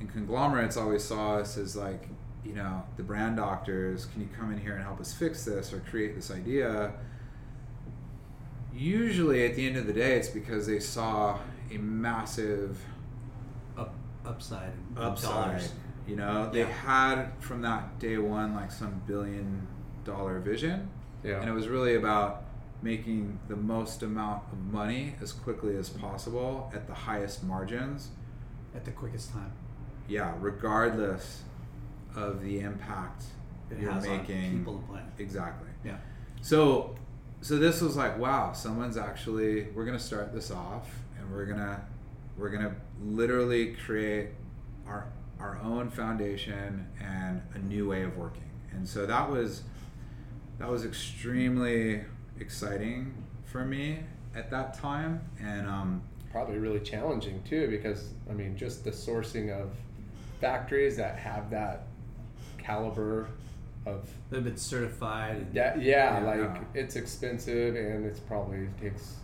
[0.00, 2.08] and conglomerates always saw us as like
[2.44, 5.72] you know the brand doctors can you come in here and help us fix this
[5.72, 6.92] or create this idea
[8.74, 11.38] usually at the end of the day it's because they saw
[11.70, 12.78] a massive
[13.78, 13.94] Up,
[14.26, 14.72] upside.
[14.96, 15.72] upside Dollars.
[16.06, 16.66] you know they Yeah.
[16.66, 19.66] had from that day one like some billion
[20.04, 20.88] dollar vision
[21.22, 21.40] Yeah.
[21.40, 22.43] and it was really about
[22.84, 28.10] making the most amount of money as quickly as possible at the highest margins
[28.74, 29.52] At the quickest time.
[30.08, 31.42] yeah regardless
[32.14, 33.24] of the impact
[33.70, 35.08] It you're making people and planet.
[35.18, 35.96] exactly Yeah.
[36.42, 36.94] so
[37.40, 40.88] so this was like wow someone's actually we're gonna start this off
[41.18, 41.82] and we're gonna
[42.36, 44.28] we're gonna literally create
[44.86, 45.06] our
[45.40, 49.62] our own foundation and a new way of working and so that was
[50.58, 52.02] that was extremely
[52.40, 54.00] exciting for me
[54.34, 56.02] at that time and um
[56.32, 59.70] Probably really challenging too, because I mean, just the sourcing of
[60.40, 61.86] factories that have that
[62.58, 63.28] caliber
[63.86, 65.36] of They've been certified.
[65.36, 66.24] And, yeah, yeah, Yeah.
[66.24, 66.60] like Yeah.
[66.82, 69.14] it's expensive and it's probably takes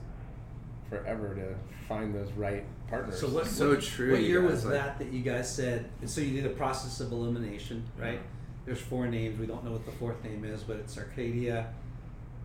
[0.88, 1.54] forever to
[1.88, 3.18] find those right partners.
[3.20, 3.46] So what?
[3.48, 5.86] So what, true, What year guys, was like- that that you guys said?
[6.00, 8.20] And so you did a process of elimination, right?
[8.66, 9.36] There's four names.
[9.40, 11.72] We don't know what the fourth name is, but it's Arcadia,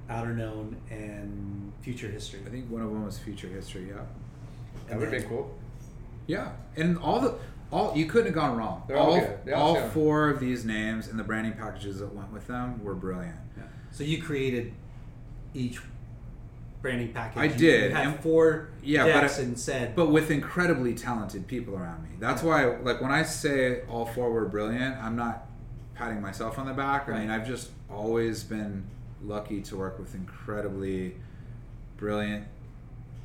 [0.10, 2.40] Outer Known, and Future History.
[2.45, 4.02] i think one of them was future history yeah
[4.88, 5.52] that would have been cool.
[6.27, 7.36] Yeah, and all the
[7.72, 8.84] all you couldn't have gone wrong.
[8.88, 9.38] They're all all good.
[9.45, 12.84] They all all four of these names and the branding packages that went with them
[12.84, 13.36] were brilliant.
[13.57, 13.64] Yeah.
[13.91, 14.73] So you created
[15.56, 15.80] each
[16.84, 17.38] branding package.
[17.41, 20.30] I You- did, You had and- four Yeah, decks but I- and said, but with
[20.30, 22.10] incredibly talented people around me.
[22.19, 25.48] That's why, like, when I say all four were brilliant, I'm not
[25.95, 27.10] patting myself on the back.
[27.10, 28.86] I mean, I've just always been
[29.23, 31.15] lucky to work with incredibly
[31.97, 32.45] brilliant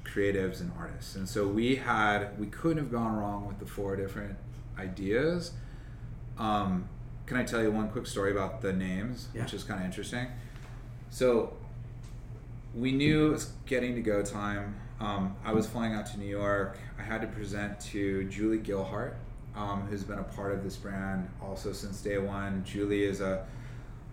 [0.05, 1.15] creatives and artists.
[1.17, 4.37] And so we had, we couldn't have gone wrong with the four different
[4.79, 5.53] ideas.
[6.39, 6.89] Um,
[7.27, 9.43] can I tell you one quick story about the names, Yeah.
[9.43, 10.27] which is kind of interesting?
[11.11, 11.53] So
[12.75, 14.77] we knew it was getting to go time.
[15.01, 16.79] Um, I was flying out to New York.
[16.99, 19.15] I had to present to Julie Gilhart,
[19.57, 22.63] um, who's been a part of this brand also since day one.
[22.65, 23.47] Julie is a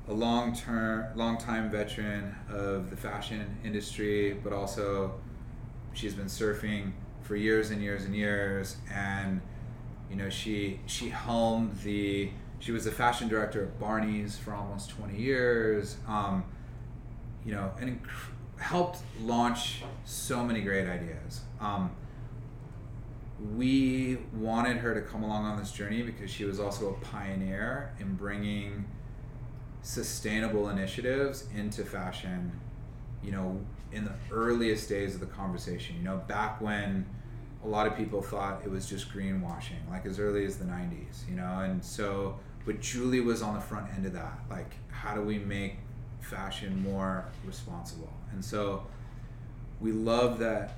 [0.08, 5.16] a long term, long time veteran of the fashion industry, but also
[5.94, 8.78] she's been surfing for years and years and years.
[8.94, 9.42] And
[10.10, 12.32] you know, she she helmed the.
[12.60, 15.98] She was the fashion director at Barney's for almost twenty years.
[16.08, 16.44] Um,
[17.46, 21.42] you know, and inc- helped launch so many great ideas.
[21.60, 21.92] Um,
[23.56, 27.94] we wanted her to come along on this journey because she was also a pioneer
[28.00, 28.86] in bringing
[29.88, 32.52] sustainable initiatives into fashion
[33.24, 33.58] you know
[33.94, 35.96] in the earliest days of the conversation.
[35.96, 37.06] You know back when
[37.64, 41.28] a lot of people thought it was just greenwashing like as early as the 90s
[41.30, 41.60] you know?
[41.62, 44.38] And so but julie was on the front end of that.
[44.50, 45.78] Like how do we make
[46.20, 48.12] fashion more responsible?
[48.34, 48.86] And so
[49.80, 50.74] we love that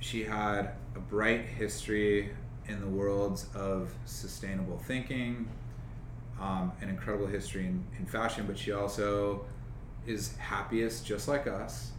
[0.00, 2.30] she had a bright history
[2.66, 5.48] in the worlds of sustainable thinking,
[6.40, 9.44] um, an incredible history in, in fashion, but she also
[10.06, 11.92] is happiest, just like us,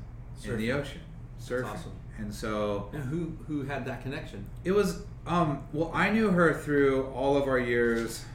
[0.43, 1.01] in the ocean,
[1.41, 1.65] surfing.
[1.65, 1.91] awesome.
[2.17, 4.45] And so and who who had that connection?
[4.65, 8.25] it was, um, well, I knew her through all of our years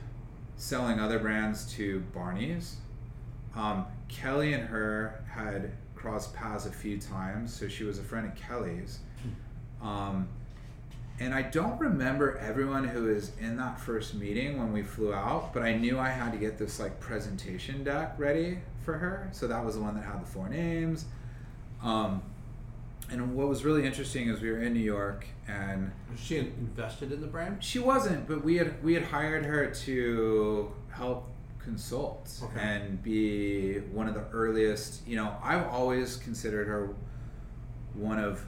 [0.57, 2.77] selling other brands to Barney's.
[3.55, 8.27] Um, Kelly and her had crossed paths a few times, so she was a friend
[8.27, 9.01] of Kelly's.
[9.83, 10.29] Um,
[11.21, 15.53] and I don't remember everyone who was in that first meeting when we flew out,
[15.55, 19.29] but I knew I had to get this like presentation deck ready for her.
[19.33, 21.05] So that was the one that had the four names.
[21.83, 22.23] Um,
[23.11, 27.13] and what was really interesting is we were in New York and Was she invested
[27.13, 27.63] in the brand?
[27.63, 31.29] she wasn't, but we had we had hired her to help
[31.59, 32.61] consult Okay.
[32.61, 35.07] and be one of the earliest.
[35.07, 36.95] You know, I've always considered her
[37.95, 38.45] one of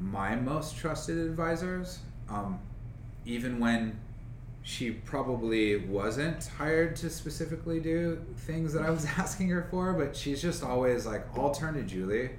[0.00, 2.00] my most trusted advisors.
[2.28, 2.58] Um,
[3.26, 3.98] even when
[4.62, 10.16] she probably wasn't hired to specifically do things that I was asking her for, but
[10.16, 12.30] she's just always like, I'll turn to Julie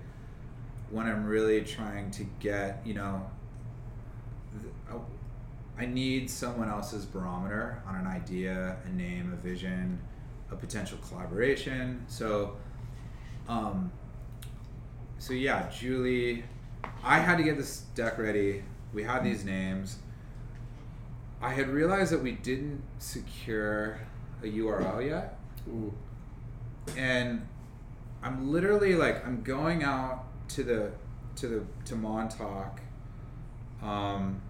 [0.90, 3.26] when I'm really trying to get, you know,
[5.78, 10.00] I- need someone else's barometer on an idea, a name, a vision,
[10.52, 12.06] a potential collaboration.
[12.08, 12.56] So,
[13.50, 13.92] um,
[15.18, 16.44] so yeah, Julie,
[17.04, 18.64] I had to get this deck ready.
[18.94, 19.98] We had these names.
[21.42, 24.00] I had realized that we didn't secure
[24.44, 25.40] a URL yet.
[25.68, 25.94] Ooh.
[26.96, 27.48] And
[28.22, 30.92] I'm literally like I'm going out to the
[31.38, 32.82] to the to Montauk
[33.82, 34.42] um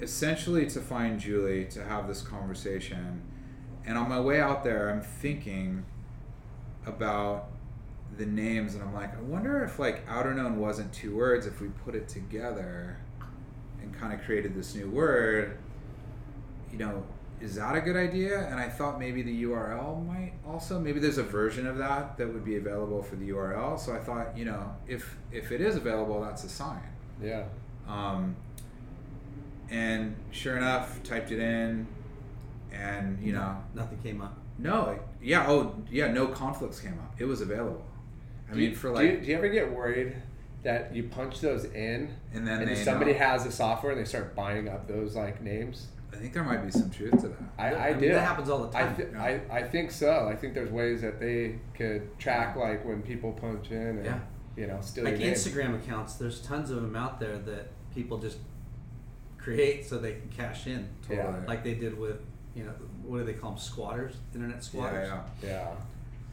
[0.00, 3.22] essentially to find Julie to have this conversation.
[3.86, 5.86] And on my way out there I'm thinking
[6.86, 7.50] about
[8.18, 11.60] the names and I'm like, I wonder if like outer known wasn't two words if
[11.60, 12.98] we put it together
[13.80, 15.56] and kind of created this new word,
[16.72, 17.04] you know,
[17.40, 18.48] is that a good idea?
[18.48, 22.26] And I thought maybe the URL might also maybe there's a version of that that
[22.32, 23.78] would be available for the URL.
[23.78, 26.82] So I thought, you know, if if it is available, that's a sign.
[27.22, 27.44] Yeah.
[27.88, 28.34] Um,
[29.70, 31.86] and sure enough, typed it in,
[32.72, 34.36] and you know, Nothing came up.
[34.58, 37.14] no, yeah, oh yeah, no conflicts came up.
[37.18, 37.84] It was available.
[38.48, 40.16] I Do mean, you, for do you, do you ever get worried
[40.62, 43.18] that you punch those in and then and they somebody know.
[43.18, 45.88] has the software and they start buying up those like names?
[46.12, 47.38] I think there might be some truth to that.
[47.58, 48.12] I, Yeah, I, I mean, do.
[48.14, 48.96] that happens all the I, time.
[48.96, 49.22] th- Yeah.
[49.22, 50.26] I, I think so.
[50.26, 54.18] I think there's ways that they could track like when people punch in and Yeah.
[54.56, 55.34] you know steal Like your name.
[55.34, 58.38] Instagram accounts, there's tons of them out there that people just
[59.36, 60.88] create so they can cash in.
[61.10, 61.40] Yeah.
[61.46, 62.20] Like they did with,
[62.54, 62.72] you know,
[63.04, 63.58] what do they call them?
[63.60, 65.08] Squatters, internet Yeah, squatters.
[65.08, 65.48] yeah.
[65.48, 65.68] Yeah.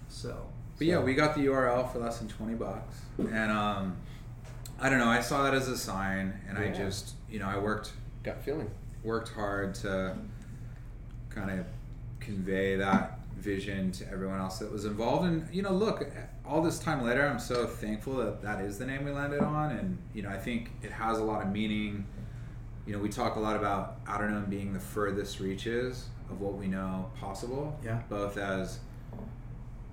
[0.08, 0.48] So.
[0.78, 3.96] But yeah, we got the URL for less than twenty bucks, and um,
[4.80, 5.08] I don't know.
[5.08, 7.94] I saw that as a sign, and I just, you know, I worked
[8.24, 8.70] Gut feeling.
[9.04, 10.18] worked hard to
[11.30, 11.66] kind of
[12.20, 15.26] convey that vision to everyone else that was involved.
[15.28, 16.06] And you know, look,
[16.46, 19.72] all this time later, I'm so thankful that that is the name we landed on,
[19.72, 22.06] and you know, I think it has a lot of meaning.
[22.86, 26.68] You know, we talk a lot about Outerknown being the furthest reaches of what we
[26.68, 28.02] know possible, Yeah.
[28.10, 28.80] both as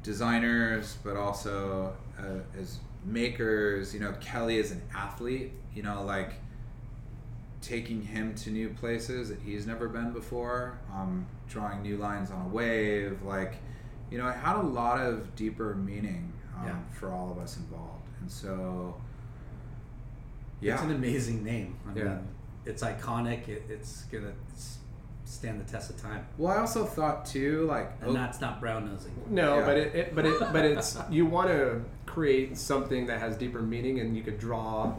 [0.03, 6.35] designers, but also uh, as makers, you know, Kelly is an athlete, you know, like
[7.61, 12.45] taking him to new places that he's never been before, um, drawing new lines on
[12.47, 13.55] a wave, like,
[14.11, 16.79] you know, it had a lot of deeper meaning um, Yeah.
[16.99, 18.05] for all of us involved.
[18.21, 18.97] And so,
[20.61, 20.75] yeah.
[20.75, 21.77] It's an amazing name.
[21.89, 22.05] I Yeah.
[22.05, 22.29] mean,
[22.65, 23.49] it's iconic.
[23.49, 24.79] It, it's gonna s-
[25.33, 28.61] stand the test of time, well, I also thought too, like, and oh, that's not
[28.61, 29.13] brown nosing.
[29.31, 29.65] No, Yeah.
[29.67, 33.63] but it, it but it but it's you want to create something that has deeper
[33.63, 34.93] meaning and you could draw,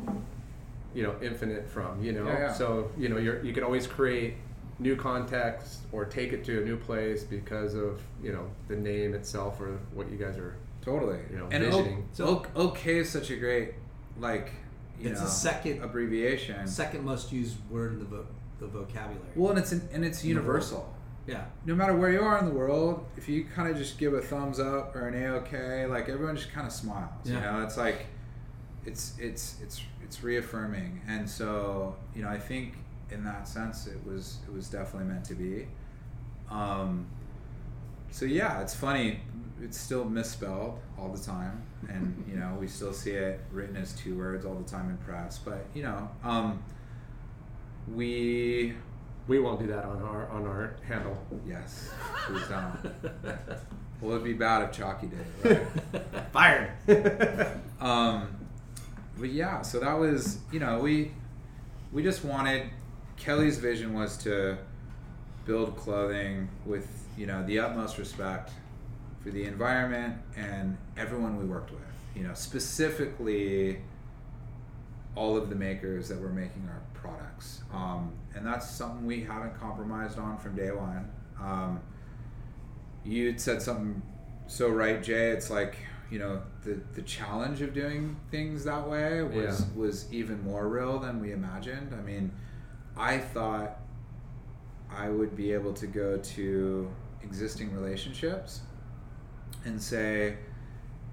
[0.95, 2.03] you know, infinite from.
[2.03, 2.53] You know, Yeah, yeah.
[2.53, 4.35] so you know you're you can always create
[4.79, 9.13] new context or take it to a new place because of you know the name
[9.13, 10.55] itself or what you guys are.
[10.83, 11.19] Totally.
[11.31, 12.05] you know, and visioning.
[12.19, 13.75] o- o- okay is such a great,
[14.19, 14.51] like,
[14.99, 16.67] you It's know, a second- abbreviation.
[16.67, 18.25] Second most used word in the vo-
[18.59, 19.31] the vocabulary.
[19.35, 20.93] well, and it's an, and it's universal.
[21.27, 21.45] yeah.
[21.65, 24.21] No matter where you are in the world, if you kind of just give a
[24.21, 27.09] thumbs up or an a okay, like everyone just kind of smiles.
[27.25, 27.35] Yeah.
[27.35, 28.05] You know, it's like,
[28.85, 32.75] it's it's it's it's reaffirming, and so you know, I think
[33.11, 35.67] in that sense, it was it was definitely meant to be.
[36.49, 37.07] Um,
[38.11, 39.21] so yeah, it's funny.
[39.61, 43.93] It's still misspelled all the time, and you know we still see it written as
[43.93, 45.37] two words all the time in press.
[45.37, 46.61] But you know, um,
[47.91, 48.73] we
[49.27, 51.17] We won't do that on our on our handle.
[51.47, 51.89] yes,
[52.27, 52.77] please don't.
[54.01, 55.67] well, it'd be bad if Chalky did it.
[55.93, 56.31] Right?
[56.33, 56.71] Fired.
[57.79, 58.27] um,
[59.17, 61.11] but yeah, so that was you know we
[61.91, 62.69] we just wanted
[63.17, 64.57] Kelly's vision was to
[65.45, 66.87] build clothing with
[67.17, 68.51] you know the utmost respect
[69.23, 71.79] for the environment and everyone we worked with.
[72.15, 73.79] You know specifically
[75.15, 76.81] all of the makers that were making our
[77.73, 81.09] um, and that's something we haven't compromised on from day one.
[81.41, 81.79] Um,
[83.03, 84.01] you said something
[84.47, 85.29] so right, Jay.
[85.31, 85.77] It's like
[86.09, 89.65] you know the the challenge of doing things that way was Yeah.
[89.75, 91.93] was even more real than we imagined.
[91.93, 92.31] I mean,
[92.97, 93.79] I thought
[94.89, 96.91] I would be able to go to
[97.23, 98.61] existing relationships
[99.65, 100.37] and say,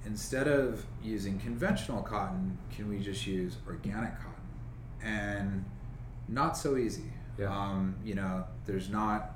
[0.04, 4.34] instead of using conventional cotton, can we just use organic cotton?
[5.02, 5.64] And
[6.30, 7.12] not so easy.
[7.38, 7.50] Yeah.
[7.54, 9.32] Um, you know, there's not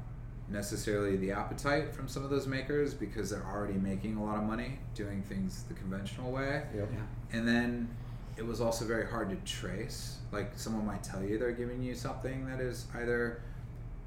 [0.49, 4.45] necessarily the appetite from some of those makers because they're already making a lot of
[4.45, 6.62] money doing things the conventional way.
[6.75, 6.89] Yep.
[6.93, 7.39] Yeah.
[7.39, 7.89] And then
[8.37, 10.19] it was also very hard to trace.
[10.33, 13.43] Like someone might tell you they're giving you something that is either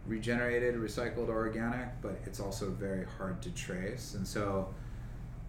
[0.06, 4.14] regenerated, recycled, or organic, but it's also very hard to trace.
[4.14, 4.74] And so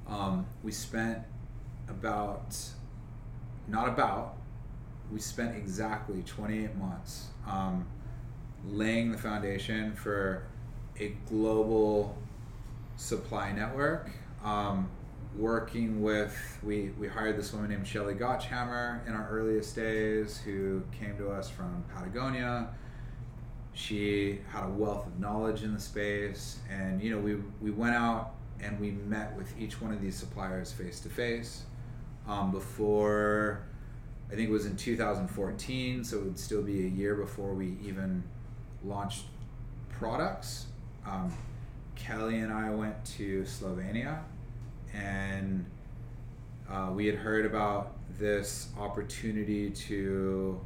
[0.06, 1.18] um, we spent
[1.88, 2.56] about,
[3.68, 4.37] not about,
[5.12, 7.86] we spent exactly 28 months um,
[8.66, 10.44] laying the foundation for
[11.00, 12.16] a global
[12.96, 14.10] supply network.
[14.44, 14.88] Um,
[15.36, 20.82] working with, we, we hired this woman named Shelly Gottschamer in our earliest days who
[20.98, 22.68] came to us from Patagonia.
[23.72, 27.94] She had a wealth of knowledge in the space, and you know, we, we went
[27.94, 31.62] out and we met with each one of these suppliers face to face
[32.26, 33.62] um, before
[34.30, 37.76] I think it was in 2014, so it would still be a year before we
[37.84, 38.22] even
[38.84, 39.24] launched
[39.90, 40.66] products.
[41.06, 41.32] Um,
[41.96, 44.18] Kelly and I went to Slovenia,
[44.94, 45.64] and
[46.70, 50.60] uh, we had heard about this opportunity to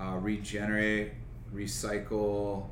[0.00, 1.12] uh, regenerate,
[1.54, 2.66] recycle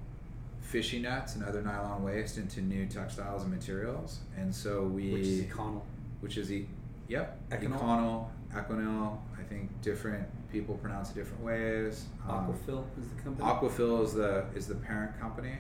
[0.60, 4.20] fishing nets and other nylon waste into new textiles and materials.
[4.36, 5.80] And so we, Which is Econyl.
[6.20, 6.66] which is e-
[7.06, 7.78] yep, Econol?
[7.80, 9.18] Econol, Equinil.
[9.38, 12.06] I think different people pronounce it different ways.
[12.28, 13.50] Um, Aquafil is the company.
[13.50, 15.54] Aquafil is the is the parent company,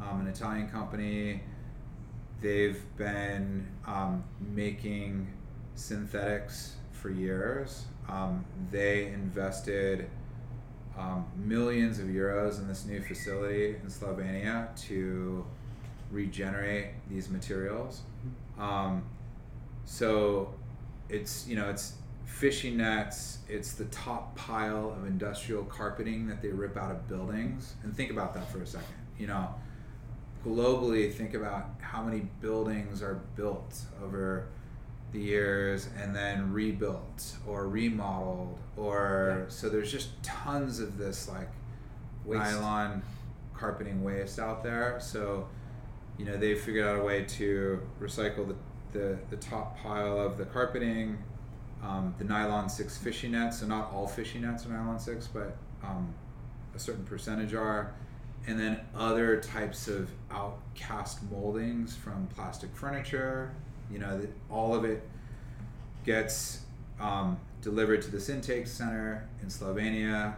[0.00, 1.42] um, an Italian company.
[2.40, 4.24] They've been um,
[4.54, 5.26] making
[5.74, 7.84] synthetics for years.
[8.08, 10.08] Um, they invested
[10.98, 15.44] um, millions of euros in this new facility in Slovenia to
[16.10, 18.02] regenerate these materials.
[18.58, 19.04] Um,
[19.84, 20.54] so
[21.08, 21.94] it's you know it's
[22.30, 23.38] fishing nets.
[23.48, 27.74] It's the top pile of industrial carpeting that they rip out of buildings.
[27.82, 28.94] And think about that for a second.
[29.18, 29.54] You know,
[30.46, 34.46] globally, think about how many buildings are built over
[35.12, 41.48] the years and then rebuilt or remodeled or so there's just tons of this like
[42.24, 42.44] Waste.
[42.44, 43.02] nylon
[43.52, 45.48] carpeting waste out there so
[46.16, 48.54] you know they figured out a way to recycle the,
[48.96, 51.18] the, the top pile of the carpeting
[51.82, 55.56] um, the nylon six fishing nets so not all fishing nets are nylon six but
[55.82, 56.12] um,
[56.74, 57.94] a certain percentage are.
[58.46, 63.52] And then other types of outcast moldings from plastic furniture
[63.90, 64.20] you know
[64.50, 65.02] all of it
[66.04, 66.62] gets
[67.00, 70.34] um, delivered to this intake center in Slovenia,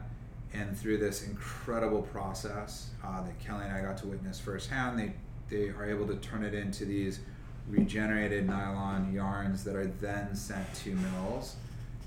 [0.53, 5.15] and through this incredible process uh, that Kelly and I got to witness firsthand, they
[5.49, 7.21] they are able to turn it into these
[7.69, 11.57] regenerated nylon yarns that are then sent to mills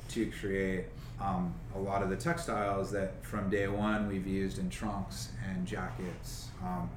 [0.09, 0.85] to create
[1.21, 5.65] um, a lot of the textiles that from day one we've used in trunks and
[5.65, 6.49] jackets.
[6.63, 6.89] Um,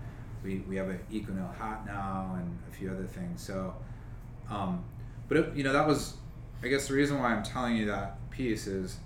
[0.42, 3.40] we, we have an Econyl hat now and a few other things.
[3.40, 3.74] So,
[4.50, 4.84] um,
[5.28, 6.14] but it, you know that was,
[6.62, 8.98] I guess the reason why I'm telling you that piece is,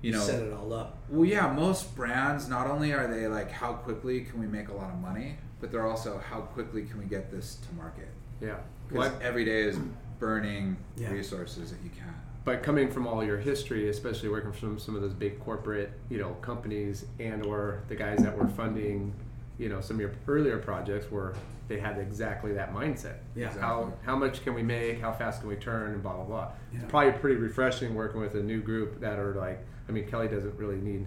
[0.00, 0.98] you know, set it all up.
[1.08, 4.74] well, yeah, most brands not only are they like how quickly can we make a
[4.74, 8.08] lot of money, but they're also how quickly can we get this to market.
[8.42, 8.56] Yeah.
[8.88, 9.78] Because every day is
[10.18, 11.10] burning Yeah.
[11.12, 12.14] resources that you can.
[12.44, 16.18] but coming from all your history, especially working from some of those big corporate, you
[16.18, 19.14] know, companies and or the guys that were funding,
[19.58, 21.34] you know, some of your earlier projects where
[21.68, 23.18] they had exactly that mindset.
[23.36, 23.50] Yeah.
[23.60, 25.00] How how much can we make?
[25.00, 25.92] How fast can we turn?
[25.92, 26.48] And blah blah blah.
[26.72, 26.80] Yeah.
[26.82, 29.64] It's probably pretty refreshing working with a new group that are like.
[29.88, 31.06] I mean, Kelly doesn't really need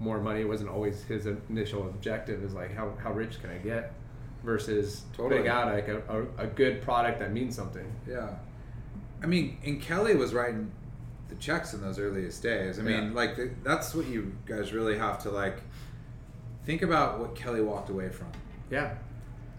[0.00, 0.42] more money.
[0.42, 2.44] It wasn't always his initial objective.
[2.44, 3.94] Is like how how rich can I get?
[4.48, 5.28] Versus Totally.
[5.40, 7.84] putting out like a, a, a good product that means something.
[8.08, 8.30] Yeah.
[9.22, 10.70] I mean, and Kelly was writing
[11.28, 12.78] the checks in those earliest days.
[12.78, 13.12] I mean, Yeah.
[13.12, 15.58] like the, that's what you guys really have to like
[16.64, 18.28] think about what Kelly walked away from.
[18.70, 18.94] Yeah,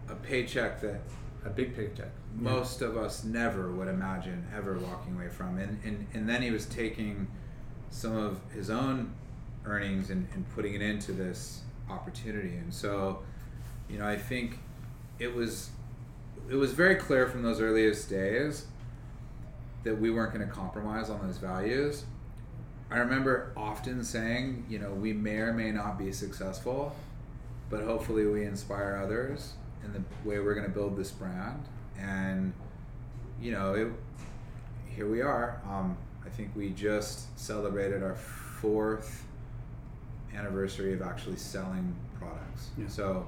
[0.10, 1.02] A paycheck that
[1.46, 2.10] a big paycheck.
[2.36, 5.60] most of us never would imagine ever walking away from.
[5.60, 7.28] And, and, and then he was taking
[7.92, 9.14] some of his own
[9.66, 11.62] earnings and, and putting it into this
[11.92, 12.56] opportunity.
[12.58, 13.20] And so,
[13.88, 14.58] you know, I think
[15.20, 15.70] it was
[16.50, 18.66] it was very clear from those earliest days
[19.84, 22.06] that we weren't going to compromise on those values.
[22.92, 26.96] I remember often saying, you know, we may or may not be successful,
[27.70, 29.54] but hopefully we inspire others
[29.86, 31.64] in the way we're going to build this brand.
[32.00, 32.52] And,
[33.40, 33.88] you know, it,
[34.88, 35.62] here we are.
[35.70, 39.24] Um, I think we just celebrated our fourth
[40.36, 42.70] anniversary of actually selling products.
[42.78, 42.88] Yeah.
[42.88, 43.28] So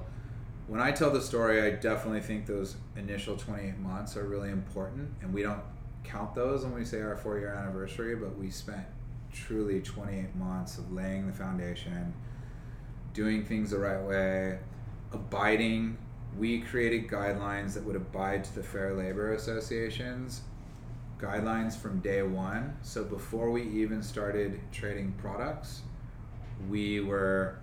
[0.72, 5.10] when I tell the story, I definitely think those initial 28 months are really important.
[5.20, 5.60] And we don't
[6.02, 8.86] count those when we say our four year anniversary, but we spent
[9.30, 12.14] truly 28 months of laying the foundation,
[13.12, 14.60] doing things the right way,
[15.12, 15.98] abiding.
[16.38, 20.40] We created guidelines that would abide to the Fair Labor Association's
[21.18, 22.78] guidelines from day one.
[22.80, 25.82] So before we even started trading products,
[26.70, 27.58] we were,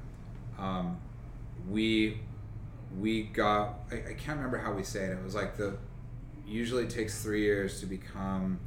[0.59, 0.99] um,
[1.67, 2.19] we,
[2.97, 3.79] we got.
[3.91, 5.11] I, I can't remember how we say it.
[5.11, 5.77] It was like the.
[6.47, 8.59] Usually it takes three years to become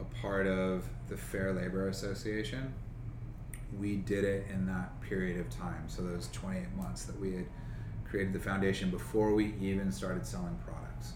[0.00, 2.72] a part of the Fair Labor Association.
[3.78, 5.84] We did it in that period of time.
[5.88, 7.46] So those 28 months that we had
[8.08, 11.14] created the foundation before we even started selling products.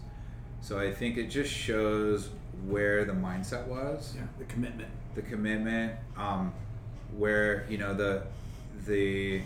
[0.59, 2.29] So I think it just shows
[2.67, 4.89] where the mindset was, Yeah, the commitment.
[5.15, 6.53] the commitment, um,
[7.15, 8.23] where you know the
[8.85, 9.41] the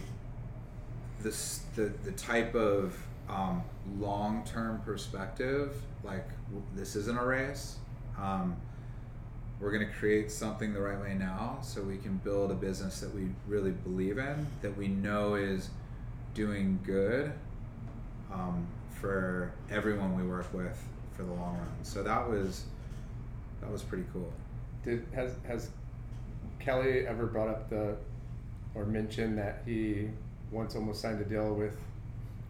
[1.24, 1.36] the
[1.76, 2.96] the, the type of
[3.30, 3.64] um,
[4.00, 5.76] long term perspective.
[6.04, 6.28] Like
[6.76, 7.78] this isn't a race.
[8.20, 8.56] Um,
[9.60, 13.00] we're going to create something the right way now, so we can build a business
[13.00, 15.70] that we really believe in, that we know is
[16.34, 17.32] doing good
[18.32, 18.68] um,
[19.00, 20.78] for everyone we work with
[21.16, 21.84] for the long run.
[21.84, 22.66] So that was
[23.62, 24.32] that was pretty cool.
[24.84, 25.70] Did has has
[26.60, 27.96] Kelly ever brought up the
[28.76, 30.10] or mentioned that he
[30.54, 31.76] once almost signed a deal with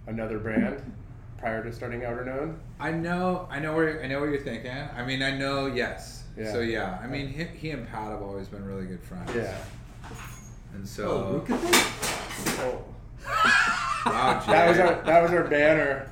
[0.08, 0.82] another brand
[1.38, 2.58] prior to starting Outerknown?
[2.80, 4.72] I know, I know where I know what you're thinking.
[4.72, 6.24] I mean, I know, yes.
[6.38, 6.52] Yeah.
[6.52, 9.32] So yeah, I mean, he, he and Pat have always been really good friends.
[9.36, 9.56] Yeah.
[10.74, 12.66] And Oh, so, RVCA thing?
[12.66, 12.84] Oh,
[14.06, 16.10] wow, that was our that was our banner.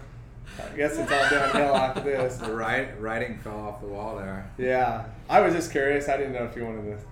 [0.59, 2.37] I guess it's all downhill after this.
[2.37, 4.49] the write, writing fell off the wall there.
[4.57, 6.07] Yeah, I was just curious.
[6.07, 7.03] I didn't know if you wanted to.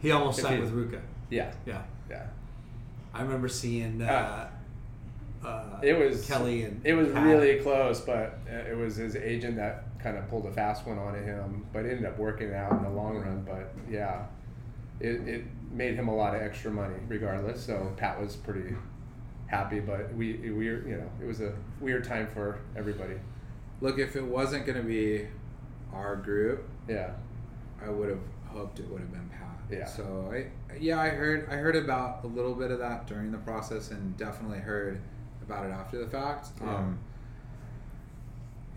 [0.00, 1.00] He almost signed he- with RVCA.
[1.30, 1.82] Yeah, Yeah.
[2.10, 2.26] yeah.
[3.14, 4.48] I remember seeing uh,
[5.44, 7.24] uh, It was Kelly and it was Pat.
[7.24, 10.98] really close, but uh, it was his agent that kind of pulled a fast one
[10.98, 11.66] on him.
[11.72, 13.42] But it ended up working out in the long run.
[13.46, 14.24] But yeah,
[15.00, 17.64] it, it made him a lot of extra money regardless.
[17.64, 18.74] So Pat was pretty
[19.46, 19.80] happy.
[19.80, 23.14] But we we were you know it was a weird time for everybody.
[23.80, 25.26] Look, if it wasn't going to be
[25.92, 27.10] our group, Yeah,
[27.84, 29.41] I would have hoped it would have been Pat.
[29.72, 29.86] Yeah.
[29.86, 33.38] So I, yeah, I heard, I heard about a little bit of that during the
[33.38, 35.00] process, and definitely heard
[35.42, 36.48] about it after the fact.
[36.60, 36.76] Yeah.
[36.76, 36.98] Um,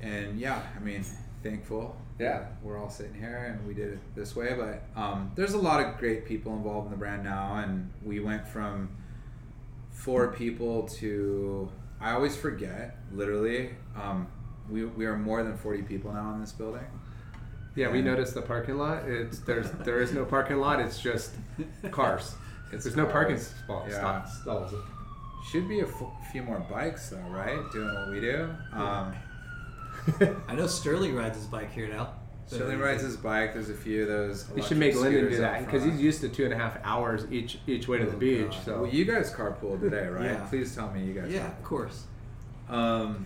[0.01, 1.03] and yeah, I mean,
[1.43, 1.95] thankful.
[2.19, 2.45] Yeah.
[2.63, 4.55] We're all sitting here, and we did it this way.
[4.57, 8.19] But um, there's a lot of great people involved in the brand now, and we
[8.19, 8.89] went from
[9.91, 11.69] four people to
[11.99, 12.97] I always forget.
[13.11, 14.27] Literally, um,
[14.69, 16.85] we we are more than 40 people now in this building
[17.76, 19.03] Yeah, we noticed the parking lot.
[19.07, 20.80] It's there's there is no parking lot.
[20.80, 21.31] It's just
[21.91, 22.35] cars.
[22.72, 23.53] It's there's no parking cars.
[23.64, 23.91] spots.
[23.91, 24.26] Yeah.
[24.26, 24.73] Stalls.
[25.52, 27.60] Should be a f- few more bikes though, right?
[27.72, 28.49] Doing what we do.
[28.73, 29.14] Um,
[30.47, 32.14] I know Sterling rides his bike here now.
[32.47, 33.53] Sterling rides his bike.
[33.53, 34.47] There's a few of those.
[34.56, 36.77] You should make electric Lyndon do that because he's used to two and a half
[36.84, 38.52] hours each each way to the Oh, beach.
[38.52, 38.64] God.
[38.65, 40.26] So Well, you guys carpool today, right?
[40.26, 40.45] Yeah.
[40.47, 41.31] Please tell me you guys.
[41.31, 42.06] Yeah, of course.
[42.69, 43.26] Um,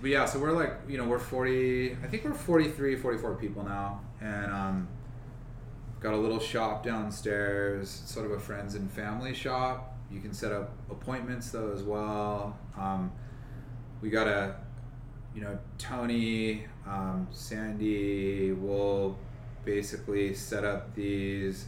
[0.00, 3.62] but yeah, so we're like, you know, we're 40, I think we're 43, 44 people
[3.64, 4.00] now.
[4.20, 4.88] And um,
[6.00, 9.96] got a little shop downstairs, sort of a friends and family shop.
[10.10, 12.58] You can set up appointments though as well.
[12.78, 13.12] Um,
[14.00, 14.56] we got a,
[15.34, 19.18] you know, Tony, um, Sandy will
[19.64, 21.66] basically set up these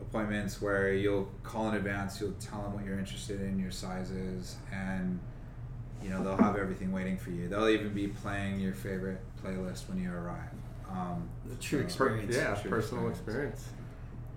[0.00, 4.56] appointments where you'll call in advance, you'll tell them what you're interested in, your sizes,
[4.72, 5.18] and
[6.02, 7.48] you know they'll have everything waiting for you.
[7.48, 10.50] They'll even be playing your favorite playlist when you arrive.
[10.90, 12.34] Um, The true so- experience.
[12.36, 13.60] yeah, True personal experience.
[13.60, 13.72] experience.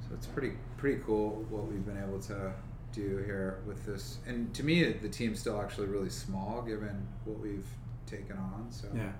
[0.09, 2.51] So it's pretty pretty cool what we've been able to
[2.91, 4.17] do here with this.
[4.27, 7.67] And to me, the team's still actually really small given what we've
[8.05, 8.67] taken on.
[8.69, 9.11] So Yeah.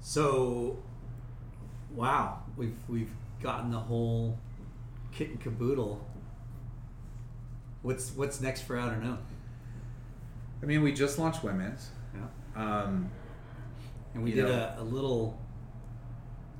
[0.00, 0.78] So,
[1.94, 3.10] wow, we've we've
[3.42, 4.38] gotten the whole
[5.12, 6.04] kit and caboodle.
[7.82, 9.18] What's what's next for Outerknown?
[10.62, 11.90] I mean, we just launched women's.
[12.14, 12.22] Yeah.
[12.82, 13.10] Um,
[14.14, 15.38] And we did know- a, a little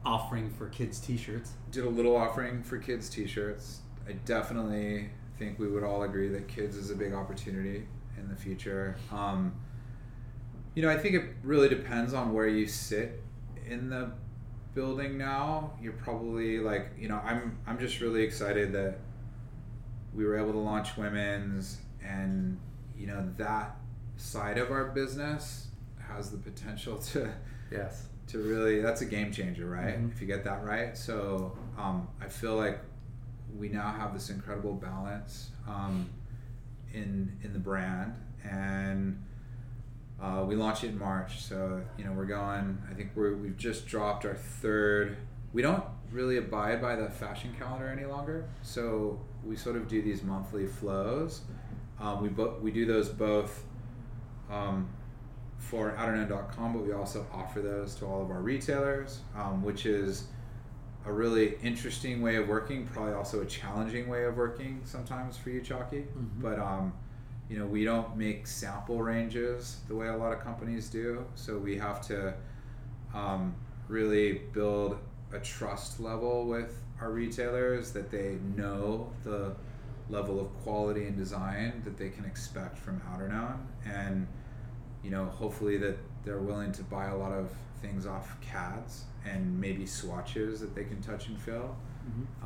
[0.04, 1.52] offering for kids T-shirts.
[1.70, 5.08] did a little offering for kids t-shirts i definitely
[5.38, 7.86] think we would all agree that kids is a big opportunity
[8.18, 9.54] in the future um,
[10.74, 13.22] you know i think it really depends on where you sit
[13.64, 14.10] in the
[14.74, 18.98] building now you're probably like you know i'm i'm just really excited that
[20.12, 22.58] we were able to launch women's and
[22.98, 23.76] you know that
[24.22, 25.66] side of our business
[25.98, 27.28] has the potential to
[27.70, 28.06] Yes.
[28.28, 29.98] to really that's a game changer right?
[30.00, 30.12] Mhm.
[30.12, 30.96] if you get that right.
[30.96, 32.78] So um, i feel like
[33.58, 36.08] we now have this incredible balance um,
[36.94, 38.14] in in the brand
[38.48, 39.22] and
[40.20, 41.42] uh, we launched it in march.
[41.42, 45.16] So you know we're going i think we're, we've just dropped our third.
[45.52, 48.44] We don't really abide by the fashion calendar any longer.
[48.62, 51.40] So we sort of do these monthly flows.
[52.00, 53.64] Um, we, bo- we do those both
[54.52, 54.88] um,
[55.58, 60.26] for outerknown.com, but we also offer those to all of our retailers, um, which is
[61.06, 65.50] a really interesting way of working, probably also a challenging way of working sometimes for
[65.50, 66.04] you, Chalky.
[66.40, 66.92] But um,
[67.48, 71.58] you know, we don't make sample ranges the way a lot of companies do, so
[71.58, 72.34] we have to
[73.14, 73.54] um,
[73.88, 74.98] really build
[75.32, 79.54] a trust level with our retailers that they know the
[80.08, 84.26] level of quality and design that they can expect from Outerknown and
[85.02, 87.50] you know, hopefully that they're willing to buy a lot of
[87.80, 91.76] things off CADs and maybe swatches that they can touch and feel.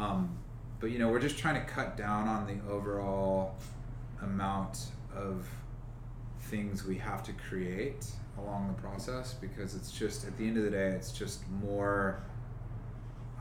[0.03, 0.37] Um,
[0.81, 3.55] but you know, we're just trying to cut down on the overall
[4.23, 5.49] amount of
[6.43, 8.07] things we have to create
[8.39, 12.21] along the process because it's just at the end of the day, it's just more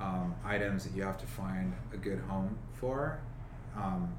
[0.02, 3.20] um, items that you have to find a good home for.
[3.76, 4.14] Um,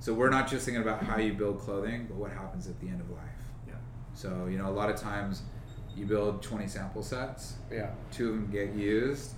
[0.00, 2.88] so we're not just thinking about how you build clothing, but what happens at the
[2.88, 3.29] end of life.
[4.14, 4.20] Yeah.
[4.20, 5.42] So you know, a lot of times
[5.96, 7.90] you build 20 sample sets, Yeah.
[8.12, 9.34] two of them get used.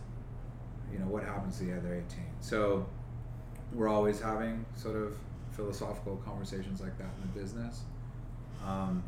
[0.93, 2.25] You know, what happens to the other 18?
[2.41, 2.87] So
[3.73, 5.17] we're always having sort of
[5.53, 7.83] philosophical conversations like that in the business.
[8.67, 9.03] Um,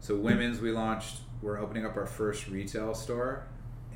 [0.00, 1.18] so women's, we launched.
[1.42, 3.46] We're opening up our first retail store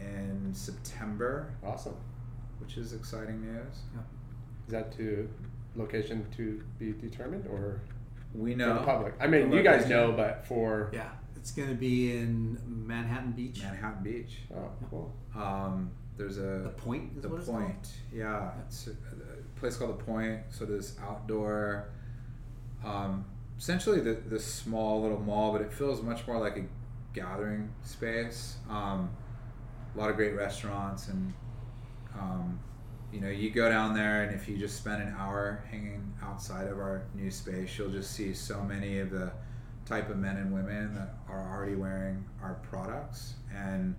[0.00, 1.94] in September, Awesome.
[2.58, 3.74] which is exciting news.
[4.66, 5.28] Is that to
[5.76, 7.80] location to be determined or
[8.34, 9.14] We for know the public?
[9.20, 9.90] I mean, the you guys location.
[9.90, 13.60] know, but for Yeah, it's going to be in Manhattan Beach.
[13.62, 14.38] Manhattan Beach.
[14.54, 15.14] oh, cool.
[15.34, 17.86] Um, there's a The Point is the what it's point called.
[18.12, 21.88] yeah it's a, a place called the point so this outdoor
[22.84, 23.24] um,
[23.58, 26.64] essentially the, this small little mall but it feels much more like a
[27.14, 29.08] gathering space um,
[29.94, 31.32] a lot of great restaurants and
[32.18, 32.58] um,
[33.12, 36.68] you know you go down there and if you just spend an hour hanging outside
[36.68, 39.30] of our new space you'll just see so many of the
[39.84, 43.94] type of men and women that are already wearing our products and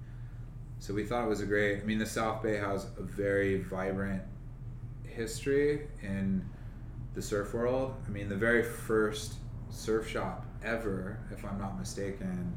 [0.81, 1.79] so we thought it was a great.
[1.79, 4.23] I mean, the South Bay has a very vibrant
[5.05, 6.43] history in
[7.13, 7.93] the surf world.
[8.07, 9.35] I mean, the very first
[9.69, 12.51] surf shop ever, if I'm not mistaken,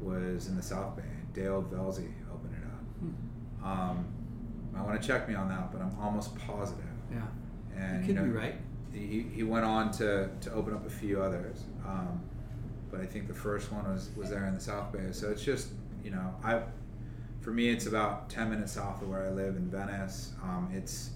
[0.00, 1.04] was in the South Bay.
[1.32, 3.70] Dale Velzy opened it up.
[3.70, 4.06] Um,
[4.76, 6.84] I want to check me on that, but I'm almost positive.
[7.12, 7.22] Yeah,
[7.76, 8.54] And you could know, be right.
[8.92, 11.64] he, he went on to, to open up a few others.
[11.86, 12.20] Um,
[12.90, 15.08] but I think the first one was, was there in the South Bay.
[15.12, 15.68] So it's just,
[16.04, 16.62] you know, I
[17.40, 20.34] for me, it's about 10 minutes south of where I live in Venice.
[20.42, 21.10] Um, it's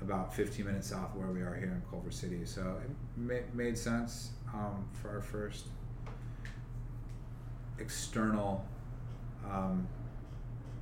[0.00, 2.44] about 15 minutes south of where we are here in Culver City.
[2.44, 5.66] So it ma- made sense um, for our first
[7.78, 8.64] external
[9.50, 9.86] um,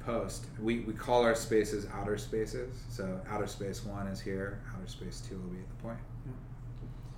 [0.07, 0.47] post.
[0.63, 2.79] We, we call our spaces outer spaces.
[2.89, 5.99] So outer space one is here, outer space two will be at the point.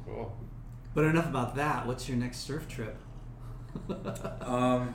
[0.06, 0.36] Cool.
[0.94, 1.86] But enough about that.
[1.86, 2.96] What's your next surf trip?
[4.40, 4.94] Um,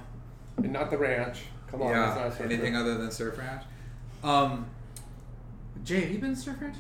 [0.58, 1.42] And not the ranch.
[1.70, 1.92] Come on.
[1.94, 2.82] that's not yeah, surf anything trip.
[2.82, 3.64] other than surf ranch?
[4.24, 4.66] Um,
[5.84, 6.78] Jay, have you been to surf ranch?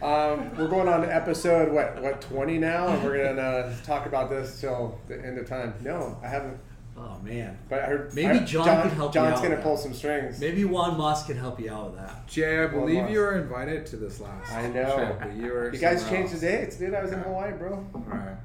[0.00, 4.60] Um, we're going on episode what what twenty now, and we're gonna talk about this
[4.60, 5.74] till the end of time.
[5.80, 6.58] No, I haven't.
[7.04, 7.58] Oh man.
[7.68, 9.28] But I heard Maybe I- John could help you out.
[9.30, 9.82] John's gonna with pull that.
[9.82, 10.38] some strings.
[10.40, 12.26] Maybe Juan Moss can help you out with that.
[12.28, 13.12] Jay, I Well, believe lost.
[13.12, 14.94] you were invited to this last I know.
[14.94, 16.94] trip, but you were You guys somewhere changed the dates, dude.
[16.94, 17.84] I was in Hawaii, bro.
[17.92, 18.26] Right.
[18.28, 18.38] Next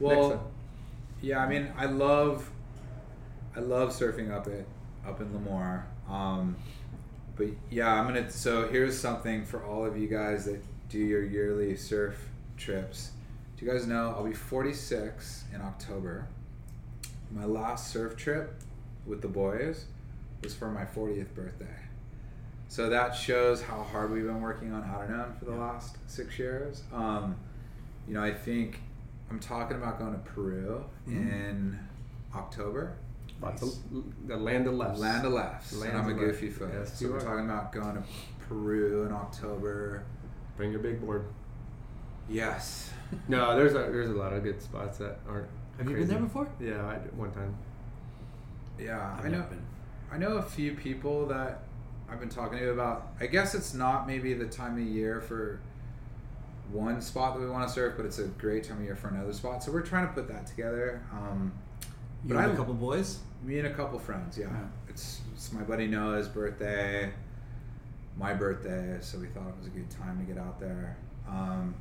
[0.00, 0.50] Well,
[1.22, 1.38] yeah.
[1.38, 2.50] I mean, I love,
[3.56, 4.66] I love surfing up at
[5.08, 5.82] up in Lemoore.
[6.10, 6.56] Um,
[7.36, 8.30] but yeah, I'm gonna.
[8.30, 13.12] So here's something for all of you guys that do your yearly surf trips.
[13.56, 16.26] Do you guys know I'll be 46 in October?
[17.34, 18.54] My last surf trip
[19.06, 19.86] with the boys
[20.42, 21.66] was for my 40th birthday.
[22.68, 26.82] So that shows how hard we've been working on Outer for the last six years.
[26.92, 27.36] Um,
[28.08, 28.80] you know, I think
[29.30, 31.78] I'm talking about going to Peru in
[32.34, 32.96] October.
[33.42, 35.00] Lots of- the land of lefts.
[35.00, 35.72] Land of Laughs.
[35.76, 36.58] Land and I'm a of goofy Laughs.
[36.58, 36.70] foot.
[36.72, 37.20] Yes, so we're are.
[37.20, 38.02] talking about going to
[38.48, 40.04] Peru in October.
[40.56, 41.26] Bring your big board.
[42.28, 42.92] Yes.
[43.28, 45.48] No, there's a there's a lot of good spots that aren't.
[45.78, 46.08] Have you crazy.
[46.08, 46.48] been there before?
[46.60, 47.54] Yeah, I did one time.
[48.78, 49.42] Yeah, I've I know.
[49.42, 49.62] been.
[50.12, 51.62] I know a few people that
[52.08, 53.08] I've been talking to about.
[53.20, 55.60] I guess it's not maybe the time of year for
[56.70, 59.08] one spot that we want to surf, but it's a great time of year for
[59.08, 59.62] another spot.
[59.62, 61.02] So we're trying to put that together.
[61.12, 61.52] Um,
[62.22, 63.18] You But and I- a couple boys.
[63.42, 64.46] me and a couple friends, yeah.
[64.46, 64.66] Yeah.
[64.88, 67.12] It's it's my buddy Noah's birthday,
[68.16, 70.96] my birthday, so we thought it was a good time to get out there.
[71.28, 71.74] Um,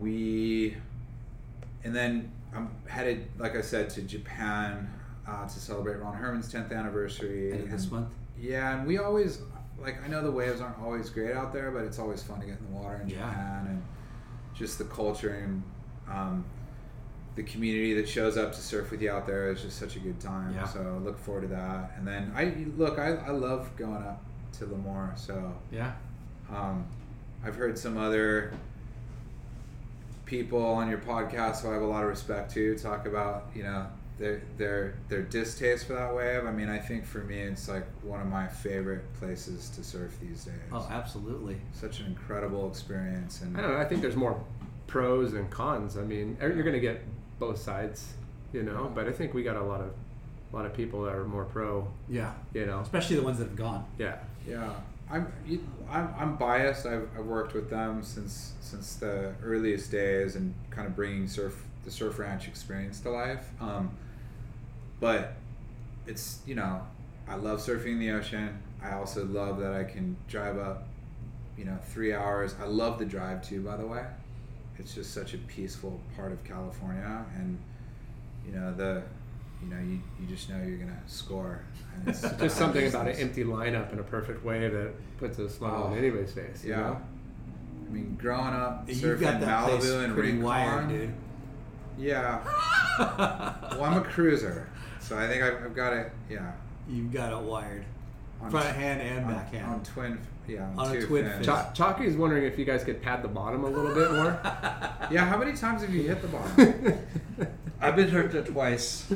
[0.00, 0.76] we,
[1.84, 4.92] and then I'm headed, like I said, to Japan
[5.26, 7.52] uh, to celebrate Ron Herman's 10th anniversary.
[7.52, 8.08] Of this month.
[8.40, 9.40] Yeah, and we always
[9.80, 12.46] like I know the waves aren't always great out there, but it's always fun to
[12.46, 13.16] get in the water in Yeah.
[13.28, 13.82] Japan and
[14.54, 15.62] just the culture and
[16.10, 16.44] um,
[17.36, 20.00] the community that shows up to surf with you out there is just such a
[20.00, 20.52] good time.
[20.54, 20.64] Yeah.
[20.66, 21.92] So look forward to that.
[21.96, 25.16] And then I look, I, I love going up to Lemoore.
[25.16, 25.92] So Yeah.
[26.50, 26.84] um,
[27.44, 28.52] I've heard some other
[30.28, 33.62] people on your podcast who I have a lot of respect to talk about, you
[33.62, 33.86] know,
[34.18, 36.44] their their their distaste for that wave.
[36.44, 40.12] I mean, I think for me, it's like one of my favorite places to surf
[40.20, 40.54] these days.
[40.72, 41.56] Oh, absolutely.
[41.72, 43.78] Such an incredible experience, and I don't know.
[43.78, 44.38] I think there's more
[44.86, 45.96] pros and cons.
[45.96, 47.00] I mean, er- you're going to get
[47.38, 48.12] both sides,
[48.52, 48.90] you know.
[48.94, 49.90] But I think we got a lot of,
[50.52, 52.32] a lot of people that are more pro, Yeah.
[52.52, 52.80] you know.
[52.80, 53.84] Especially the ones that have gone.
[53.98, 54.16] Yeah.
[54.46, 54.72] Yeah,
[55.10, 55.32] I'm
[55.90, 56.86] I'm, I'm biased.
[56.86, 61.64] I've, I've worked with them since since the earliest days and kind of bringing surf
[61.84, 63.48] the surf ranch experience to life.
[63.60, 63.90] Um,
[65.00, 65.34] but
[66.06, 66.82] it's you know
[67.26, 68.62] I love surfing the ocean.
[68.82, 70.86] I also love that I can drive up,
[71.56, 72.54] you know, three hours.
[72.60, 73.60] I love the drive too.
[73.60, 74.04] By the way,
[74.78, 77.58] it's just such a peaceful part of California, and
[78.46, 79.02] you know the.
[79.62, 81.62] You know, you, you just know you're gonna score.
[81.96, 85.48] And it's Just something about an empty lineup in a perfect wave that puts a
[85.48, 85.96] smile on Oh.
[85.96, 86.64] anybody's face.
[86.64, 86.76] you Yeah.
[86.80, 87.00] know?
[87.86, 91.12] I mean, growing up You've surfing got that place Malibu and pretty Rincon, wired, dude.
[91.98, 92.38] Yeah.
[93.72, 94.68] well, I'm a cruiser,
[95.00, 96.12] so I think I've, I've got it.
[96.30, 96.52] Yeah.
[96.88, 97.84] You've got it wired.
[98.40, 99.66] On Front t- hand and on, back hand.
[99.66, 100.20] on twin.
[100.46, 100.68] Yeah.
[100.76, 101.46] On, On a two twin fins.
[101.46, 101.56] fin.
[101.56, 104.38] Ch- Chalky's wondering if you guys could pad the bottom a little bit more.
[105.10, 105.24] Yeah.
[105.24, 106.94] How many times have you hit the bottom?
[107.80, 109.10] I've been hurt twice.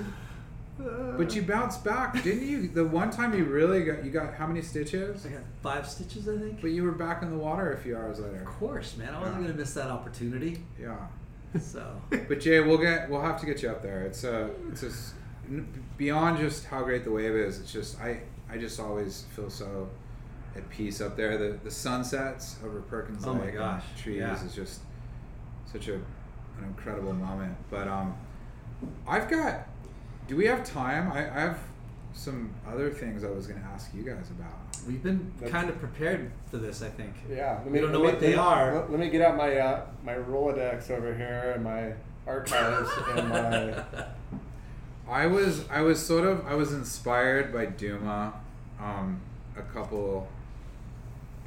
[1.17, 2.69] But you bounced back, didn't you?
[2.69, 5.25] The one time you really got you got how many stitches?
[5.27, 6.61] I got five stitches, I think.
[6.61, 8.41] But you were back in the water a few hours later.
[8.41, 9.15] Of course, man.
[9.15, 9.47] I wasn't Yeah.
[9.49, 10.65] gonna miss that opportunity.
[10.81, 10.97] Yeah.
[11.61, 14.03] So But Jay, we'll get we'll have to get you up there.
[14.03, 15.15] It's a it's a s-
[15.49, 15.67] n-
[15.99, 17.61] beyond just how great the wave is.
[17.61, 19.89] It's just I I just always feel so
[20.57, 21.37] at peace up there.
[21.39, 24.43] The the sunsets over Perkins Oh my Lake and gosh, trees yeah.
[24.45, 24.81] is just
[25.71, 27.55] such a an incredible moment.
[27.71, 28.15] But um,
[29.07, 29.69] I've got.
[30.29, 31.11] Do we have time?
[31.13, 31.59] I, I have
[32.15, 34.53] some other things I was going to ask you guys about.
[34.87, 37.15] we've been That's- kind of prepared for this, I think.
[37.31, 38.75] Yeah, let We don't know let what they let are.
[38.75, 41.93] Let, let me get out my uh, my Rolodex over here and my
[42.27, 43.85] archives and my.
[45.09, 48.35] I was I was sort of I was inspired by Duma
[48.81, 49.21] um,
[49.57, 50.29] a couple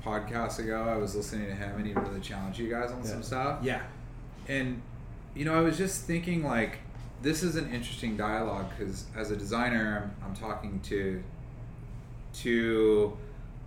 [0.04, 0.84] podcasts ago.
[0.88, 3.60] I was listening to him and he really challenged you guys on some stuff.
[3.64, 3.82] Yeah.
[4.48, 4.82] And
[5.34, 6.78] you know, I was just thinking like
[7.26, 11.24] this is an interesting dialogue because as a designer, I'm, I'm talking to
[12.34, 13.18] two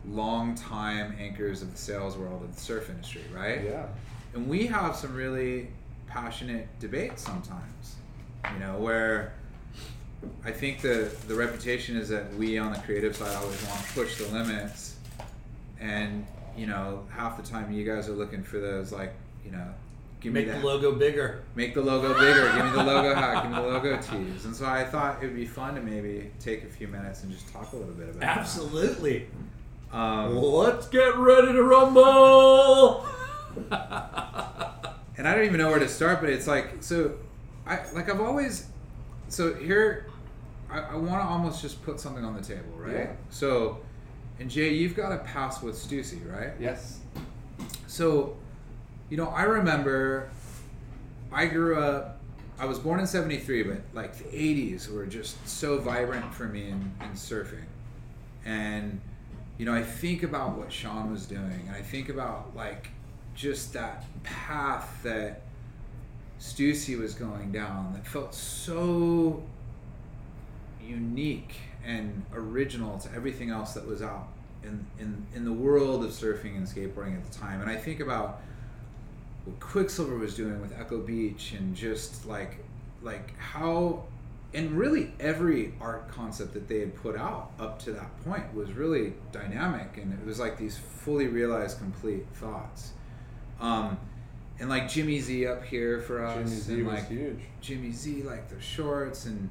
[0.08, 3.64] long time anchors of the sales world of the surf industry, right?
[3.64, 3.86] Yeah.
[4.34, 5.68] and we have some really
[6.06, 7.96] passionate debates sometimes
[8.52, 9.34] you know where
[10.44, 13.92] i think the the reputation is that we on the creative side always want to
[13.92, 14.96] push the limits
[15.80, 16.26] and
[16.56, 19.12] you know half the time you guys are looking for those like
[19.44, 19.68] you know
[20.20, 21.42] give Make me the logo bigger.
[21.54, 24.44] make the logo bigger give me the logo hat give me the logo tease.
[24.44, 27.30] and so i thought it would be fun to maybe take a few minutes and
[27.32, 29.26] just talk a little bit about Absolutely.
[29.92, 33.06] that um, Let's get ready to rumble.
[35.16, 37.14] and I don't even know where to start, but it's like so.
[37.66, 38.66] I like I've always
[39.28, 40.06] so here.
[40.70, 42.94] I, I want to almost just put something on the table, right?
[42.94, 43.12] Yeah.
[43.30, 43.78] So,
[44.38, 46.52] and Jay, you've got a pass with Stussy, right?
[46.60, 46.98] Yes.
[47.86, 48.36] So,
[49.10, 50.30] you know, I remember
[51.32, 52.20] I grew up,
[52.58, 56.68] I was born in 73, but like the 80s were just so vibrant for me
[56.68, 57.66] in, in surfing.
[58.44, 59.00] And,
[59.58, 62.88] you know, I think about what Shawn was doing, and I think about like
[63.34, 65.42] just that path that
[66.40, 69.42] Stussy was going down that felt so
[70.82, 74.28] unique and original to everything else that was out
[74.62, 77.60] in, in, in the world of surfing and skateboarding at the time.
[77.60, 78.40] And I think about
[79.48, 82.64] what Quiksilver was doing with Echo Beach and just like
[83.02, 84.04] like how
[84.54, 88.72] and really every art concept that they had put out up to that point was
[88.72, 92.92] really dynamic and it was like these fully realized complete thoughts.
[93.60, 93.98] Um,
[94.60, 97.40] and like Jimmy Z up here for us Jimmy Z and was like huge.
[97.60, 99.48] Jimmy Z like the shorts and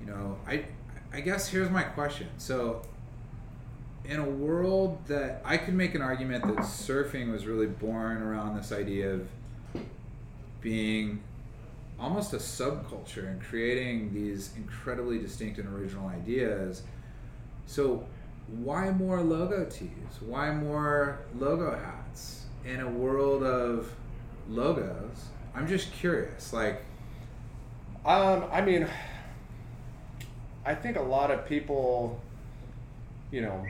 [0.00, 0.64] you know I
[1.12, 2.28] I guess here's my question.
[2.38, 2.82] So
[4.04, 8.56] in a world that I could make an argument that surfing was really born around
[8.56, 9.28] this idea of
[10.60, 11.22] being
[11.98, 16.82] almost a subculture and creating these incredibly distinct and original ideas.
[17.66, 18.04] So
[18.48, 19.88] why more logo tees?
[20.20, 23.90] Why more logo hats in a world of
[24.48, 25.28] logos?
[25.54, 26.52] I'm just curious.
[26.52, 26.82] Like
[28.04, 28.86] Um, I mean,
[30.66, 32.20] I think a lot of people,
[33.30, 33.64] you know,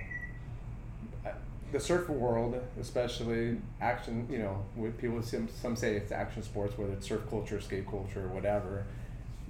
[1.74, 6.78] the surf world, especially action, you know, with people, some, some say it's action sports,
[6.78, 8.86] whether it's surf culture, skate culture, or whatever.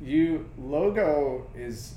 [0.03, 1.95] You logo is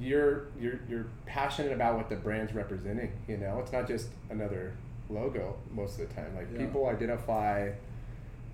[0.00, 3.12] you're you're you're passionate about what the brand's representing.
[3.28, 4.72] You know, it's not just another
[5.10, 6.34] logo most of the time.
[6.34, 6.64] Like Yeah.
[6.64, 7.72] people identify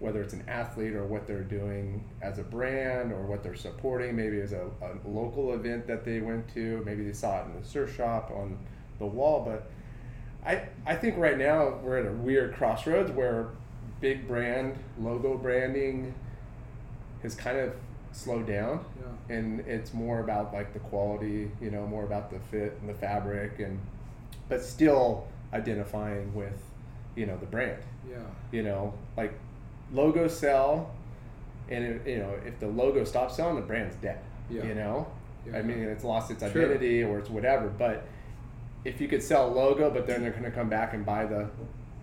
[0.00, 4.16] whether it's an athlete or what they're doing as a brand or what they're supporting,
[4.16, 7.62] maybe as a, a local event that they went to, maybe they saw it in
[7.62, 8.58] the surf shop on
[8.98, 9.44] the wall.
[9.46, 9.70] But
[10.44, 13.48] I, I think right now we're at a weird crossroads where
[14.00, 16.12] big brand logo branding
[17.22, 17.72] has kind of
[18.10, 19.36] slowed down Yeah.
[19.36, 22.94] and it's more about like the quality, you know, more about the fit and the
[22.94, 23.78] fabric and
[24.48, 26.60] but still identifying with,
[27.14, 27.78] you know, the brand
[28.10, 28.16] yeah.
[28.50, 29.32] you know, like
[29.92, 30.90] logos sell,
[31.68, 34.18] and it, you know if the logo stops selling, the brand's dead.
[34.50, 34.64] Yeah.
[34.64, 35.06] You know,
[35.46, 35.58] Yeah.
[35.58, 36.50] I mean it's lost its Sure.
[36.64, 37.68] identity or it's whatever.
[37.68, 38.04] But
[38.84, 41.24] if you could sell a logo, but then they're going to come back and buy
[41.24, 41.48] the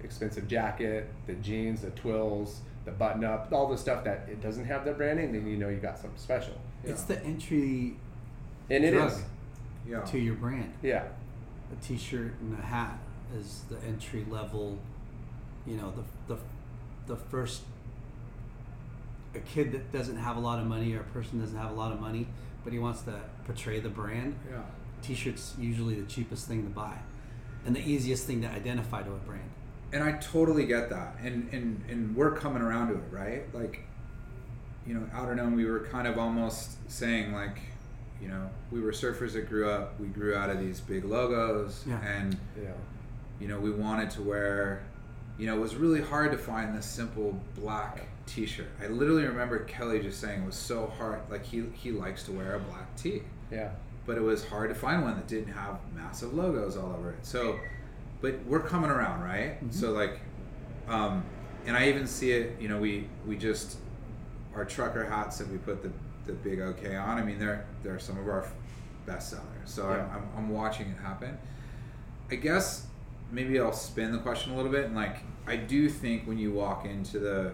[0.04, 4.66] expensive jacket, the jeans, the twills, the button up, all the stuff that it doesn't
[4.66, 6.54] have the branding, then you know you got something special.
[6.84, 7.98] It's the entry
[8.70, 9.22] And it is,
[9.88, 10.02] Yeah.
[10.02, 10.74] to your brand.
[10.82, 11.04] yeah,
[11.72, 12.98] A T-shirt and a hat
[13.38, 14.78] is the entry level.
[15.68, 15.92] You know,
[16.28, 16.40] the the
[17.08, 17.64] the first.
[19.36, 21.76] A kid that doesn't have a lot of money or a person doesn't have a
[21.76, 22.28] lot of money,
[22.64, 24.36] but he wants to portray the brand.
[24.50, 24.62] Yeah.
[25.02, 26.98] T-shirt's usually the cheapest thing to buy,
[27.66, 29.50] and the easiest thing to identify to a brand.
[29.92, 33.54] and I totally get that, and and and we're coming around to it, right?
[33.54, 33.82] Like,
[34.86, 37.58] you know, out Outerknown, we were kind of almost saying like,
[38.22, 41.84] you know, we were surfers that grew up, we grew out of these big logos,
[41.88, 42.00] Yeah.
[42.06, 42.70] and yeah,
[43.40, 44.84] you know, we wanted to wear,
[45.38, 48.68] you know, it was really hard to find this simple black T-shirt.
[48.84, 51.22] I literally remember Kelly just saying it was so hard.
[51.32, 53.72] Like he he likes to wear a black tee yeah,
[54.06, 57.26] but it was hard to find one that didn't have massive logos all over it.
[57.26, 57.60] So,
[58.22, 59.58] but we're coming around, right?
[59.72, 60.20] So like,
[60.88, 61.24] um,
[61.66, 62.60] and I even see it.
[62.60, 63.78] You know, we we just
[64.56, 65.92] our trucker hats that we put the
[66.26, 67.18] the big OK on.
[67.18, 68.48] I mean, they're they're some of our
[69.06, 69.46] best sellers.
[69.66, 70.06] So Yeah.
[70.06, 71.38] I'm, I'm I'm watching it happen.
[72.32, 72.86] I guess
[73.32, 75.18] maybe I'll spin the question a little bit and like
[75.48, 77.54] I do think when you walk into the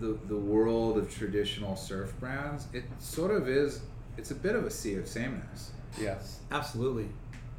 [0.00, 3.80] the, the world of traditional surf brands, it sort of is
[4.16, 5.72] it's a bit of a sea of sameness.
[6.00, 6.40] yes.
[6.50, 7.08] Absolutely.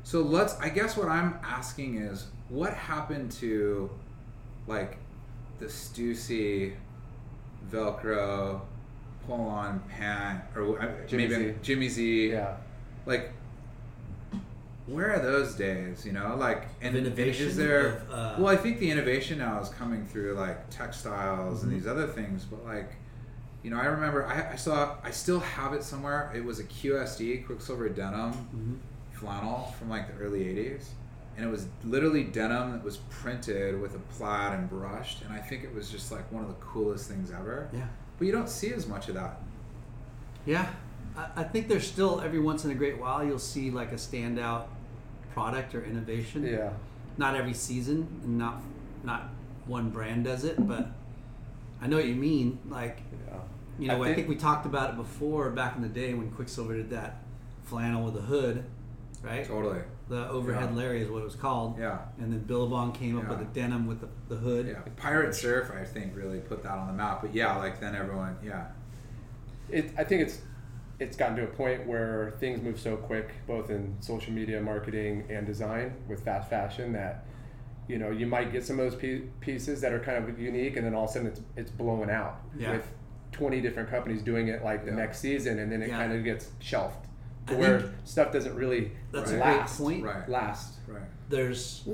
[0.03, 3.89] So let's I guess what I'm asking is what happened to
[4.67, 4.97] like
[5.59, 6.73] the Stussy
[7.71, 8.61] Velcro
[9.25, 11.55] pull on pant or I- Jimmy maybe Z.
[11.61, 12.55] Jimmy Z Yeah,
[13.05, 13.31] like
[14.85, 16.05] where are those days?
[16.05, 17.87] You know, like and, and innovation, is there?
[17.87, 21.69] of, uh, well, I think the innovation now is coming through like textiles Mm-hmm.
[21.69, 22.91] and these other things, but like.
[23.63, 26.31] You know, I remember I, I saw I still have it somewhere.
[26.35, 28.73] It was a QSD Quiksilver denim Mm-hmm.
[29.13, 30.85] flannel from like the early '80s,
[31.35, 35.39] and it was literally denim that was printed with a plaid and brushed, and I
[35.39, 37.69] think it was just like one of the coolest things ever.
[37.73, 37.87] Yeah.
[38.17, 39.41] But you don't see as much of that.
[40.45, 40.67] Yeah,
[41.17, 43.95] I, I think there's still every once in a great while you'll see like a
[43.95, 44.67] standout
[45.33, 46.45] product or innovation.
[46.45, 46.69] Yeah.
[47.17, 48.61] Not every season, and not
[49.03, 49.29] not
[49.65, 50.91] one brand does it, but
[51.81, 52.59] I know what you mean.
[52.69, 53.39] Like, Yeah.
[53.79, 56.13] you know, I I think, think- we talked about it before back in the day
[56.13, 57.21] when Quiksilver did that
[57.63, 58.63] flannel with a hood,
[59.23, 59.45] right?
[59.45, 59.81] Totally.
[60.09, 60.75] The overhead Yeah.
[60.77, 61.77] Larry is what it was called.
[61.77, 61.99] Yeah.
[62.19, 63.29] And then Billabong came up Yeah.
[63.31, 64.67] with the denim with the, the hood.
[64.67, 64.79] Yeah.
[64.95, 67.21] Pirate Surf, I think, really put that on the map.
[67.21, 68.67] But yeah, like then everyone, yeah.
[69.69, 70.41] it, I think it's
[70.99, 75.25] it's gotten to a point where things move so quick, both in social media marketing
[75.29, 77.23] and design with fast fashion, that
[77.87, 80.75] you know you might get some of those pie- pieces that are kind of unique,
[80.77, 82.71] and then all of a sudden it's it's blowing out Yeah.
[82.73, 82.87] with
[83.31, 84.97] twenty different companies doing it like the Yeah.
[84.97, 85.97] next season, and then it Yeah.
[85.97, 87.07] kind of gets shelved
[87.47, 89.77] to I where stuff doesn't really That's a last.
[89.77, 90.03] great point.
[90.05, 90.29] Right.
[90.29, 90.79] Last.
[90.87, 91.01] Right.
[91.29, 91.87] There's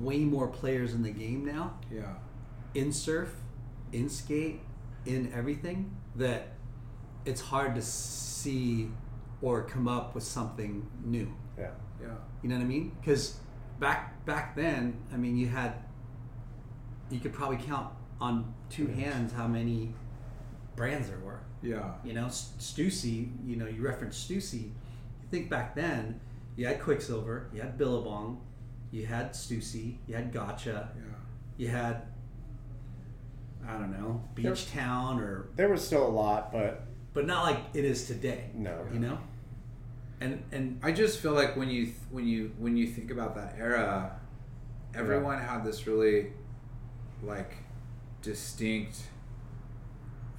[0.00, 1.78] way more players in the game now.
[1.90, 2.14] Yeah.
[2.74, 3.34] in surf,
[3.92, 4.60] in skate,
[5.04, 6.48] in everything that
[7.26, 8.90] it's hard to see
[9.42, 11.28] or come up with something new.
[11.58, 11.70] Yeah.
[12.00, 12.08] Yeah.
[12.42, 12.96] You know what I mean?
[13.00, 13.38] Because
[13.82, 15.74] back back then, I mean, you had
[17.10, 17.88] you could probably count
[18.20, 19.92] on two hands how many
[20.76, 21.40] brands there were.
[21.60, 21.94] Yeah.
[22.04, 23.30] You know, Stussy.
[23.44, 24.62] You know, you referenced Stussy.
[25.22, 26.20] You think back then,
[26.56, 28.40] you had Quiksilver, you had Billabong,
[28.92, 31.02] you had Stussy, you had Gotcha, Yeah.
[31.56, 32.02] you had
[33.66, 37.58] I don't know Beach Town or There was still a lot, but but not like
[37.74, 38.50] it is today.
[38.54, 38.86] no.
[38.92, 39.18] You know,
[40.22, 43.56] and and I just feel like when you when you when you think about that
[43.58, 44.18] era,
[44.94, 46.32] everyone had this really
[47.22, 47.52] like
[48.22, 48.98] distinct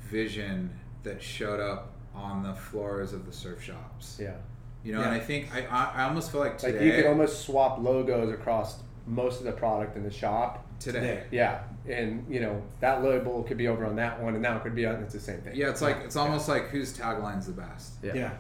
[0.10, 4.18] vision that showed up on the floors of the surf shops.
[4.22, 4.36] Yeah.
[4.84, 5.06] You know, Yeah.
[5.08, 7.80] and I think I I I almost feel like today Like you could almost swap
[7.80, 10.66] logos across most of the product in the shop.
[10.80, 11.00] today.
[11.00, 11.24] today.
[11.32, 14.62] Yeah, and you know that label could be over on that one, and that one
[14.62, 14.96] could be on.
[15.04, 15.56] It's the same thing.
[15.56, 17.94] Yeah, it's like it's almost like whose tagline's the best.
[18.04, 18.14] Yeah.
[18.14, 18.32] yeah,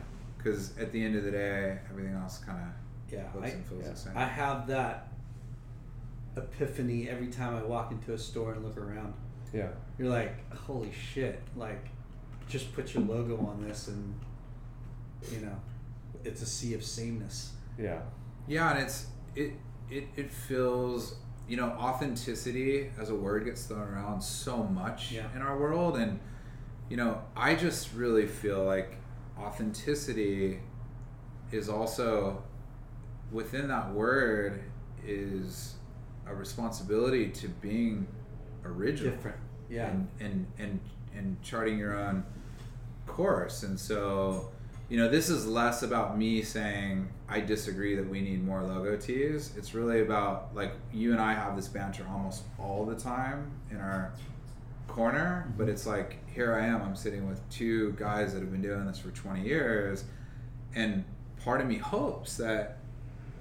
[0.43, 3.23] Because at the end of the day, everything else kind of yeah.
[3.33, 4.13] looks I, and feels the same.
[4.17, 5.07] I have that
[6.35, 9.13] epiphany every time I walk into a store and look around.
[9.53, 9.69] Yeah.
[9.97, 11.41] You're like, holy shit!
[11.55, 11.89] Like,
[12.49, 14.19] just put your logo on this, and
[15.31, 15.55] you know,
[16.23, 17.53] it's a sea of sameness.
[17.77, 18.01] Yeah.
[18.47, 19.53] Yeah, and it's it
[19.89, 21.15] it it feels
[21.47, 25.27] you know authenticity as a word gets thrown around so much Yeah.
[25.35, 26.19] in our world, and
[26.89, 28.97] you know I just really feel like
[29.39, 30.59] authenticity
[31.51, 32.41] is also
[33.31, 34.61] within that word
[35.05, 35.75] is
[36.27, 38.07] a responsibility to being
[38.65, 39.37] original Different.
[39.69, 39.89] Yeah.
[39.89, 40.79] and and and
[41.15, 42.23] and charting your own
[43.05, 44.49] course and so
[44.89, 48.95] you know this is less about me saying i disagree that we need more logo
[48.95, 53.51] tees it's really about like you and i have this banter almost all the time
[53.71, 54.13] in our
[54.87, 58.61] corner but it's like here i am i'm sitting with two guys that have been
[58.61, 60.03] doing this for 20 years
[60.75, 61.03] and
[61.43, 62.77] part of me hopes that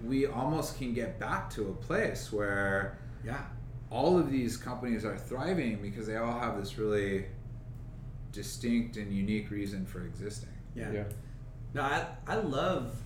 [0.05, 3.43] we almost can get back to a place where yeah.
[3.91, 7.27] all of these companies are thriving because they all have this really
[8.33, 10.49] distinct and unique reason for existing.
[10.75, 10.91] Yeah.
[10.91, 11.05] Yeah.
[11.75, 12.97] No, I, I love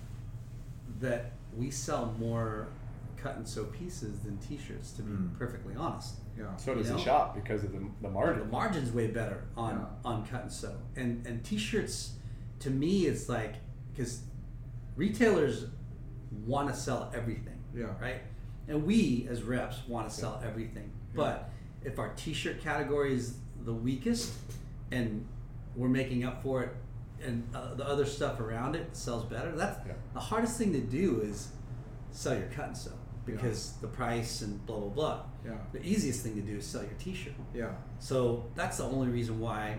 [0.99, 2.69] that we sell more
[3.17, 5.37] cut and sew pieces than t-shirts to be Mm.
[5.37, 6.15] perfectly honest.
[6.37, 6.55] Yeah.
[6.57, 6.97] So does You know?
[6.99, 8.39] the shop because of the, the margin.
[8.39, 8.51] The margin.
[8.51, 10.09] margin's way better on Yeah.
[10.09, 10.75] on cut and sew.
[10.95, 12.13] And and t-shirts
[12.59, 13.55] to me it's like
[13.95, 14.21] cuz
[14.95, 15.65] retailers
[16.45, 17.85] want to sell everything, Yeah.
[18.01, 18.21] right?
[18.67, 20.91] And we as reps want to sell everything.
[21.15, 21.49] But
[21.83, 24.33] if our t-shirt category is the weakest
[24.91, 25.25] and
[25.75, 26.75] we're making up for it
[27.23, 29.93] and uh, the other stuff around it sells better, that's Yeah.
[30.13, 31.49] the hardest thing to do is
[32.11, 32.91] sell your cut and sew
[33.25, 35.23] because the price and blah blah blah.
[35.47, 35.53] Yeah.
[35.71, 37.33] The easiest thing to do is sell your t-shirt.
[37.53, 37.69] Yeah.
[37.99, 39.77] So that's the only reason why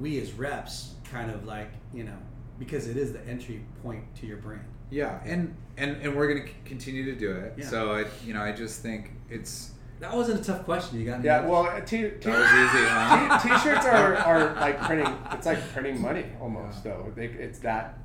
[0.00, 2.16] we as reps kind of like, you know,
[2.58, 4.64] because it is the entry point to your brand.
[4.90, 5.20] Yeah.
[5.24, 7.54] And and and we're going to continue to do it.
[7.58, 7.66] Yeah.
[7.66, 10.98] So I you know, I just think it's That wasn't a tough question.
[11.00, 11.38] You got any Yeah.
[11.38, 11.50] others?
[11.50, 13.38] Well, uh, t- t- that was easy, huh?
[13.42, 15.12] t- t-shirts are, are like printing.
[15.32, 16.84] It's like printing money almost.
[16.84, 17.98] Though they, it's that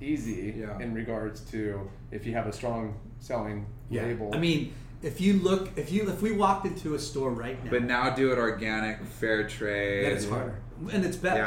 [0.00, 0.78] easy Yeah.
[0.80, 4.02] in regards to if you have a strong selling yeah.
[4.02, 4.30] label.
[4.34, 4.72] I mean,
[5.02, 8.10] if you look, if you if we walked into a store right now, But now
[8.10, 10.04] do it organic, fair trade.
[10.06, 10.58] then it's harder
[10.92, 11.38] and it's better.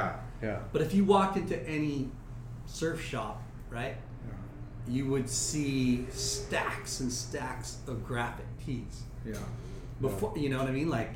[0.41, 0.47] Yeah.
[0.47, 0.59] yeah.
[0.71, 2.09] But if you walked into any
[2.65, 3.95] surf shop, right,
[4.87, 9.03] you would see stacks and stacks of graphic tees.
[9.25, 9.35] Yeah.
[10.01, 10.89] Before you know what I mean?
[10.89, 11.11] Like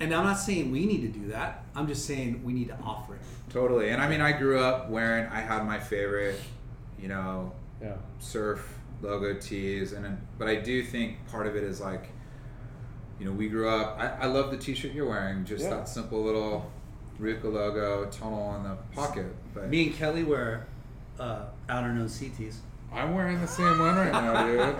[0.00, 1.64] and I'm not saying we need to do that.
[1.74, 3.20] I'm just saying we need to offer it.
[3.50, 3.90] Totally.
[3.90, 6.40] And I mean, I grew up wearing, I had my favorite,
[6.98, 7.52] you know,
[7.82, 7.96] Yeah.
[8.18, 9.92] surf logo tees.
[9.92, 12.08] And then, but I do think part of it is like,
[13.18, 15.70] you know, we grew up, I, I love the t shirt you're wearing, just Yeah.
[15.70, 16.70] that simple little
[17.20, 19.26] RVCA logo, tunnel in the pocket.
[19.54, 20.66] But Me and Kelly wear
[21.18, 22.56] uh, Outerknown's CTs.
[22.92, 24.76] I'm wearing the same one right now, dude.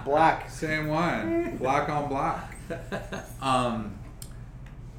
[0.04, 0.50] Black.
[0.50, 2.56] Same one, black on black.
[3.42, 3.98] Um,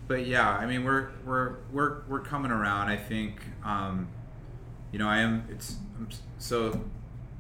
[0.08, 2.90] but yeah, I mean, we're we're we're we're coming around.
[2.90, 4.08] I think, um,
[4.92, 5.46] you know, I am.
[5.50, 6.08] It's I'm
[6.38, 6.80] so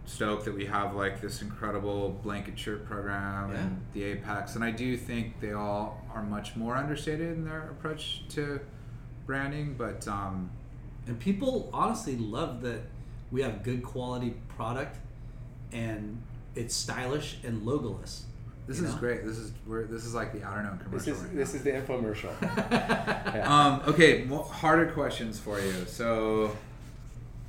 [0.06, 3.60] stoked that we have like this incredible blanket shirt program Yeah.
[3.60, 7.70] and the Apex, and I do think they all are much more understated in their
[7.72, 8.60] approach to
[9.26, 9.76] branding.
[9.78, 10.50] But um,
[11.08, 12.82] And people honestly love that
[13.32, 14.98] we have good quality product
[15.72, 16.22] and
[16.56, 18.24] it's stylish and logoless.
[18.68, 19.00] this You is know?
[19.00, 19.26] great.
[19.26, 21.00] This is we're, this is like the Outerknown commercial.
[21.00, 21.58] This is right this now.
[21.58, 22.32] is the infomercial.
[22.42, 23.44] Yeah.
[23.50, 25.86] Um, okay, mo harder questions for you.
[25.88, 26.56] So,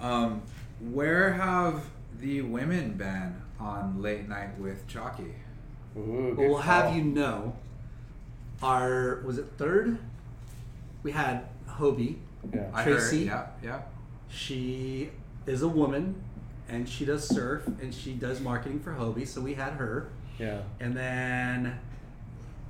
[0.01, 0.41] um,
[0.81, 1.83] where have
[2.25, 5.35] the women been on late night with Chalky?
[5.97, 7.55] Ooh, we'll have you know,
[8.63, 9.99] our was it third?
[11.03, 12.17] We had Hobie.
[12.53, 12.71] Yeah.
[12.73, 13.27] I Tracy?
[13.27, 13.47] heard.
[13.63, 13.81] Yeah, yeah.
[14.31, 15.11] She
[15.47, 16.15] is a woman,
[16.67, 19.29] and she does surf, and she does marketing for Hobie.
[19.29, 20.63] So we had her, Yeah.
[20.81, 21.79] and then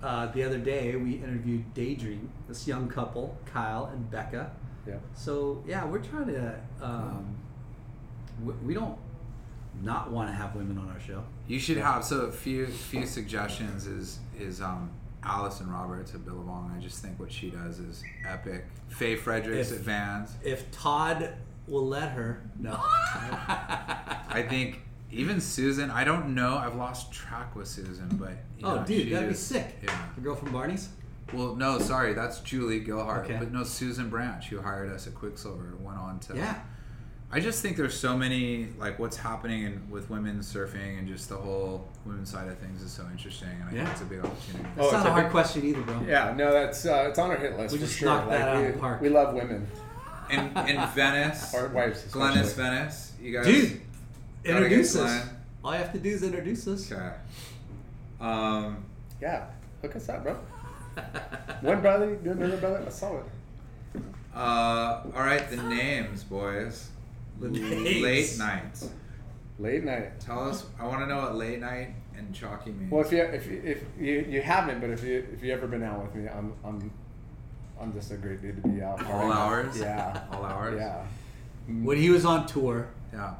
[0.02, 4.50] uh, the other day we interviewed Daydream, this young couple, Kyle and Becca.
[4.86, 4.94] Yeah.
[5.14, 6.56] So yeah, we're trying to.
[6.82, 7.36] Um,
[8.44, 8.98] we, we don't
[9.82, 11.22] not want to have women on our show.
[11.46, 14.90] You should have so a few few suggestions is is um
[15.22, 16.74] Allison Roberts at Billabong.
[16.76, 18.66] I just think what she does is epic.
[18.88, 20.30] Faye Fredericks If- at Vans.
[20.42, 21.34] If Todd
[21.66, 22.72] will let her, no.
[22.78, 24.80] I think
[25.10, 25.90] even Susan.
[25.90, 26.56] I don't know.
[26.56, 28.32] I've lost track with Susan, but
[28.62, 29.78] oh, know, dude, that'd be sick.
[29.82, 29.96] Yeah.
[30.14, 30.88] The girl from Barney's.
[31.32, 33.24] Well, no, sorry, that's Julie Gilhart.
[33.24, 33.36] Okay.
[33.38, 36.36] But no, Susan Branch, who hired us at Quiksilver, went on to.
[36.36, 36.60] Yeah.
[37.34, 41.28] I just think there's so many like what's happening in, with women surfing and just
[41.28, 43.78] the whole women's side of things is so interesting, and I Yeah.
[43.86, 44.68] think it's a big opportunity.
[44.78, 46.00] Oh, That's not it's a a hard big- question either, bro.
[46.06, 47.72] Yeah, no, that's uh, it's on our hit list.
[47.72, 48.08] We for just sure.
[48.08, 49.00] knocked that out we, of the park.
[49.00, 49.66] We love women,
[50.30, 50.38] In
[50.68, 52.54] in Venice, our wives, Glennis.
[52.54, 53.46] Venice, you guys.
[53.46, 53.80] Dude,
[54.44, 55.24] introduce us.
[55.24, 55.36] Glenn.
[55.64, 56.92] All you have to do is introduce us.
[56.92, 57.14] Okay.
[58.20, 58.84] Um,
[59.20, 59.46] Yeah,
[59.82, 60.34] hook us up, bro.
[61.62, 62.80] One brother, do another brother.
[62.84, 63.24] That's solid.
[64.36, 66.90] uh, all right, the names, boys.
[67.40, 68.02] The names.
[68.02, 68.84] Late night.
[69.58, 70.20] Late night.
[70.20, 70.66] Tell us.
[70.78, 72.90] I want to know what late night and chalky means.
[72.90, 75.66] Well, if you if you, if you, you haven't, but if you if you ever
[75.66, 76.90] been out with me, I'm I'm
[77.80, 79.04] I'm just a great dude to be out.
[79.06, 79.78] All hours?
[79.78, 80.22] Yeah.
[80.32, 80.78] All hours?
[80.78, 81.04] Yeah.
[81.68, 81.84] Mm.
[81.84, 83.34] When he was on tour, yeah.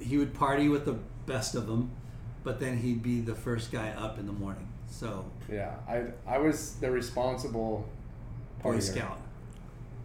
[0.00, 1.90] he would party with the best of them,
[2.44, 4.68] but then he'd be the first guy up in the morning.
[4.88, 5.76] So, Yeah.
[5.88, 7.88] I I was the responsible
[8.62, 8.82] Boy partier.
[8.82, 9.20] Scout.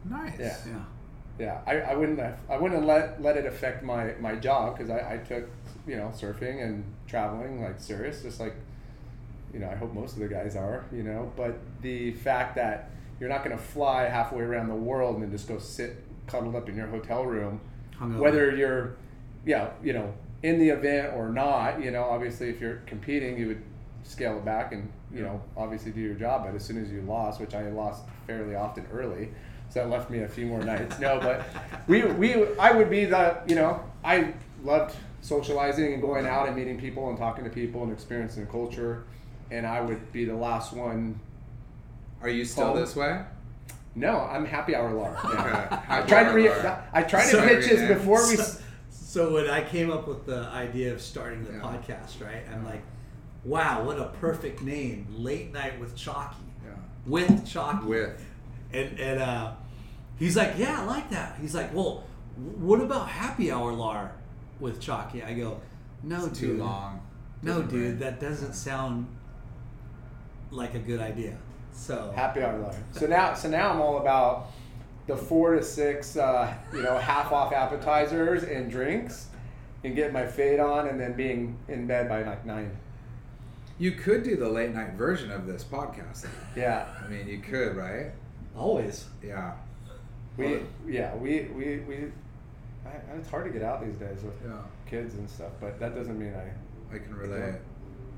[0.05, 0.39] Nice.
[0.39, 0.57] Yeah.
[0.67, 0.83] Yeah.
[1.37, 4.89] Yeah, I, I wouldn't have I wouldn't let let it affect my my job because
[4.89, 5.49] I, I took
[5.85, 8.55] you know surfing and traveling like serious just like
[9.53, 11.31] you know I hope most of the guys are you know?
[11.35, 12.89] But the fact that
[13.19, 16.55] you're not going to fly halfway around the world and then just go sit cuddled
[16.55, 17.61] up in your hotel room
[17.99, 18.19] Hungover.
[18.19, 18.95] whether you're
[19.45, 20.13] yeah you know
[20.43, 23.61] in the event or not you know obviously if you're competing you would
[24.03, 26.45] scale it back and you know obviously do your job.
[26.45, 29.29] But as soon as you lost which I lost fairly often early
[29.75, 31.45] so that left me a few more nights no but
[31.87, 34.33] we we I would be the you know I
[34.63, 39.03] loved socializing and going out and meeting people and talking to people and experiencing culture
[39.51, 41.19] and I would be the last one
[42.21, 42.75] Are you still Paul?
[42.75, 43.21] this way?
[43.95, 45.77] no I'm happy hour Laura Okay.
[45.89, 49.61] I tried to re- I tried to pitch this before we So, so when I
[49.61, 51.59] came up with the idea of starting the Yeah.
[51.59, 52.43] podcast, right?
[52.53, 52.81] I'm like,
[53.45, 56.35] wow, what a perfect name, Late Night with Chalky.
[56.65, 56.71] Yeah.
[57.05, 57.85] With Chalky.
[57.85, 58.21] With.
[58.73, 59.51] And and uh,
[60.19, 61.37] he's like, yeah, I like that.
[61.41, 62.03] He's like, well,
[62.35, 64.11] what about Happy Hour Lar
[64.59, 65.23] with Chalky?
[65.23, 65.59] I go,
[66.03, 66.57] no, It's dude.
[66.57, 67.01] too long.
[67.41, 67.99] No, Doesn't dude, work.
[67.99, 69.07] that doesn't sound
[70.51, 71.37] like a good idea.
[71.71, 72.73] So Happy hour lar.
[72.91, 74.47] So now, so now I'm all about
[75.07, 79.27] the four to six, uh, you know, half off appetizers and drinks,
[79.83, 82.71] and get my fade on, and then being in bed by like nine.
[83.77, 86.25] You could do the late night version of this podcast.
[86.55, 88.11] Yeah, I mean, you could, right?
[88.57, 89.05] always.
[89.21, 89.53] Yeah.
[90.37, 91.95] We, yeah, we, we, we.
[92.85, 94.53] I, it's hard to get out these days with Yeah.
[94.89, 96.95] kids and stuff, but that doesn't mean I.
[96.95, 97.55] I can relate.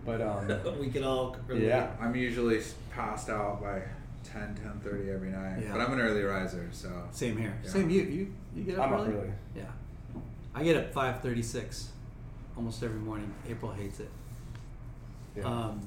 [0.05, 0.47] But um,
[0.79, 1.63] we can all relate.
[1.67, 2.61] yeah, I'm usually
[2.91, 3.81] passed out by
[4.25, 5.59] 10, 10.30 every night.
[5.63, 5.71] Yeah.
[5.71, 6.89] But I'm an early riser, so.
[7.11, 7.57] Same here.
[7.63, 7.69] Yeah.
[7.69, 8.01] Same you.
[8.03, 9.13] You you get up I'm up early?
[9.13, 9.29] early.
[9.55, 9.63] Yeah.
[10.53, 11.89] I get up five thirty six.
[12.55, 13.33] almost every morning.
[13.49, 14.09] April hates it.
[15.35, 15.43] Yeah.
[15.45, 15.81] Um,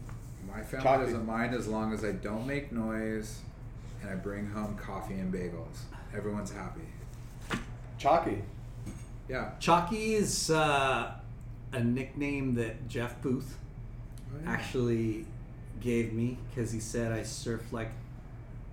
[0.48, 1.05] My family Chalky.
[1.07, 3.40] doesn't mind as long as I don't make noise
[4.01, 5.78] and I bring home coffee and bagels.
[6.16, 6.80] Everyone's happy.
[7.98, 8.42] Chalky.
[9.28, 9.50] Yeah.
[9.60, 11.12] Chalky is uh,
[11.72, 13.56] a nickname that Jeff Booth
[14.32, 14.50] Oh, yeah.
[14.50, 15.26] actually
[15.80, 17.90] gave me because he said I surf like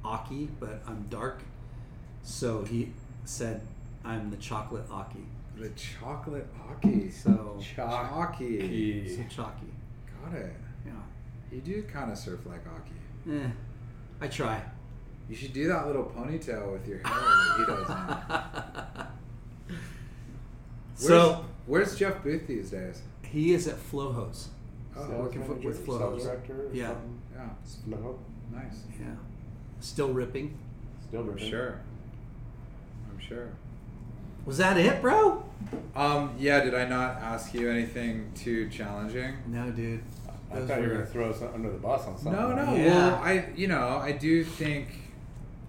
[0.03, 1.41] Occy, but I'm dark.
[2.23, 2.93] So he
[3.26, 3.61] said
[4.03, 5.26] I'm the chocolate Occy.
[5.57, 7.11] The chocolate Occy.
[7.11, 9.07] So, Chalky.
[9.15, 9.68] so Chalky.
[10.23, 10.53] Got it.
[10.85, 10.91] Yeah.
[11.51, 13.41] You do kind of surf like Occy.
[13.45, 13.49] Eh,
[14.22, 14.61] I try.
[15.30, 19.08] You should do that little ponytail with your hair that he does now.
[20.99, 23.02] Where's, so where's Jeff Booth these days?
[23.24, 24.48] he is at Flow Hose.
[24.95, 25.99] Oh, Sales working for- manager, with Flow.
[25.99, 26.54] sales director.
[26.68, 26.88] or Yeah.
[26.88, 27.22] something.
[27.36, 27.49] yeah,
[27.86, 28.20] No,
[28.52, 28.84] nice.
[28.99, 29.06] Yeah.
[29.80, 30.58] Still ripping.
[31.08, 31.49] Still I'm ripping.
[31.49, 31.80] sure.
[33.12, 33.49] I'm sure.
[34.45, 35.44] Was that it, bro?
[35.95, 39.36] Um, yeah, did I not ask you anything too challenging?
[39.48, 39.99] No, dude.
[40.52, 42.32] I Those thought you were were- gonna throw us under the bus on something.
[42.32, 42.74] No, no.
[42.76, 42.86] Yeah.
[43.10, 44.88] Well, I, you know, I do think.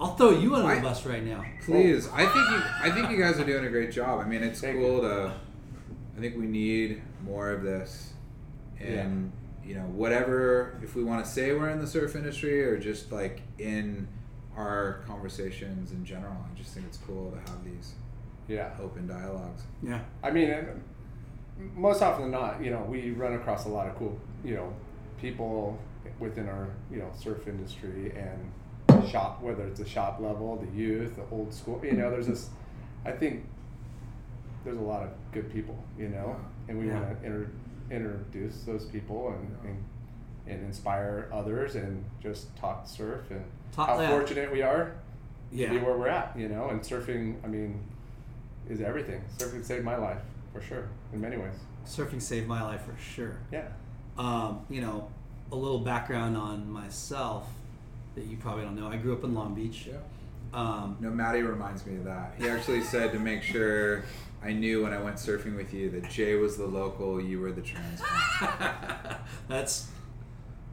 [0.00, 1.44] I'll throw you under I- the bus right now.
[1.64, 2.14] Please, oh.
[2.14, 4.20] I think you, I think you guys are doing a great job.
[4.20, 5.32] I mean, it's Thank cool to.
[6.16, 8.12] I think we need more of this,
[8.80, 9.32] and
[9.64, 10.78] you know, whatever.
[10.82, 14.08] If we want to say we're in the surf industry or just like in
[14.56, 17.94] our conversations in general, I just think it's cool to have these
[18.48, 18.70] Yeah.
[18.80, 19.62] open dialogues.
[19.82, 20.00] Yeah.
[20.22, 20.82] I mean, and
[21.76, 24.72] most often than not, you know, we run across a lot of cool, you know,
[25.20, 25.78] people
[26.18, 28.50] within our, you know, surf industry and
[29.08, 32.50] shop, whether it's the shop level, the youth, the old school, you know, there's this,
[33.04, 33.44] I think
[34.64, 36.36] there's a lot of good people, you know,
[36.68, 37.00] and we Yeah.
[37.00, 37.50] want to inter-
[37.90, 39.84] introduce those people and, and,
[40.46, 44.10] and inspire others and just talk surf and Talk how that.
[44.10, 44.92] fortunate we are
[45.52, 45.68] Yeah.
[45.72, 47.80] to be where we're at, you know, and surfing, I mean,
[48.68, 49.22] is everything.
[49.38, 50.20] Surfing saved my life,
[50.52, 51.54] for sure, in many ways.
[51.86, 53.36] Surfing saved my life for sure.
[53.50, 53.68] Yeah.
[54.18, 55.08] Um, you know,
[55.50, 57.48] a little background on myself
[58.18, 58.88] that you probably don't know.
[58.88, 59.88] I grew up in Long Beach.
[59.88, 59.96] Yeah.
[60.52, 62.34] Um, No, Maddie reminds me of that.
[62.38, 64.04] He actually said to make sure
[64.42, 67.52] I knew when I went surfing with you that Jay was the local, you were
[67.52, 69.18] the transplant.
[69.48, 69.88] that's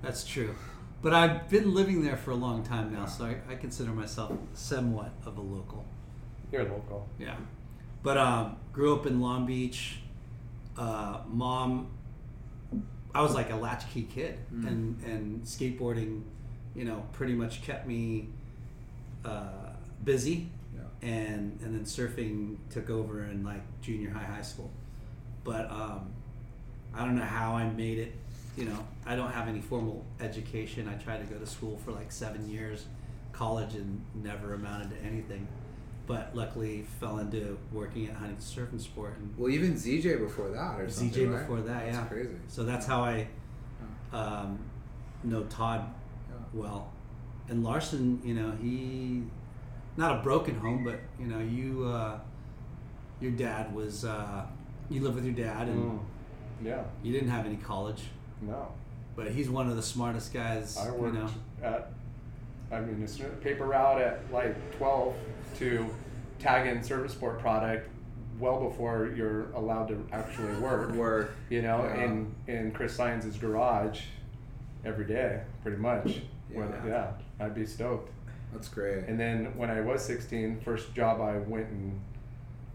[0.01, 0.55] that's true.
[1.01, 4.31] But I've been living there for a long time now, so I, I consider myself
[4.53, 5.85] somewhat of a local.
[6.51, 7.07] You're local.
[7.19, 7.35] Yeah.
[8.01, 9.99] But um, grew up in Long Beach.
[10.77, 11.87] Uh, mom,
[13.13, 16.21] I was like a latchkey kid, and and skateboarding,
[16.75, 18.27] you know, pretty much kept me
[19.23, 19.69] uh,
[20.03, 20.81] busy, Yeah.
[21.07, 24.69] and and then surfing took over in like junior high, high school.
[25.43, 26.11] But um,
[26.93, 28.13] I don't know how I made it.
[28.57, 30.87] You know, I don't have any formal education.
[30.87, 32.85] I tried to go to school for like seven years,
[33.33, 35.47] college, and never amounted to anything.
[36.07, 40.49] But luckily, fell into working at Huntington Surf and Sport, and Well, even ZJ before
[40.49, 41.11] that, or something.
[41.25, 41.39] ZJ right?
[41.41, 42.05] before that, That's yeah.
[42.05, 42.35] crazy.
[42.47, 43.27] So that's how I
[44.13, 44.59] um,
[45.23, 45.81] know Todd.
[46.55, 46.91] Well.
[47.49, 49.23] And Larson, you know, he
[49.97, 52.19] not a broken home, but you know, you uh,
[53.19, 54.45] your dad was uh,
[54.89, 55.99] you live with your dad, and Mm.
[56.63, 56.83] Yeah.
[57.03, 58.03] you didn't have any college,
[58.41, 58.69] No.
[59.15, 60.77] but he's one of the smartest guys.
[60.77, 61.29] I you worked know,
[61.61, 61.91] at,
[62.71, 65.13] I mean, a paper route at like 12
[65.59, 65.85] to
[66.39, 67.89] tag in service sport product
[68.39, 70.91] well before you're allowed to actually work.
[70.93, 71.31] Work.
[71.49, 72.03] You know, Yeah.
[72.05, 74.01] in, in Chris Science's garage
[74.85, 76.21] every day, pretty much.
[76.55, 77.11] Whether- Yeah.
[77.39, 77.45] yeah.
[77.45, 78.11] I'd be stoked.
[78.53, 79.05] That's great.
[79.07, 81.99] And then when I was 16, first job I went and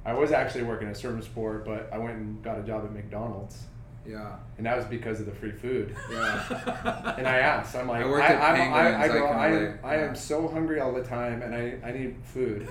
[0.04, 2.92] I was actually working at Service Sport, but I went and got a job at
[2.92, 3.64] McDonald's,
[4.06, 4.36] yeah.
[4.56, 5.94] and that was because of the free food.
[6.10, 7.14] Yeah.
[7.18, 9.26] And I asked, I'm like, I I, worked at I'm, I, Penguins, I, I go,
[9.28, 10.08] can I, am, I yeah.
[10.08, 12.66] am so hungry all the time, and I, I need food.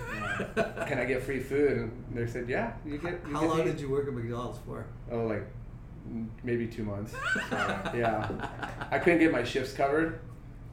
[0.88, 1.78] Can I get free food?
[1.78, 3.20] And they said, yeah, you get.
[3.28, 4.86] You how get long to did you work at McDonald's for?
[5.12, 5.46] Oh, like
[6.44, 7.14] maybe two months.
[7.52, 8.28] yeah,
[8.90, 10.20] I couldn't get my shifts covered,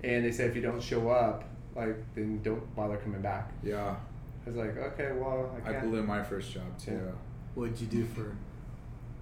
[0.05, 1.45] and they said if you don't show up,
[1.75, 3.53] like then don't bother coming back.
[3.63, 3.97] yeah.
[4.45, 5.91] I was like, okay, well, I I can't.
[5.91, 6.93] blew my first job too.
[6.93, 7.11] Yeah.
[7.57, 8.37] What'd you do for?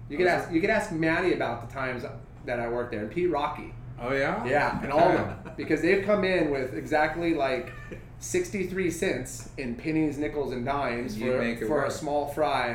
[0.07, 0.51] You could ask.
[0.51, 2.03] You could ask Maddie about the times
[2.45, 3.73] that I worked there, and Pete Rocky.
[3.99, 4.45] Oh yeah.
[4.45, 7.71] Yeah, and all of them because they've come in with exactly like
[8.19, 12.67] sixty-three cents in pennies, nickels, and dimes And you for, make for a small fry,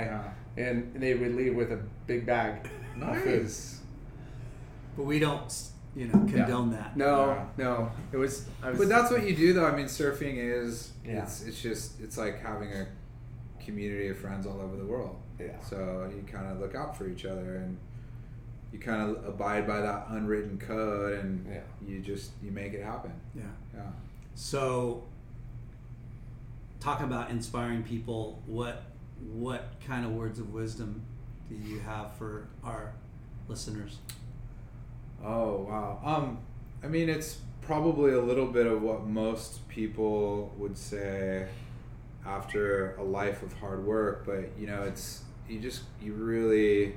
[0.57, 0.65] Yeah.
[0.65, 1.79] and they would leave with a
[2.09, 2.67] big bag.
[3.01, 3.43] of food.
[3.43, 3.81] Nice.
[4.97, 5.53] But we don't,
[5.97, 6.97] you know, condone that.
[6.97, 7.47] No, Yeah.
[7.59, 8.47] no, it was.
[8.63, 9.67] I was But that's what you do, though.
[9.67, 11.23] I mean, surfing is Yeah.
[11.23, 12.87] it's it's just it's like having a
[13.65, 15.17] community of friends all over the world.
[15.39, 15.59] Yeah.
[15.61, 17.77] So you kind of look out for each other and
[18.73, 21.61] you kind of abide by that unwritten code, and Yeah.
[21.85, 23.13] you just you make it happen.
[23.35, 23.43] Yeah.
[23.75, 23.91] Yeah.
[24.37, 25.05] So,
[26.79, 28.85] talk about inspiring people, what
[29.33, 31.03] what kind of words of wisdom
[31.49, 32.93] do you have for our
[33.49, 33.99] listeners?
[35.25, 36.01] Oh wow.
[36.05, 36.39] Um,
[36.83, 41.47] I mean, it's probably a little bit of what most people would say
[42.27, 46.95] after a life of hard work, but you know, it's you just you really,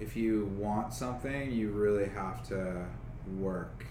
[0.00, 2.84] if you want something, you really have to
[3.38, 3.86] work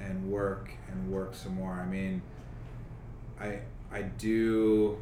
[0.00, 1.72] and work and work some more.
[1.72, 2.22] I mean,
[3.40, 3.60] I
[3.92, 4.98] I do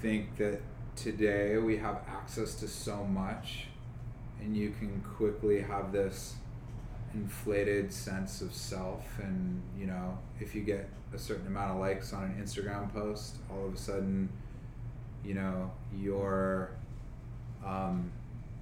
[0.00, 0.60] think that
[0.96, 3.66] today we have access to so much
[4.40, 6.36] and you can quickly have this
[7.14, 12.12] inflated sense of self and you know if you get a certain amount of likes
[12.12, 14.28] on an instagram post all of a sudden
[15.24, 16.70] you know you're
[17.64, 18.10] um,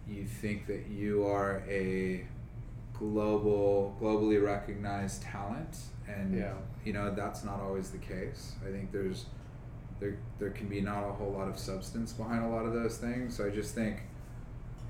[0.09, 2.25] you think that you are a
[2.99, 5.77] global globally recognized talent
[6.09, 6.55] and Yeah.
[6.85, 9.27] you know that's not always the case i think there's
[10.01, 12.97] there there can be not a whole lot of substance behind a lot of those
[12.99, 14.03] things so i just think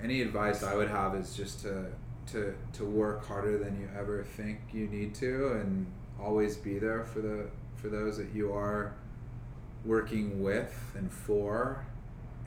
[0.02, 1.86] any advice i would have is just to
[2.28, 5.86] to to work harder than you ever think you need to and
[6.20, 7.46] always be there for the
[7.76, 8.94] for those that you are
[9.84, 11.84] working with and for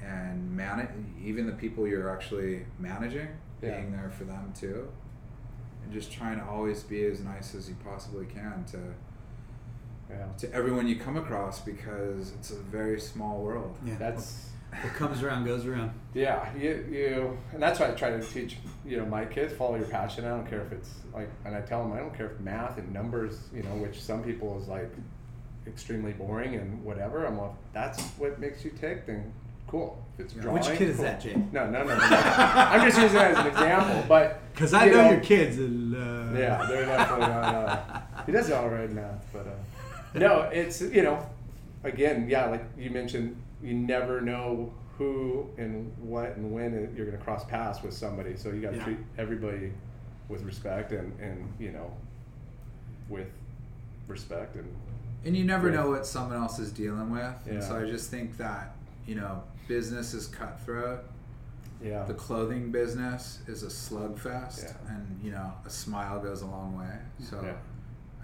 [0.04, 0.90] and manage
[1.24, 3.28] even the people you're actually managing
[3.62, 3.76] Yeah.
[3.78, 4.90] being there for them too
[5.84, 8.80] and just trying to always be as nice as you possibly can to
[10.10, 10.26] Yeah.
[10.40, 13.96] to everyone you come across because it's a very small world Yeah.
[13.98, 15.92] That's what comes around goes around.
[16.14, 16.48] yeah.
[16.56, 19.88] You you and that's why I try to teach you know my kids follow your
[19.88, 20.26] passion.
[20.26, 22.78] I don't care if it's like and I tell them I don't care if math
[22.78, 24.92] and numbers you know which some people is like
[25.68, 27.26] extremely boring and whatever.
[27.26, 29.06] I'm like that's what makes you tick.
[29.06, 29.34] Then
[29.68, 30.04] cool.
[30.18, 30.54] If it's drawing.
[30.58, 31.36] Which kid is that, Jay?
[31.52, 31.96] No, no, no.
[31.96, 31.96] no.
[31.96, 35.58] I'm just using that as an example, but Because I you know, your kids.
[35.58, 37.56] And, uh, Yeah, they're definitely not.
[37.56, 41.26] Uh, he does all right in math, but uh, no, it's you know,
[41.84, 47.18] again, yeah, like you mentioned, you never know who and what and when you're going
[47.18, 48.36] to cross paths with somebody.
[48.36, 48.84] So you got to Yeah.
[48.84, 49.72] treat everybody
[50.28, 51.92] with respect and and you know,
[53.10, 53.28] with
[54.08, 54.68] respect and
[55.26, 55.76] and you never Right.
[55.76, 58.74] know what someone else is dealing with and so i just think that
[59.06, 61.02] you know business is cutthroat
[61.84, 64.94] yeah, the clothing business is a slugfest Yeah.
[64.96, 67.54] and you know a smile goes a long way so Yeah.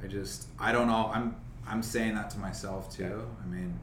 [0.04, 1.36] i just i don't know i'm
[1.68, 3.44] i'm saying that to myself too Yeah.
[3.44, 3.78] i mean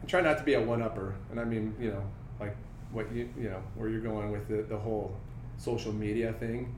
[0.00, 1.14] and try not to be a one upper.
[1.30, 2.02] And I mean, you know,
[2.40, 2.56] like
[2.92, 5.16] what you you know where you're going with the the whole
[5.58, 6.74] social media thing.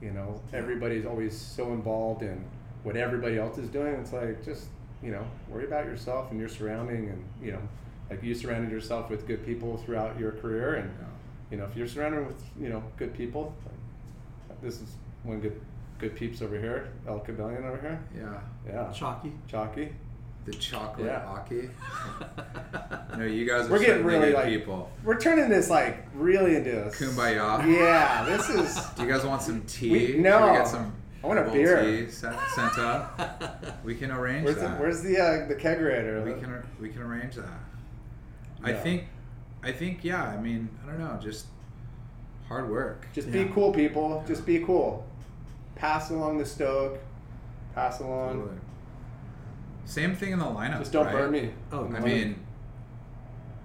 [0.00, 2.44] You know, everybody's always so involved in
[2.82, 3.94] what everybody else is doing.
[3.94, 4.66] It's like just
[5.02, 7.62] you know worry about yourself and your surrounding, and you know,
[8.10, 10.90] like you surrounded yourself with good people throughout your career, and
[11.50, 13.54] you know if you're surrounded with you know good people,
[14.48, 15.60] like, this is one good
[15.98, 18.04] good peeps over here, El Cabellion over here.
[18.16, 19.32] yeah Yeah, Chalky.
[19.46, 19.90] Chalky.
[20.44, 21.20] The chocolate Yeah.
[21.26, 21.70] Occy
[23.18, 26.56] no you guys are We're getting really good like people We're turning this like really
[26.56, 26.96] into this.
[27.00, 28.74] kumbaya Yeah, this is.
[28.96, 30.50] do you guys want some tea We- Should no.
[30.50, 31.82] we get some I want a beer.
[31.84, 36.24] tea sent, sent up we can arrange Where's the, that where's the uh, the kegerator?
[36.24, 37.60] we can we can arrange that.
[38.64, 39.04] I think,
[39.62, 40.22] I think yeah.
[40.24, 41.46] I mean, I don't know, just
[42.48, 43.06] hard work.
[43.12, 43.44] just Yeah.
[43.44, 44.24] be cool, people.
[44.26, 45.04] Just be cool.
[45.76, 46.98] Pass along the stoke.
[47.74, 48.34] Pass along.
[48.40, 48.58] Totally.
[49.84, 50.78] Same thing in the lineup.
[50.78, 51.14] Just don't right?
[51.14, 51.50] burn me.
[51.72, 52.36] Oh, I mean,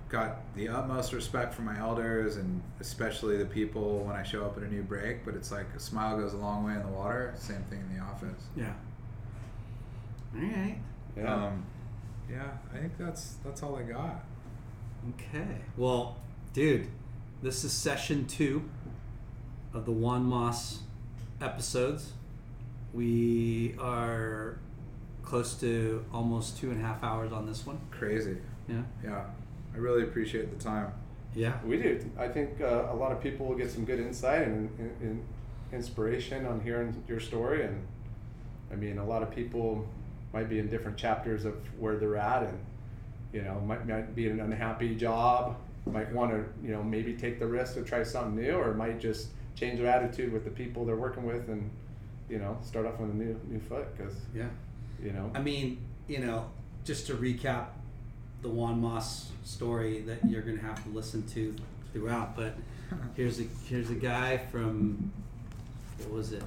[0.10, 4.58] got the utmost respect for my elders and especially the people when I show up
[4.58, 5.26] at a new break.
[5.26, 7.34] But it's like a smile goes a long way in the water.
[7.38, 8.44] Same thing in the office.
[8.56, 8.74] Yeah.
[10.36, 10.78] All right.
[11.16, 11.34] Yeah.
[11.34, 11.66] Um,
[12.30, 14.24] yeah, I think that's that's all I got.
[15.14, 15.62] Okay.
[15.78, 16.18] Well,
[16.54, 16.88] dude,
[17.42, 18.70] this is session two
[19.74, 20.52] of the John Moore
[21.42, 22.14] episodes.
[22.94, 24.58] We are
[25.28, 27.78] close to almost two and a half hours on this one.
[27.92, 28.38] Crazy.
[28.70, 28.84] Yeah.
[29.04, 29.26] Yeah,
[29.76, 30.94] I really appreciate the time.
[31.36, 31.60] Yeah.
[31.66, 32.10] we do.
[32.18, 35.26] I think uh, a lot of people will get some good insight and, and, and
[35.74, 37.66] inspiration on hearing your story.
[37.66, 37.86] And
[38.72, 39.86] I mean, a lot of people
[40.34, 42.60] might be in different chapters of where they're at, and
[43.34, 47.14] you know, might, might be in an unhappy job, might want to, you know, maybe
[47.14, 50.52] take the risk to try something new, or might just change their attitude with the
[50.52, 51.70] people they're working with, and
[52.30, 53.86] you know, start off on a new new foot.
[53.96, 54.48] Because Yeah.
[55.04, 55.78] You know, I mean,
[56.08, 56.50] you know,
[56.84, 57.68] just to recap
[58.42, 59.02] the John Moore
[59.44, 61.56] story that you're going to have to listen to
[61.94, 62.56] throughout, but
[63.16, 65.12] here's a here's a guy from
[66.00, 66.44] what was it?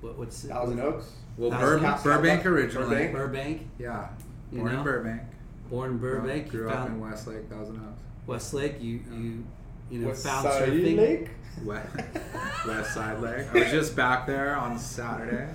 [0.00, 0.48] What, what's it?
[0.48, 1.10] Thousand Oaks.
[1.36, 2.46] Well, Thousand Bur- Oaks, Burbank Burbank.
[2.46, 3.08] originally.
[3.08, 4.08] Burbank, Yeah,
[4.52, 4.78] You born know?
[4.78, 5.22] in Burbank.
[5.70, 6.48] born in Burbank.
[6.50, 8.00] Grew you up found in Westlake, Thousand Oaks.
[8.26, 8.80] Westlake.
[8.82, 9.44] You you
[9.90, 10.96] you know West found Side surfing.
[10.98, 11.30] Lake.
[11.64, 11.96] West,
[12.66, 13.46] West Side Lake.
[13.54, 15.48] I was just back there on Saturday.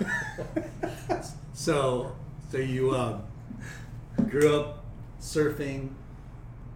[1.56, 2.14] So
[2.50, 3.24] so you um,
[4.28, 4.84] grew up
[5.20, 5.88] surfing.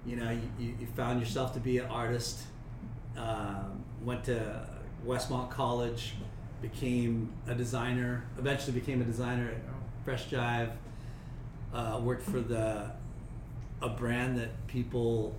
[0.07, 2.41] You know, you, you, found yourself to be an artist.
[3.17, 4.67] Um, went to
[5.07, 6.15] Westmont College,
[6.63, 8.25] became a designer.
[8.39, 9.59] Eventually, became a designer at
[10.05, 10.73] Fresh Jive.
[11.73, 12.91] Uh, worked for the
[13.83, 15.37] a brand that people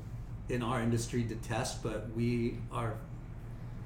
[0.49, 2.93] in our industry detest, but we are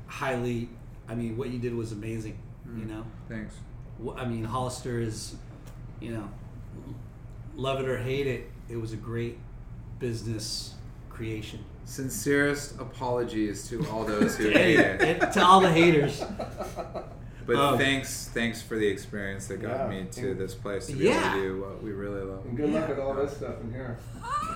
[0.08, 0.70] highly.
[1.08, 2.38] I mean, what you did was amazing.
[2.78, 3.56] You know, Thanks.
[4.04, 5.36] Wh- I mean, Hollister is,
[6.00, 6.30] you know,
[7.56, 9.38] love it or hate it, it was a great
[10.00, 10.74] business
[11.10, 11.60] creation.
[11.86, 15.02] Sincerest apologies to all those who hate it.
[15.02, 16.24] it- to all the haters.
[17.48, 19.88] But Um, thanks, thanks for the experience that got Yeah.
[20.02, 21.30] me to this place to be Yeah.
[21.36, 22.44] able to do what we really love.
[22.44, 24.00] And good luck with all this stuff in here.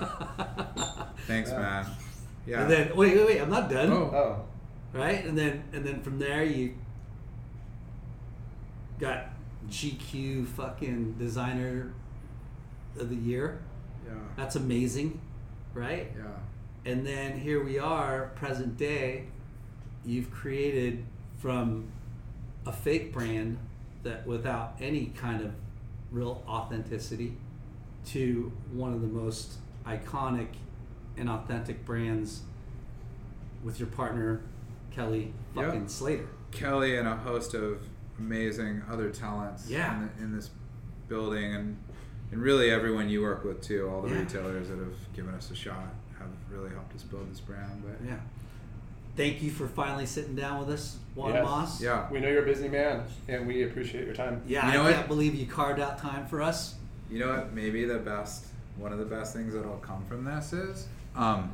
[1.28, 1.58] Thanks, Yeah.
[1.60, 1.86] man.
[2.46, 2.62] Yeah.
[2.62, 3.92] And then wait, wait, wait, I'm not done.
[3.92, 4.10] Oh.
[4.12, 4.44] Oh,
[4.98, 5.24] Right?
[5.24, 6.74] And then and then from there you
[9.00, 9.30] got
[9.68, 11.92] GQ fucking designer
[12.98, 13.60] of the year.
[14.06, 14.14] yeah.
[14.36, 15.20] That's amazing,
[15.74, 16.12] right?
[16.16, 16.90] Yeah.
[16.90, 19.24] And then here we are, present day.
[20.04, 21.04] You've created
[21.38, 21.90] from
[22.66, 23.58] a fake brand
[24.02, 25.52] that without any kind of
[26.10, 27.36] real authenticity
[28.06, 29.54] to one of the most
[29.86, 30.48] iconic
[31.16, 32.42] and authentic brands
[33.62, 34.40] with your partner
[34.90, 36.28] Kelly fucking Slater.
[36.50, 37.78] Kelly and a host of
[38.20, 39.96] amazing other talents Yeah.
[39.96, 40.50] in, the, in this
[41.08, 41.76] building and
[42.32, 44.20] and really everyone you work with too all the Yeah.
[44.20, 47.96] retailers that have given us a shot have really helped us build this brand but
[48.06, 48.16] Yeah.
[49.16, 51.44] Thank you for finally sitting down with us, John Yes.
[51.44, 51.66] Moore.
[51.80, 54.40] yeah we know you're a busy man, and we appreciate your time.
[54.46, 54.94] Yeah, You know I what?
[54.94, 56.76] can't believe you carved out time for us.
[57.10, 60.52] you know what maybe the best one of the best things that'll come from this
[60.52, 61.52] is um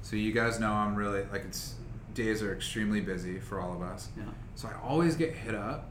[0.00, 1.74] so you guys know i'm really like it's
[2.14, 4.24] days are extremely busy for all of us Yeah.
[4.54, 5.90] so i always get hit up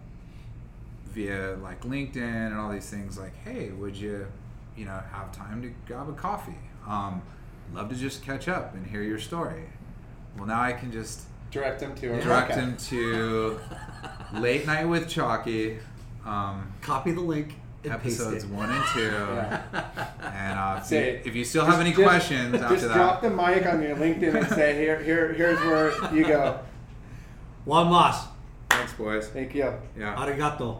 [1.13, 4.25] via like linkedin and all these things like hey would you
[4.75, 7.21] you know have time to grab a coffee um
[7.73, 9.63] love to just catch up and hear your story
[10.37, 12.55] well now i can just Direct them to direct podcast.
[12.55, 13.59] him to
[14.39, 15.77] late night with chalky
[16.25, 18.51] um Copy the link and episodes paste it.
[18.51, 19.61] one and two Yeah.
[20.23, 22.93] and uh, if, Say you, if you still have any just- questions after Just that,
[22.95, 26.59] drop the mic on your LinkedIn and say, "Here, here, here's where you go."
[27.67, 28.13] John Moore,
[28.69, 29.27] thanks, boys.
[29.27, 29.73] Thank you.
[29.97, 30.15] Yeah.
[30.15, 30.79] arigato.